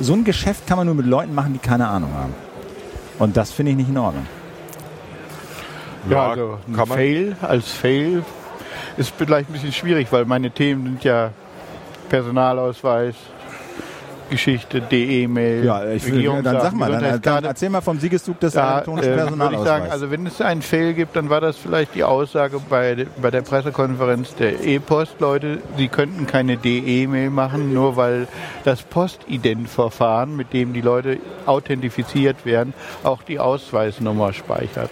so 0.00 0.14
ein 0.14 0.24
Geschäft 0.24 0.66
kann 0.66 0.78
man 0.78 0.86
nur 0.86 0.94
mit 0.94 1.06
Leuten 1.06 1.34
machen, 1.34 1.52
die 1.52 1.58
keine 1.58 1.88
Ahnung 1.88 2.12
haben. 2.14 2.34
Und 3.18 3.36
das 3.36 3.50
finde 3.50 3.72
ich 3.72 3.78
nicht 3.78 3.88
in 3.88 3.98
Ordnung. 3.98 4.26
Ja, 6.08 6.30
also 6.30 6.58
ein 6.66 6.86
Fail 6.86 7.36
als 7.42 7.70
Fail 7.70 8.24
ist 8.96 9.12
vielleicht 9.16 9.50
ein 9.50 9.52
bisschen 9.52 9.72
schwierig, 9.72 10.08
weil 10.10 10.24
meine 10.24 10.50
Themen 10.50 10.84
sind 10.84 11.04
ja 11.04 11.32
Personalausweis, 12.08 13.14
Geschichte, 14.28 14.80
DE-Mail, 14.80 15.64
ja, 15.64 15.84
ich 15.86 16.10
will, 16.10 16.24
dann 16.42 16.60
sag 16.60 16.72
mal, 16.74 16.90
dann, 16.90 17.20
dann, 17.20 17.44
erzähl 17.44 17.70
mal 17.70 17.80
vom 17.80 17.98
Siegeszug 17.98 18.38
des 18.40 18.54
ja, 18.54 18.74
elektronischen 18.74 19.12
äh, 19.12 19.16
Personalausweises. 19.16 19.62
Ich 19.62 19.68
sagen, 19.68 19.90
also 19.90 20.10
wenn 20.10 20.26
es 20.26 20.40
einen 20.40 20.62
Fail 20.62 20.94
gibt, 20.94 21.16
dann 21.16 21.30
war 21.30 21.40
das 21.40 21.56
vielleicht 21.56 21.94
die 21.94 22.04
Aussage 22.04 22.60
bei, 22.68 23.06
bei 23.20 23.30
der 23.30 23.42
Pressekonferenz 23.42 24.34
der 24.34 24.64
E-Post-Leute, 24.64 25.58
sie 25.76 25.88
könnten 25.88 26.26
keine 26.26 26.56
DE-Mail 26.56 27.30
machen, 27.30 27.72
nur 27.72 27.96
weil 27.96 28.28
das 28.64 28.82
Postident-Verfahren, 28.82 30.36
mit 30.36 30.52
dem 30.52 30.72
die 30.72 30.80
Leute 30.80 31.18
authentifiziert 31.46 32.44
werden, 32.44 32.74
auch 33.04 33.22
die 33.22 33.38
Ausweisnummer 33.38 34.32
speichert. 34.32 34.90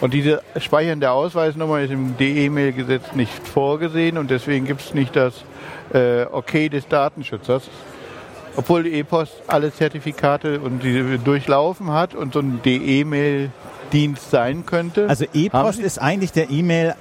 Und 0.00 0.12
diese 0.12 0.42
Speichern 0.58 1.00
der 1.00 1.12
Ausweisnummer 1.12 1.80
ist 1.80 1.90
im 1.90 2.16
DE-Mail-Gesetz 2.16 3.14
nicht 3.14 3.48
vorgesehen 3.48 4.18
und 4.18 4.30
deswegen 4.30 4.66
gibt 4.66 4.82
es 4.82 4.92
nicht 4.92 5.16
das 5.16 5.44
äh, 5.94 6.26
Okay 6.30 6.68
des 6.68 6.86
Datenschützers. 6.88 7.70
Obwohl 8.56 8.84
die 8.84 8.94
E-Post 8.94 9.42
alle 9.46 9.72
Zertifikate 9.72 10.60
und 10.60 10.82
die 10.82 11.18
durchlaufen 11.18 11.90
hat 11.90 12.14
und 12.14 12.34
so 12.34 12.40
ein 12.40 12.60
DE-Mail 12.62 13.50
Dienst 13.94 14.30
sein 14.30 14.66
könnte. 14.66 15.08
Also 15.08 15.24
E-Post 15.32 15.78
ist 15.78 15.98
eigentlich 15.98 16.32
der 16.32 16.50
E-Mail 16.50 16.94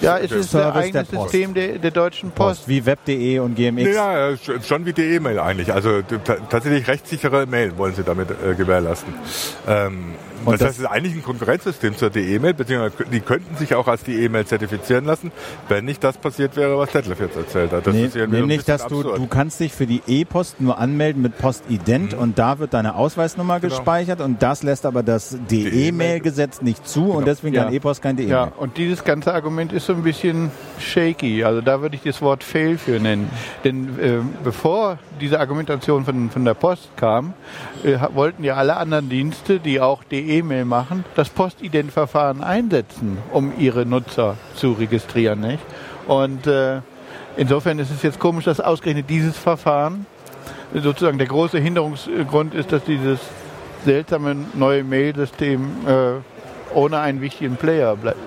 ja, 0.00 0.18
es 0.18 0.30
ist 0.32 0.54
das 0.54 0.74
eigene 0.74 1.04
der 1.04 1.20
System 1.20 1.54
der, 1.54 1.78
der, 1.78 1.90
Deutschen 1.90 2.30
Post. 2.30 2.60
Post 2.60 2.68
wie 2.68 2.86
Web.de 2.86 3.38
und 3.40 3.54
GMX. 3.54 3.94
Ja, 3.94 4.36
schon 4.36 4.86
wie 4.86 4.92
die 4.92 5.02
E-Mail 5.02 5.38
eigentlich. 5.38 5.72
Also 5.72 6.02
tatsächlich 6.48 6.86
rechtssichere 6.88 7.46
Mail 7.46 7.76
wollen 7.76 7.94
sie 7.94 8.02
damit 8.02 8.28
äh, 8.30 8.54
gewährleisten. 8.54 9.12
Ähm, 9.66 10.14
und 10.44 10.52
das, 10.54 10.60
das 10.60 10.68
heißt, 10.68 10.78
es 10.78 10.84
ist 10.84 10.90
eigentlich 10.90 11.14
ein 11.14 11.22
Konkurrenzsystem 11.22 11.96
zur 11.96 12.14
E-Mail, 12.16 12.54
beziehungsweise 12.54 13.04
die 13.10 13.20
könnten 13.20 13.56
sich 13.56 13.74
auch 13.74 13.86
als 13.88 14.04
die 14.04 14.24
E-Mail 14.24 14.46
zertifizieren 14.46 15.04
lassen, 15.04 15.32
wenn 15.68 15.84
nicht 15.84 16.02
das 16.02 16.16
passiert 16.16 16.56
wäre, 16.56 16.78
was 16.78 16.90
Detlef 16.92 17.20
jetzt 17.20 17.36
erzählt 17.36 17.72
hat. 17.72 17.86
Das 17.86 17.94
nee, 17.94 18.06
ist 18.06 18.16
nämlich, 18.16 18.64
dass 18.64 18.86
du, 18.86 19.02
du 19.02 19.26
kannst 19.26 19.60
dich 19.60 19.72
für 19.72 19.86
die 19.86 20.00
E-Post 20.06 20.60
nur 20.60 20.78
anmelden 20.78 21.20
mit 21.20 21.36
Postident 21.36 22.14
mhm. 22.14 22.18
und 22.18 22.38
da 22.38 22.58
wird 22.58 22.72
deine 22.72 22.94
Ausweisnummer 22.94 23.60
genau. 23.60 23.74
gespeichert 23.76 24.20
und 24.20 24.42
das 24.42 24.62
lässt 24.62 24.86
aber 24.86 25.02
das 25.02 25.36
DE-Mail-Gesetz 26.10 26.62
nicht 26.62 26.86
zu 26.86 27.04
genau. 27.04 27.18
und 27.18 27.26
deswegen 27.26 27.54
ja. 27.54 27.64
kann 27.64 27.72
E-Post 27.72 28.02
kein 28.02 28.16
DE-Mail. 28.16 28.32
Ja, 28.32 28.52
und 28.56 28.76
dieses 28.76 29.04
ganze 29.04 29.32
Argument 29.32 29.72
ist 29.72 29.86
so 29.86 29.92
ein 29.92 30.02
bisschen 30.02 30.50
shaky. 30.78 31.44
Also 31.44 31.60
da 31.60 31.80
würde 31.80 31.96
ich 31.96 32.02
das 32.02 32.20
Wort 32.22 32.44
Fail 32.44 32.78
für 32.78 33.00
nennen. 33.00 33.30
Denn 33.64 33.98
äh, 33.98 34.18
bevor 34.42 34.98
diese 35.20 35.40
Argumentation 35.40 36.04
von, 36.04 36.30
von 36.30 36.44
der 36.44 36.54
Post 36.54 36.90
kam, 36.96 37.34
äh, 37.84 37.98
wollten 38.14 38.44
ja 38.44 38.54
alle 38.54 38.76
anderen 38.76 39.08
Dienste, 39.08 39.60
die 39.60 39.80
auch 39.80 40.04
DE 40.04 40.38
E-Mail 40.38 40.64
machen, 40.64 41.04
das 41.14 41.28
Postident-Verfahren 41.28 42.42
einsetzen, 42.42 43.18
um 43.32 43.52
ihre 43.58 43.86
Nutzer 43.86 44.36
zu 44.54 44.72
registrieren. 44.72 45.40
Nicht? 45.40 45.60
Und 46.06 46.46
äh, 46.46 46.80
insofern 47.36 47.78
ist 47.78 47.90
es 47.90 48.02
jetzt 48.02 48.18
komisch, 48.18 48.44
dass 48.44 48.60
ausgerechnet 48.60 49.08
dieses 49.08 49.36
Verfahren 49.36 50.06
sozusagen 50.74 51.18
der 51.18 51.26
große 51.26 51.58
Hinderungsgrund 51.58 52.54
ist, 52.54 52.72
dass 52.72 52.84
dieses 52.84 53.18
seltsame 53.84 54.36
neue 54.54 54.84
Mail-System 54.84 55.70
äh, 55.86 56.74
ohne 56.74 56.98
einen 56.98 57.20
wichtigen 57.20 57.56
Player 57.56 57.96
bleibt. 57.96 58.18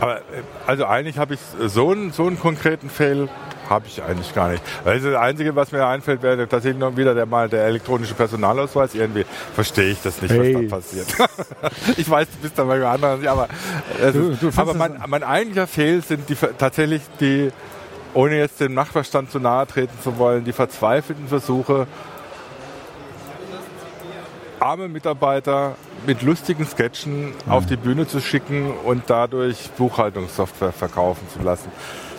Aber 0.00 0.18
äh, 0.18 0.20
also 0.66 0.86
eigentlich 0.86 1.18
habe 1.18 1.34
ich 1.34 1.40
so 1.66 1.90
einen, 1.90 2.12
so 2.12 2.26
einen 2.26 2.38
konkreten 2.38 2.88
Fail 2.88 3.28
habe 3.70 3.86
ich 3.86 4.02
eigentlich 4.02 4.34
gar 4.34 4.48
nicht. 4.48 4.62
Weil 4.82 5.00
das 5.00 5.14
Einzige, 5.14 5.54
was 5.54 5.70
mir 5.70 5.86
einfällt, 5.86 6.22
wäre 6.22 6.48
tatsächlich 6.48 6.80
noch 6.80 6.96
wieder 6.96 7.14
der, 7.14 7.24
mal 7.24 7.48
der 7.48 7.64
elektronische 7.66 8.14
Personalausweis. 8.14 8.96
Irgendwie 8.96 9.24
verstehe 9.54 9.92
ich 9.92 10.02
das 10.02 10.20
nicht, 10.20 10.32
hey. 10.32 10.68
was 10.68 10.90
da 10.92 11.04
passiert. 11.04 11.30
ich 11.96 12.10
weiß, 12.10 12.26
du 12.32 12.38
bist 12.42 12.58
da 12.58 12.64
mal 12.64 12.82
anders, 12.84 13.24
aber, 13.24 13.48
du, 14.12 14.34
du 14.34 14.50
aber 14.56 14.74
mein, 14.74 15.00
mein 15.06 15.22
eigentlicher 15.22 15.68
Fehl 15.68 16.02
sind 16.02 16.28
die, 16.28 16.34
tatsächlich 16.34 17.02
die, 17.20 17.52
ohne 18.12 18.38
jetzt 18.38 18.58
dem 18.58 18.74
Nachbarstand 18.74 19.30
zu 19.30 19.38
nahe 19.38 19.68
treten 19.68 19.96
zu 20.02 20.18
wollen, 20.18 20.44
die 20.44 20.52
verzweifelten 20.52 21.28
Versuche, 21.28 21.86
arme 24.60 24.88
Mitarbeiter 24.88 25.74
mit 26.06 26.22
lustigen 26.22 26.66
Sketchen 26.66 27.32
ja. 27.46 27.52
auf 27.52 27.66
die 27.66 27.76
Bühne 27.76 28.06
zu 28.06 28.20
schicken 28.20 28.72
und 28.84 29.04
dadurch 29.06 29.70
Buchhaltungssoftware 29.76 30.72
verkaufen 30.72 31.26
zu 31.32 31.42
lassen. 31.44 31.70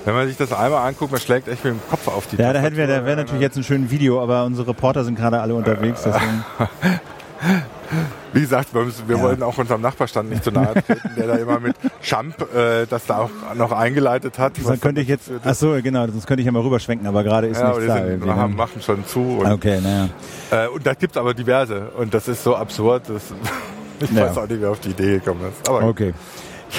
Wenn 0.03 0.15
man 0.15 0.27
sich 0.27 0.37
das 0.37 0.51
einmal 0.51 0.87
anguckt, 0.87 1.11
man 1.11 1.21
schlägt 1.21 1.47
echt 1.47 1.63
mit 1.63 1.73
dem 1.73 1.89
Kopf 1.89 2.07
auf 2.07 2.25
die 2.27 2.37
Ja, 2.37 2.53
da 2.53 2.59
hätten 2.59 2.75
wir, 2.75 2.87
da 2.87 3.05
wäre 3.05 3.17
natürlich 3.17 3.41
jetzt 3.41 3.55
ein 3.55 3.63
schönes 3.63 3.91
Video, 3.91 4.21
aber 4.21 4.45
unsere 4.45 4.69
Reporter 4.69 5.03
sind 5.03 5.15
gerade 5.15 5.39
alle 5.39 5.53
unterwegs, 5.53 6.01
deswegen. 6.03 6.43
Wie 8.33 8.41
gesagt, 8.41 8.73
wir, 8.73 8.87
wir 9.07 9.17
ja. 9.17 9.21
wollen 9.21 9.43
auch 9.43 9.57
unserem 9.57 9.81
Nachbarstand 9.81 10.29
nicht 10.29 10.43
zu 10.43 10.51
nahe 10.51 10.73
treten, 10.73 11.11
der 11.17 11.27
da 11.27 11.35
immer 11.35 11.59
mit 11.59 11.75
Champ 12.01 12.35
äh, 12.53 12.85
das 12.85 13.05
da 13.05 13.19
auch 13.19 13.29
noch 13.55 13.71
eingeleitet 13.71 14.39
hat. 14.39 14.53
Dann 14.63 14.79
könnte 14.79 15.01
ich 15.01 15.07
jetzt, 15.07 15.29
ach 15.43 15.53
so, 15.53 15.77
genau, 15.81 16.07
sonst 16.07 16.27
könnte 16.27 16.41
ich 16.41 16.45
ja 16.45 16.51
mal 16.51 16.61
rüberschwenken, 16.61 17.07
aber 17.07 17.23
gerade 17.23 17.47
ist 17.47 17.59
ja, 17.59 17.69
nichts 17.69 17.87
da. 17.87 18.05
Sind, 18.05 18.25
wir 18.25 18.35
haben, 18.35 18.55
machen 18.55 18.81
schon 18.81 19.05
zu. 19.05 19.39
Und, 19.39 19.51
okay, 19.51 19.79
naja. 19.81 20.09
Äh, 20.51 20.67
und 20.69 20.85
da 20.85 20.93
gibt 20.93 21.15
es 21.15 21.17
aber 21.17 21.33
diverse 21.33 21.89
und 21.97 22.13
das 22.13 22.27
ist 22.27 22.43
so 22.43 22.55
absurd, 22.55 23.09
dass 23.09 23.33
ich 23.99 24.11
ja. 24.11 24.27
weiß 24.27 24.37
auch 24.37 24.47
nicht, 24.47 24.61
wer 24.61 24.71
auf 24.71 24.79
die 24.79 24.89
Idee 24.89 25.13
gekommen 25.19 25.41
ist. 25.49 25.67
Aber 25.69 25.83
okay. 25.83 26.13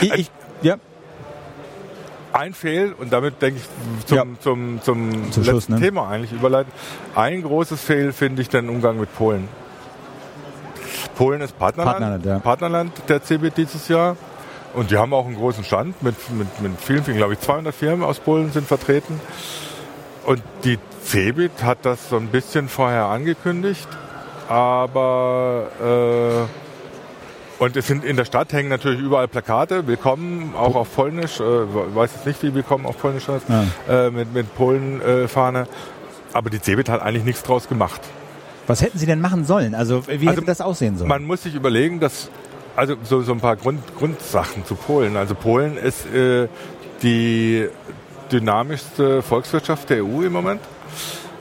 Ich, 0.01 0.15
ich, 0.15 0.31
ja 0.63 0.77
ein 2.33 2.55
Fehl, 2.55 2.95
und 2.99 3.13
damit 3.13 3.41
denke 3.43 3.61
ich 3.61 4.07
zum, 4.07 4.17
ja. 4.17 4.25
zum, 4.41 4.81
zum, 4.83 5.33
zum 5.33 5.45
Schluss, 5.45 5.69
ne? 5.69 5.79
Thema 5.79 6.09
eigentlich 6.09 6.33
überleiten. 6.33 6.73
Ein 7.15 7.43
großes 7.43 7.81
Fehl 7.81 8.13
finde 8.13 8.43
ich 8.43 8.49
den 8.49 8.69
Umgang 8.69 8.99
mit 8.99 9.15
Polen. 9.15 9.49
Polen 11.09 11.41
ist 11.41 11.59
Partnerland, 11.59 11.99
Partnerland, 11.99 12.27
ja. 12.27 12.39
Partnerland 12.39 12.93
der 13.09 13.23
CeBIT 13.23 13.57
dieses 13.57 13.89
Jahr. 13.89 14.17
Und 14.75 14.91
die 14.91 14.97
haben 14.97 15.13
auch 15.13 15.27
einen 15.27 15.37
großen 15.37 15.65
Stand 15.65 16.03
mit, 16.03 16.15
mit, 16.31 16.61
mit 16.61 16.81
vielen, 16.81 17.05
vielen, 17.05 17.19
glaube 17.19 17.35
ich, 17.35 17.41
200 17.41 17.75
Firmen 17.75 18.05
aus 18.05 18.21
Polen 18.21 18.53
sind 18.53 18.67
vertreten. 18.67 19.21
Und 20.25 20.43
die 20.65 20.79
CeBIT 21.05 21.63
hat 21.63 21.79
das 21.83 22.09
so 22.09 22.17
ein 22.17 22.29
bisschen 22.29 22.69
vorher 22.69 23.07
angekündigt, 23.07 23.89
aber 24.49 25.67
äh, 27.59 27.63
und 27.63 27.77
es 27.77 27.87
sind 27.87 28.05
in 28.05 28.17
der 28.17 28.25
Stadt 28.25 28.53
hängen 28.53 28.69
natürlich 28.69 29.01
überall 29.01 29.29
Plakate, 29.29 29.87
willkommen, 29.87 30.55
auch 30.57 30.75
auf 30.75 30.95
Polnisch, 30.95 31.39
äh, 31.39 31.45
weiß 31.45 32.13
jetzt 32.15 32.27
nicht, 32.27 32.43
wie 32.43 32.55
willkommen 32.55 32.87
auf 32.87 32.99
Polnisch 32.99 33.29
heißt, 33.29 33.47
ja. 33.49 34.07
äh, 34.07 34.11
mit, 34.11 34.33
mit 34.33 34.55
Polen-Fahne. 34.55 35.67
Aber 36.33 36.51
die 36.51 36.61
CeBIT 36.61 36.89
hat 36.89 37.03
eigentlich 37.03 37.25
nichts 37.25 37.43
draus 37.43 37.69
gemacht. 37.69 38.01
Was 38.73 38.81
hätten 38.81 38.99
Sie 38.99 39.05
denn 39.05 39.21
machen 39.21 39.45
sollen? 39.45 39.75
Also 39.75 40.09
wie 40.09 40.13
also, 40.13 40.31
hätte 40.31 40.47
das 40.47 40.63
aussehen 40.63 40.97
sollen? 40.97 41.11
Man 41.11 41.27
muss 41.27 41.43
sich 41.43 41.55
überlegen, 41.55 42.01
dass 42.01 42.31
also 42.75 42.97
so, 43.05 43.21
so 43.21 43.33
ein 43.33 43.41
paar 43.41 43.57
Grund, 43.57 43.83
Grundsachen 43.99 44.65
zu 44.65 44.77
Polen. 44.77 45.15
Also 45.19 45.35
Polen 45.35 45.77
ist 45.77 46.07
äh, 46.07 46.49
die 47.03 47.69
dynamischste 48.33 49.21
Volkswirtschaft 49.21 49.91
der 49.91 50.03
EU 50.03 50.23
im 50.23 50.33
Moment 50.33 50.63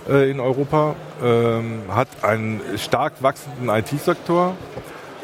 äh, 0.10 0.30
in 0.30 0.42
Europa, 0.42 0.98
ähm, 1.24 1.84
hat 1.88 2.10
einen 2.22 2.60
stark 2.76 3.14
wachsenden 3.22 3.70
IT-Sektor 3.70 4.58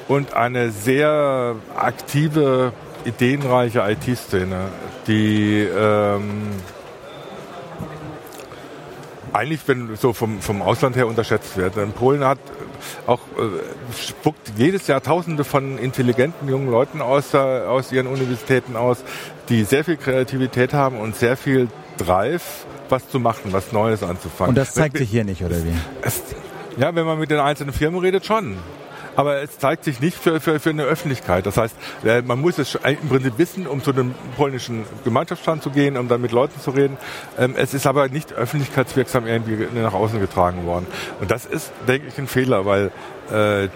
und 0.07 0.33
eine 0.33 0.71
sehr 0.71 1.55
aktive, 1.75 2.71
ideenreiche 3.03 3.83
IT-Szene, 3.85 4.69
die 5.07 5.67
ähm, 5.77 6.51
eigentlich 9.33 9.61
wenn 9.67 9.95
so 9.95 10.13
vom, 10.13 10.41
vom 10.41 10.61
Ausland 10.61 10.95
her 10.95 11.07
unterschätzt 11.07 11.57
wird. 11.57 11.75
Denn 11.75 11.91
Polen 11.91 12.23
hat 12.23 12.39
auch 13.05 13.19
äh, 13.19 13.97
spuckt 13.97 14.51
jedes 14.57 14.87
Jahr 14.87 15.01
Tausende 15.01 15.43
von 15.43 15.77
intelligenten 15.77 16.47
jungen 16.47 16.69
Leuten 16.69 17.01
aus, 17.01 17.33
aus 17.33 17.91
ihren 17.91 18.07
Universitäten 18.07 18.75
aus, 18.75 19.03
die 19.49 19.63
sehr 19.63 19.83
viel 19.83 19.97
Kreativität 19.97 20.73
haben 20.73 20.99
und 20.99 21.15
sehr 21.15 21.37
viel 21.37 21.67
Drive, 21.97 22.65
was 22.89 23.09
zu 23.09 23.19
machen, 23.19 23.53
was 23.53 23.71
Neues 23.71 24.03
anzufangen. 24.03 24.49
Und 24.49 24.55
das 24.55 24.73
zeigt 24.73 24.97
sich 24.97 25.09
hier 25.09 25.23
nicht, 25.23 25.43
oder 25.43 25.57
wie? 25.63 25.73
Es, 26.01 26.21
ja, 26.77 26.93
wenn 26.93 27.05
man 27.05 27.19
mit 27.19 27.31
den 27.31 27.39
einzelnen 27.39 27.73
Firmen 27.73 27.99
redet, 27.99 28.25
schon 28.25 28.57
aber 29.17 29.41
es 29.41 29.57
zeigt 29.57 29.83
sich 29.83 29.99
nicht 29.99 30.15
für, 30.15 30.39
für, 30.39 30.59
für 30.59 30.69
eine 30.69 30.83
Öffentlichkeit. 30.83 31.45
Das 31.47 31.57
heißt, 31.57 31.75
äh, 32.05 32.21
man 32.21 32.39
muss 32.39 32.59
es 32.59 32.75
im 32.75 33.09
Prinzip 33.09 33.37
wissen, 33.37 33.65
um 33.65 33.83
zu 33.83 33.91
einem 33.91 34.13
polnischen 34.37 34.85
Gemeinschaftsstand 35.03 35.63
zu 35.63 35.71
gehen, 35.71 35.97
um 35.97 36.07
dann 36.07 36.21
mit 36.21 36.31
Leuten 36.31 36.61
zu 36.61 36.69
reden. 36.69 36.97
Ähm, 37.37 37.55
es 37.57 37.73
ist 37.73 37.87
aber 37.87 38.09
nicht 38.09 38.31
öffentlichkeitswirksam 38.33 39.25
irgendwie 39.25 39.67
nach 39.73 39.95
außen 39.95 40.19
getragen 40.19 40.65
worden. 40.65 40.85
Und 41.19 41.31
das 41.31 41.47
ist, 41.47 41.71
denke 41.87 42.07
ich, 42.07 42.17
ein 42.19 42.27
Fehler, 42.27 42.65
weil 42.65 42.91
äh, 43.31 43.69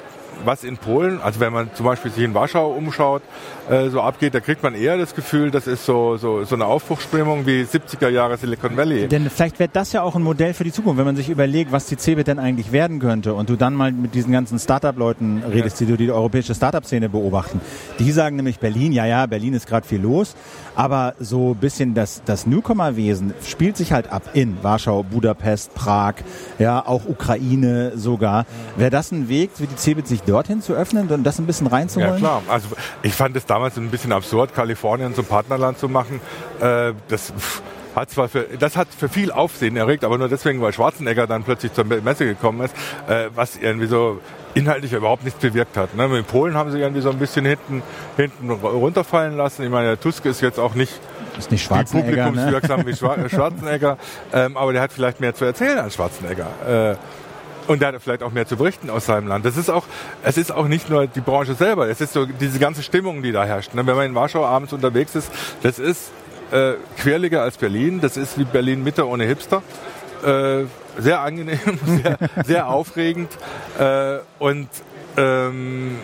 was 0.45 0.63
in 0.63 0.77
Polen, 0.77 1.21
also 1.21 1.39
wenn 1.39 1.53
man 1.53 1.69
zum 1.73 1.85
Beispiel 1.85 2.11
sich 2.11 2.23
in 2.23 2.33
Warschau 2.33 2.71
umschaut, 2.71 3.21
äh, 3.69 3.89
so 3.89 4.01
abgeht, 4.01 4.33
da 4.33 4.39
kriegt 4.39 4.63
man 4.63 4.75
eher 4.75 4.97
das 4.97 5.15
Gefühl, 5.15 5.51
das 5.51 5.67
ist 5.67 5.85
so, 5.85 6.17
so, 6.17 6.43
so 6.43 6.55
eine 6.55 6.65
Aufbruchsstimmung 6.65 7.45
wie 7.45 7.61
70er 7.63 8.09
Jahre 8.09 8.37
Silicon 8.37 8.77
Valley. 8.77 9.07
Denn 9.07 9.29
vielleicht 9.29 9.59
wäre 9.59 9.69
das 9.71 9.93
ja 9.93 10.01
auch 10.01 10.15
ein 10.15 10.23
Modell 10.23 10.53
für 10.53 10.63
die 10.63 10.71
Zukunft, 10.71 10.97
wenn 10.97 11.05
man 11.05 11.15
sich 11.15 11.29
überlegt, 11.29 11.71
was 11.71 11.85
die 11.85 11.97
CeBIT 11.97 12.27
denn 12.27 12.39
eigentlich 12.39 12.71
werden 12.71 12.99
könnte 12.99 13.33
und 13.33 13.49
du 13.49 13.55
dann 13.55 13.73
mal 13.73 13.91
mit 13.91 14.15
diesen 14.15 14.31
ganzen 14.31 14.59
Startup-Leuten 14.59 15.43
redest, 15.51 15.79
ja. 15.79 15.85
die 15.85 15.91
du 15.91 15.97
die 15.97 16.11
europäische 16.11 16.55
Startup-Szene 16.55 17.09
beobachten. 17.09 17.61
Die 17.99 18.11
sagen 18.11 18.35
nämlich 18.35 18.59
Berlin, 18.59 18.91
ja, 18.91 19.05
ja, 19.05 19.25
Berlin 19.25 19.53
ist 19.53 19.67
gerade 19.67 19.87
viel 19.87 20.01
los, 20.01 20.35
aber 20.75 21.15
so 21.19 21.53
bisschen 21.53 21.93
das, 21.93 22.21
das 22.25 22.45
Newcomer-Wesen 22.45 23.33
spielt 23.45 23.77
sich 23.77 23.91
halt 23.91 24.11
ab 24.11 24.23
in 24.33 24.61
Warschau, 24.63 25.03
Budapest, 25.03 25.73
Prag, 25.75 26.15
ja, 26.59 26.85
auch 26.85 27.05
Ukraine 27.05 27.93
sogar. 27.95 28.45
Wäre 28.77 28.89
das 28.89 29.11
ein 29.11 29.29
Weg, 29.29 29.51
wie 29.57 29.67
die 29.67 29.75
CeBIT 29.75 30.07
sich 30.07 30.21
dorthin 30.21 30.61
zu 30.61 30.73
öffnen 30.73 31.09
und 31.09 31.23
das 31.23 31.39
ein 31.39 31.45
bisschen 31.45 31.67
reinzuholen? 31.67 32.13
Ja, 32.13 32.19
klar. 32.19 32.43
Also 32.47 32.67
ich 33.03 33.13
fand 33.13 33.35
es 33.35 33.45
damals 33.45 33.77
ein 33.77 33.89
bisschen 33.89 34.11
absurd, 34.11 34.53
Kalifornien 34.53 35.15
zum 35.15 35.25
Partnerland 35.25 35.77
zu 35.77 35.89
machen. 35.89 36.19
Äh, 36.59 36.93
das 37.07 37.33
hat 37.95 38.09
zwar 38.09 38.29
für, 38.29 38.45
das 38.59 38.77
hat 38.77 38.87
für 38.89 39.09
viel 39.09 39.31
Aufsehen 39.31 39.75
erregt, 39.75 40.03
aber 40.03 40.17
nur 40.17 40.29
deswegen, 40.29 40.61
weil 40.61 40.73
Schwarzenegger 40.73 41.27
dann 41.27 41.43
plötzlich 41.43 41.73
zur 41.73 41.85
Messe 41.85 42.25
gekommen 42.25 42.61
ist, 42.61 42.75
äh, 43.07 43.29
was 43.35 43.57
irgendwie 43.57 43.87
so 43.87 44.19
inhaltlich 44.53 44.93
überhaupt 44.93 45.23
nichts 45.23 45.39
bewirkt 45.39 45.77
hat. 45.77 45.95
Ne? 45.95 46.05
In 46.17 46.25
Polen 46.25 46.55
haben 46.55 46.71
sie 46.71 46.79
irgendwie 46.79 47.01
so 47.01 47.09
ein 47.09 47.19
bisschen 47.19 47.45
hinten, 47.45 47.83
hinten 48.17 48.49
runterfallen 48.49 49.37
lassen. 49.37 49.63
Ich 49.63 49.69
meine, 49.69 49.87
der 49.87 49.99
Tusk 49.99 50.25
ist 50.25 50.41
jetzt 50.41 50.59
auch 50.59 50.75
nicht, 50.75 50.93
ist 51.37 51.51
nicht 51.51 51.63
Schwarzenegger, 51.63 52.25
publikumswirksam 52.25 52.81
ne? 52.81 52.87
wie 52.87 52.95
Schwarzenegger, 53.29 53.97
ähm, 54.33 54.57
aber 54.57 54.73
der 54.73 54.81
hat 54.81 54.91
vielleicht 54.91 55.19
mehr 55.19 55.33
zu 55.33 55.45
erzählen 55.45 55.79
als 55.79 55.95
Schwarzenegger. 55.95 56.47
Äh, 56.91 56.95
und 57.67 57.81
der 57.81 57.89
hat 57.89 58.01
vielleicht 58.01 58.23
auch 58.23 58.31
mehr 58.31 58.47
zu 58.47 58.57
berichten 58.57 58.89
aus 58.89 59.05
seinem 59.05 59.27
Land. 59.27 59.45
Das 59.45 59.55
ist 59.55 59.69
auch, 59.69 59.85
es 60.23 60.37
ist 60.37 60.51
auch 60.51 60.67
nicht 60.67 60.89
nur 60.89 61.07
die 61.07 61.21
Branche 61.21 61.53
selber, 61.53 61.87
es 61.87 62.01
ist 62.01 62.13
so 62.13 62.25
diese 62.25 62.59
ganze 62.59 62.83
Stimmung, 62.83 63.21
die 63.21 63.31
da 63.31 63.45
herrscht. 63.45 63.73
Ne? 63.73 63.85
Wenn 63.85 63.95
man 63.95 64.05
in 64.07 64.15
Warschau 64.15 64.45
abends 64.45 64.73
unterwegs 64.73 65.15
ist, 65.15 65.31
das 65.61 65.79
ist 65.79 66.11
äh, 66.51 66.73
querliger 66.97 67.43
als 67.43 67.57
Berlin, 67.57 68.01
das 68.01 68.17
ist 68.17 68.37
wie 68.37 68.43
Berlin 68.43 68.83
Mitte 68.83 69.07
ohne 69.07 69.23
Hipster. 69.25 69.61
Äh, 70.25 70.65
sehr 70.97 71.21
angenehm, 71.21 71.59
sehr, 71.85 72.17
sehr 72.45 72.67
aufregend 72.67 73.29
äh, 73.79 74.19
und 74.39 74.69
ähm, 75.17 75.99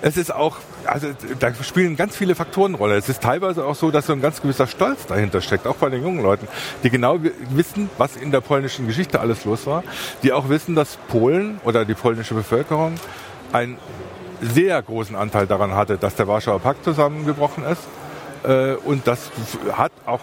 es 0.00 0.16
ist 0.16 0.32
auch 0.32 0.58
also 0.88 1.08
da 1.38 1.52
spielen 1.62 1.96
ganz 1.96 2.16
viele 2.16 2.34
Faktoren 2.34 2.74
Rolle. 2.74 2.96
Es 2.96 3.08
ist 3.08 3.22
teilweise 3.22 3.64
auch 3.64 3.74
so, 3.74 3.90
dass 3.90 4.06
so 4.06 4.12
ein 4.12 4.22
ganz 4.22 4.40
gewisser 4.40 4.66
Stolz 4.66 5.06
dahinter 5.06 5.40
steckt, 5.40 5.66
auch 5.66 5.76
bei 5.76 5.90
den 5.90 6.02
jungen 6.02 6.22
Leuten, 6.22 6.48
die 6.82 6.90
genau 6.90 7.18
wissen, 7.50 7.90
was 7.98 8.16
in 8.16 8.30
der 8.30 8.40
polnischen 8.40 8.86
Geschichte 8.86 9.20
alles 9.20 9.44
los 9.44 9.66
war, 9.66 9.84
die 10.22 10.32
auch 10.32 10.48
wissen, 10.48 10.74
dass 10.74 10.96
Polen 11.08 11.60
oder 11.64 11.84
die 11.84 11.94
polnische 11.94 12.34
Bevölkerung 12.34 12.94
einen 13.52 13.76
sehr 14.40 14.80
großen 14.80 15.16
Anteil 15.16 15.46
daran 15.46 15.74
hatte, 15.74 15.98
dass 15.98 16.14
der 16.14 16.28
Warschauer 16.28 16.60
Pakt 16.60 16.84
zusammengebrochen 16.84 17.64
ist 17.64 17.82
und 18.84 19.06
das 19.06 19.30
hat 19.72 19.92
auch, 20.06 20.20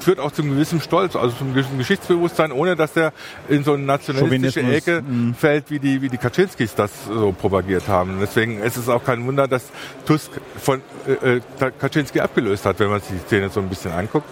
führt 0.00 0.18
auch 0.18 0.32
zum 0.32 0.50
gewissen 0.50 0.80
Stolz, 0.80 1.16
also 1.16 1.34
zum 1.36 1.54
gewissen 1.54 1.78
Geschichtsbewusstsein, 1.78 2.52
ohne 2.52 2.76
dass 2.76 2.92
der 2.92 3.12
in 3.48 3.64
so 3.64 3.74
eine 3.74 3.84
nationalistische 3.84 4.62
Ecke 4.62 5.02
mhm. 5.02 5.34
fällt, 5.34 5.70
wie 5.70 5.78
die, 5.78 6.02
wie 6.02 6.08
die 6.08 6.18
Kaczynskis 6.18 6.74
das 6.74 6.90
so 7.06 7.32
propagiert 7.32 7.88
haben. 7.88 8.18
Deswegen 8.20 8.60
ist 8.60 8.76
es 8.76 8.88
auch 8.88 9.04
kein 9.04 9.26
Wunder, 9.26 9.48
dass 9.48 9.70
Tusk 10.06 10.30
von 10.60 10.82
äh, 11.06 11.36
äh 11.36 11.40
Kaczynski 11.78 12.20
abgelöst 12.20 12.66
hat, 12.66 12.78
wenn 12.80 12.90
man 12.90 13.00
sich 13.00 13.10
die 13.10 13.26
Szene 13.26 13.48
so 13.48 13.60
ein 13.60 13.68
bisschen 13.68 13.92
anguckt. 13.92 14.28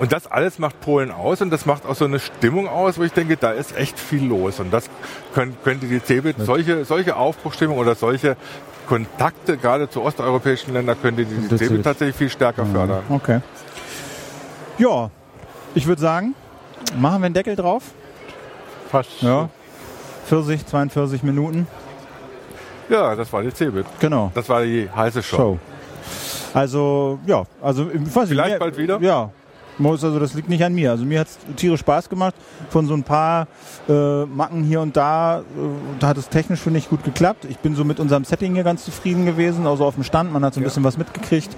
Und 0.00 0.12
das 0.12 0.26
alles 0.26 0.58
macht 0.58 0.80
Polen 0.80 1.10
aus 1.10 1.42
und 1.42 1.50
das 1.50 1.66
macht 1.66 1.84
auch 1.84 1.94
so 1.94 2.06
eine 2.06 2.18
Stimmung 2.18 2.66
aus, 2.66 2.98
wo 2.98 3.02
ich 3.02 3.12
denke, 3.12 3.36
da 3.36 3.50
ist 3.50 3.76
echt 3.76 3.98
viel 3.98 4.24
los. 4.26 4.58
Und 4.58 4.72
das 4.72 4.88
können, 5.34 5.54
könnte 5.62 5.86
die 5.86 6.02
CeBIT, 6.02 6.36
solche, 6.38 6.86
solche 6.86 7.16
Aufbruchstimmung 7.16 7.76
oder 7.76 7.94
solche 7.94 8.38
Kontakte 8.88 9.58
gerade 9.58 9.90
zu 9.90 10.02
osteuropäischen 10.02 10.72
Ländern 10.72 10.96
könnte 11.00 11.26
die 11.26 11.54
CeBIT 11.54 11.84
tatsächlich 11.84 12.16
viel 12.16 12.30
stärker 12.30 12.64
mhm. 12.64 12.72
fördern. 12.72 13.02
Okay. 13.10 13.40
Ja, 14.78 15.10
ich 15.74 15.86
würde 15.86 16.00
sagen, 16.00 16.34
machen 16.98 17.20
wir 17.20 17.26
einen 17.26 17.34
Deckel 17.34 17.54
drauf. 17.54 17.82
Fast. 18.90 19.20
Ja. 19.20 19.50
40, 20.28 20.66
42 20.66 21.22
Minuten. 21.22 21.66
Ja, 22.88 23.14
das 23.14 23.30
war 23.34 23.42
die 23.42 23.52
CeBIT. 23.52 23.84
Genau. 24.00 24.32
Das 24.34 24.48
war 24.48 24.62
die 24.62 24.88
heiße 24.90 25.22
Show. 25.22 25.36
Show. 25.36 25.58
Also, 26.54 27.18
ja, 27.26 27.44
also 27.60 27.90
ich 27.90 28.16
weiß 28.16 28.28
Vielleicht 28.28 28.58
bald 28.58 28.78
wieder? 28.78 28.98
Ja, 29.00 29.30
also 29.88 30.18
das 30.18 30.34
liegt 30.34 30.48
nicht 30.48 30.64
an 30.64 30.74
mir. 30.74 30.90
Also 30.90 31.04
mir 31.04 31.20
hat 31.20 31.28
es 31.28 31.38
tierisch 31.56 31.80
Spaß 31.80 32.08
gemacht. 32.08 32.34
Von 32.68 32.86
so 32.86 32.94
ein 32.94 33.02
paar 33.02 33.46
äh, 33.88 34.24
Macken 34.26 34.64
hier 34.64 34.80
und 34.80 34.96
da, 34.96 35.40
äh, 35.40 35.42
da 35.98 36.08
hat 36.08 36.18
es 36.18 36.28
technisch 36.28 36.60
finde 36.60 36.78
ich 36.78 36.88
gut 36.88 37.04
geklappt. 37.04 37.46
Ich 37.48 37.58
bin 37.58 37.74
so 37.74 37.84
mit 37.84 38.00
unserem 38.00 38.24
Setting 38.24 38.54
hier 38.54 38.64
ganz 38.64 38.84
zufrieden 38.84 39.24
gewesen, 39.26 39.66
also 39.66 39.84
auf 39.84 39.94
dem 39.94 40.04
Stand. 40.04 40.32
Man 40.32 40.44
hat 40.44 40.54
so 40.54 40.60
ein 40.60 40.62
ja. 40.62 40.68
bisschen 40.68 40.84
was 40.84 40.98
mitgekriegt. 40.98 41.56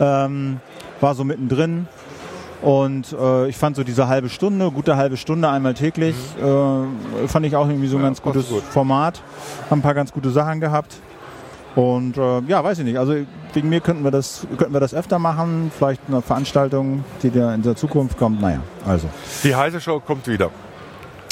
Ähm, 0.00 0.60
war 1.00 1.14
so 1.14 1.24
mittendrin. 1.24 1.86
Und 2.62 3.14
äh, 3.18 3.48
ich 3.48 3.56
fand 3.56 3.76
so 3.76 3.84
diese 3.84 4.08
halbe 4.08 4.28
Stunde, 4.28 4.70
gute 4.70 4.96
halbe 4.96 5.16
Stunde 5.16 5.48
einmal 5.48 5.74
täglich, 5.74 6.14
mhm. 6.38 7.24
äh, 7.24 7.28
fand 7.28 7.46
ich 7.46 7.56
auch 7.56 7.66
irgendwie 7.66 7.88
so 7.88 7.96
ein 7.96 8.02
ja, 8.02 8.08
ganz 8.08 8.20
gutes 8.20 8.48
gut. 8.48 8.62
Format. 8.62 9.22
Haben 9.70 9.78
ein 9.78 9.82
paar 9.82 9.94
ganz 9.94 10.12
gute 10.12 10.30
Sachen 10.30 10.60
gehabt. 10.60 10.96
Und 11.76 12.16
äh, 12.16 12.40
ja, 12.48 12.64
weiß 12.64 12.80
ich 12.80 12.84
nicht. 12.84 12.98
Also 12.98 13.14
wegen 13.52 13.68
mir 13.68 13.80
könnten 13.80 14.02
wir 14.02 14.10
das, 14.10 14.46
könnten 14.56 14.72
wir 14.72 14.80
das 14.80 14.94
öfter 14.94 15.18
machen. 15.18 15.70
Vielleicht 15.76 16.02
eine 16.08 16.20
Veranstaltung, 16.22 17.04
die 17.22 17.30
da 17.30 17.54
in 17.54 17.62
der 17.62 17.76
Zukunft 17.76 18.18
kommt. 18.18 18.40
Naja, 18.40 18.60
also. 18.86 19.08
Die 19.44 19.54
heiße 19.54 19.80
Show 19.80 20.00
kommt 20.00 20.26
wieder. 20.26 20.50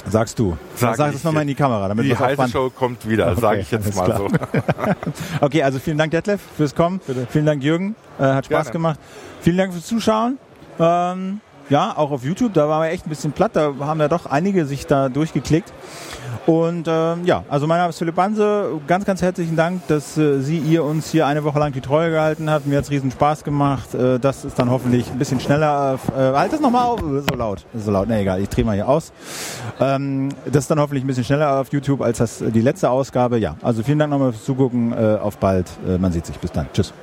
Sagst 0.06 0.38
du. 0.38 0.56
Sag, 0.74 0.96
sag 0.96 1.12
das 1.12 1.24
nochmal 1.24 1.42
in 1.42 1.48
die 1.48 1.54
Kamera. 1.54 1.88
Damit 1.88 2.06
die 2.06 2.16
heiße 2.16 2.48
Show 2.48 2.70
kommt 2.70 3.06
wieder, 3.08 3.32
okay, 3.32 3.40
sage 3.40 3.60
ich 3.60 3.70
jetzt 3.70 3.94
mal 3.94 4.04
klar. 4.04 4.18
so. 4.18 4.28
okay, 5.40 5.62
also 5.62 5.78
vielen 5.78 5.98
Dank 5.98 6.12
Detlef 6.12 6.40
fürs 6.56 6.74
Kommen. 6.74 7.00
Bitte. 7.06 7.26
Vielen 7.28 7.46
Dank 7.46 7.62
Jürgen. 7.62 7.94
Äh, 8.18 8.22
hat 8.22 8.46
Spaß 8.46 8.66
Gerne. 8.66 8.72
gemacht. 8.72 9.00
Vielen 9.40 9.58
Dank 9.58 9.72
fürs 9.72 9.86
Zuschauen. 9.86 10.38
Ähm, 10.78 11.40
ja, 11.68 11.96
auch 11.96 12.10
auf 12.10 12.24
YouTube, 12.24 12.54
da 12.54 12.68
waren 12.68 12.82
wir 12.82 12.90
echt 12.90 13.06
ein 13.06 13.10
bisschen 13.10 13.32
platt. 13.32 13.52
Da 13.54 13.74
haben 13.80 14.00
ja 14.00 14.08
doch 14.08 14.26
einige 14.26 14.66
sich 14.66 14.86
da 14.86 15.08
durchgeklickt. 15.08 15.72
Und 16.46 16.88
ähm, 16.88 17.26
ja, 17.26 17.44
also 17.50 17.66
mein 17.66 17.76
Name 17.76 17.90
ist 17.90 17.98
Philipp 17.98 18.14
Banse. 18.14 18.80
Ganz, 18.86 19.04
ganz 19.04 19.20
herzlichen 19.20 19.54
Dank, 19.54 19.86
dass 19.86 20.16
äh, 20.16 20.40
Sie, 20.40 20.56
ihr 20.56 20.82
uns 20.82 21.10
hier 21.10 21.26
eine 21.26 21.44
Woche 21.44 21.58
lang 21.58 21.72
die 21.72 21.82
Treue 21.82 22.10
gehalten 22.10 22.48
habt. 22.48 22.66
Mir 22.66 22.78
hat 22.78 22.84
es 22.84 22.90
riesen 22.90 23.10
Spaß 23.10 23.44
gemacht. 23.44 23.94
Äh, 23.94 24.18
das 24.18 24.46
ist 24.46 24.58
dann 24.58 24.70
hoffentlich 24.70 25.10
ein 25.10 25.18
bisschen 25.18 25.40
schneller. 25.40 25.98
Äh, 26.16 26.20
halt 26.20 26.54
das 26.54 26.60
nochmal 26.60 26.86
auf. 26.86 27.00
So 27.00 27.36
laut. 27.36 27.66
So 27.74 27.90
laut. 27.90 28.08
Ne, 28.08 28.20
egal. 28.20 28.40
Ich 28.40 28.48
drehe 28.48 28.64
mal 28.64 28.74
hier 28.74 28.88
aus. 28.88 29.12
Ähm, 29.78 30.30
das 30.46 30.64
ist 30.64 30.70
dann 30.70 30.80
hoffentlich 30.80 31.04
ein 31.04 31.06
bisschen 31.06 31.24
schneller 31.24 31.60
auf 31.60 31.70
YouTube 31.70 32.00
als 32.00 32.16
das, 32.16 32.38
die 32.38 32.62
letzte 32.62 32.88
Ausgabe. 32.88 33.36
Ja, 33.36 33.56
also 33.60 33.82
vielen 33.82 33.98
Dank 33.98 34.10
nochmal 34.10 34.32
fürs 34.32 34.46
Zugucken. 34.46 34.92
Äh, 34.92 35.18
auf 35.20 35.36
bald. 35.36 35.68
Äh, 35.86 35.98
man 35.98 36.12
sieht 36.12 36.24
sich. 36.24 36.38
Bis 36.38 36.52
dann. 36.52 36.66
Tschüss. 36.72 36.94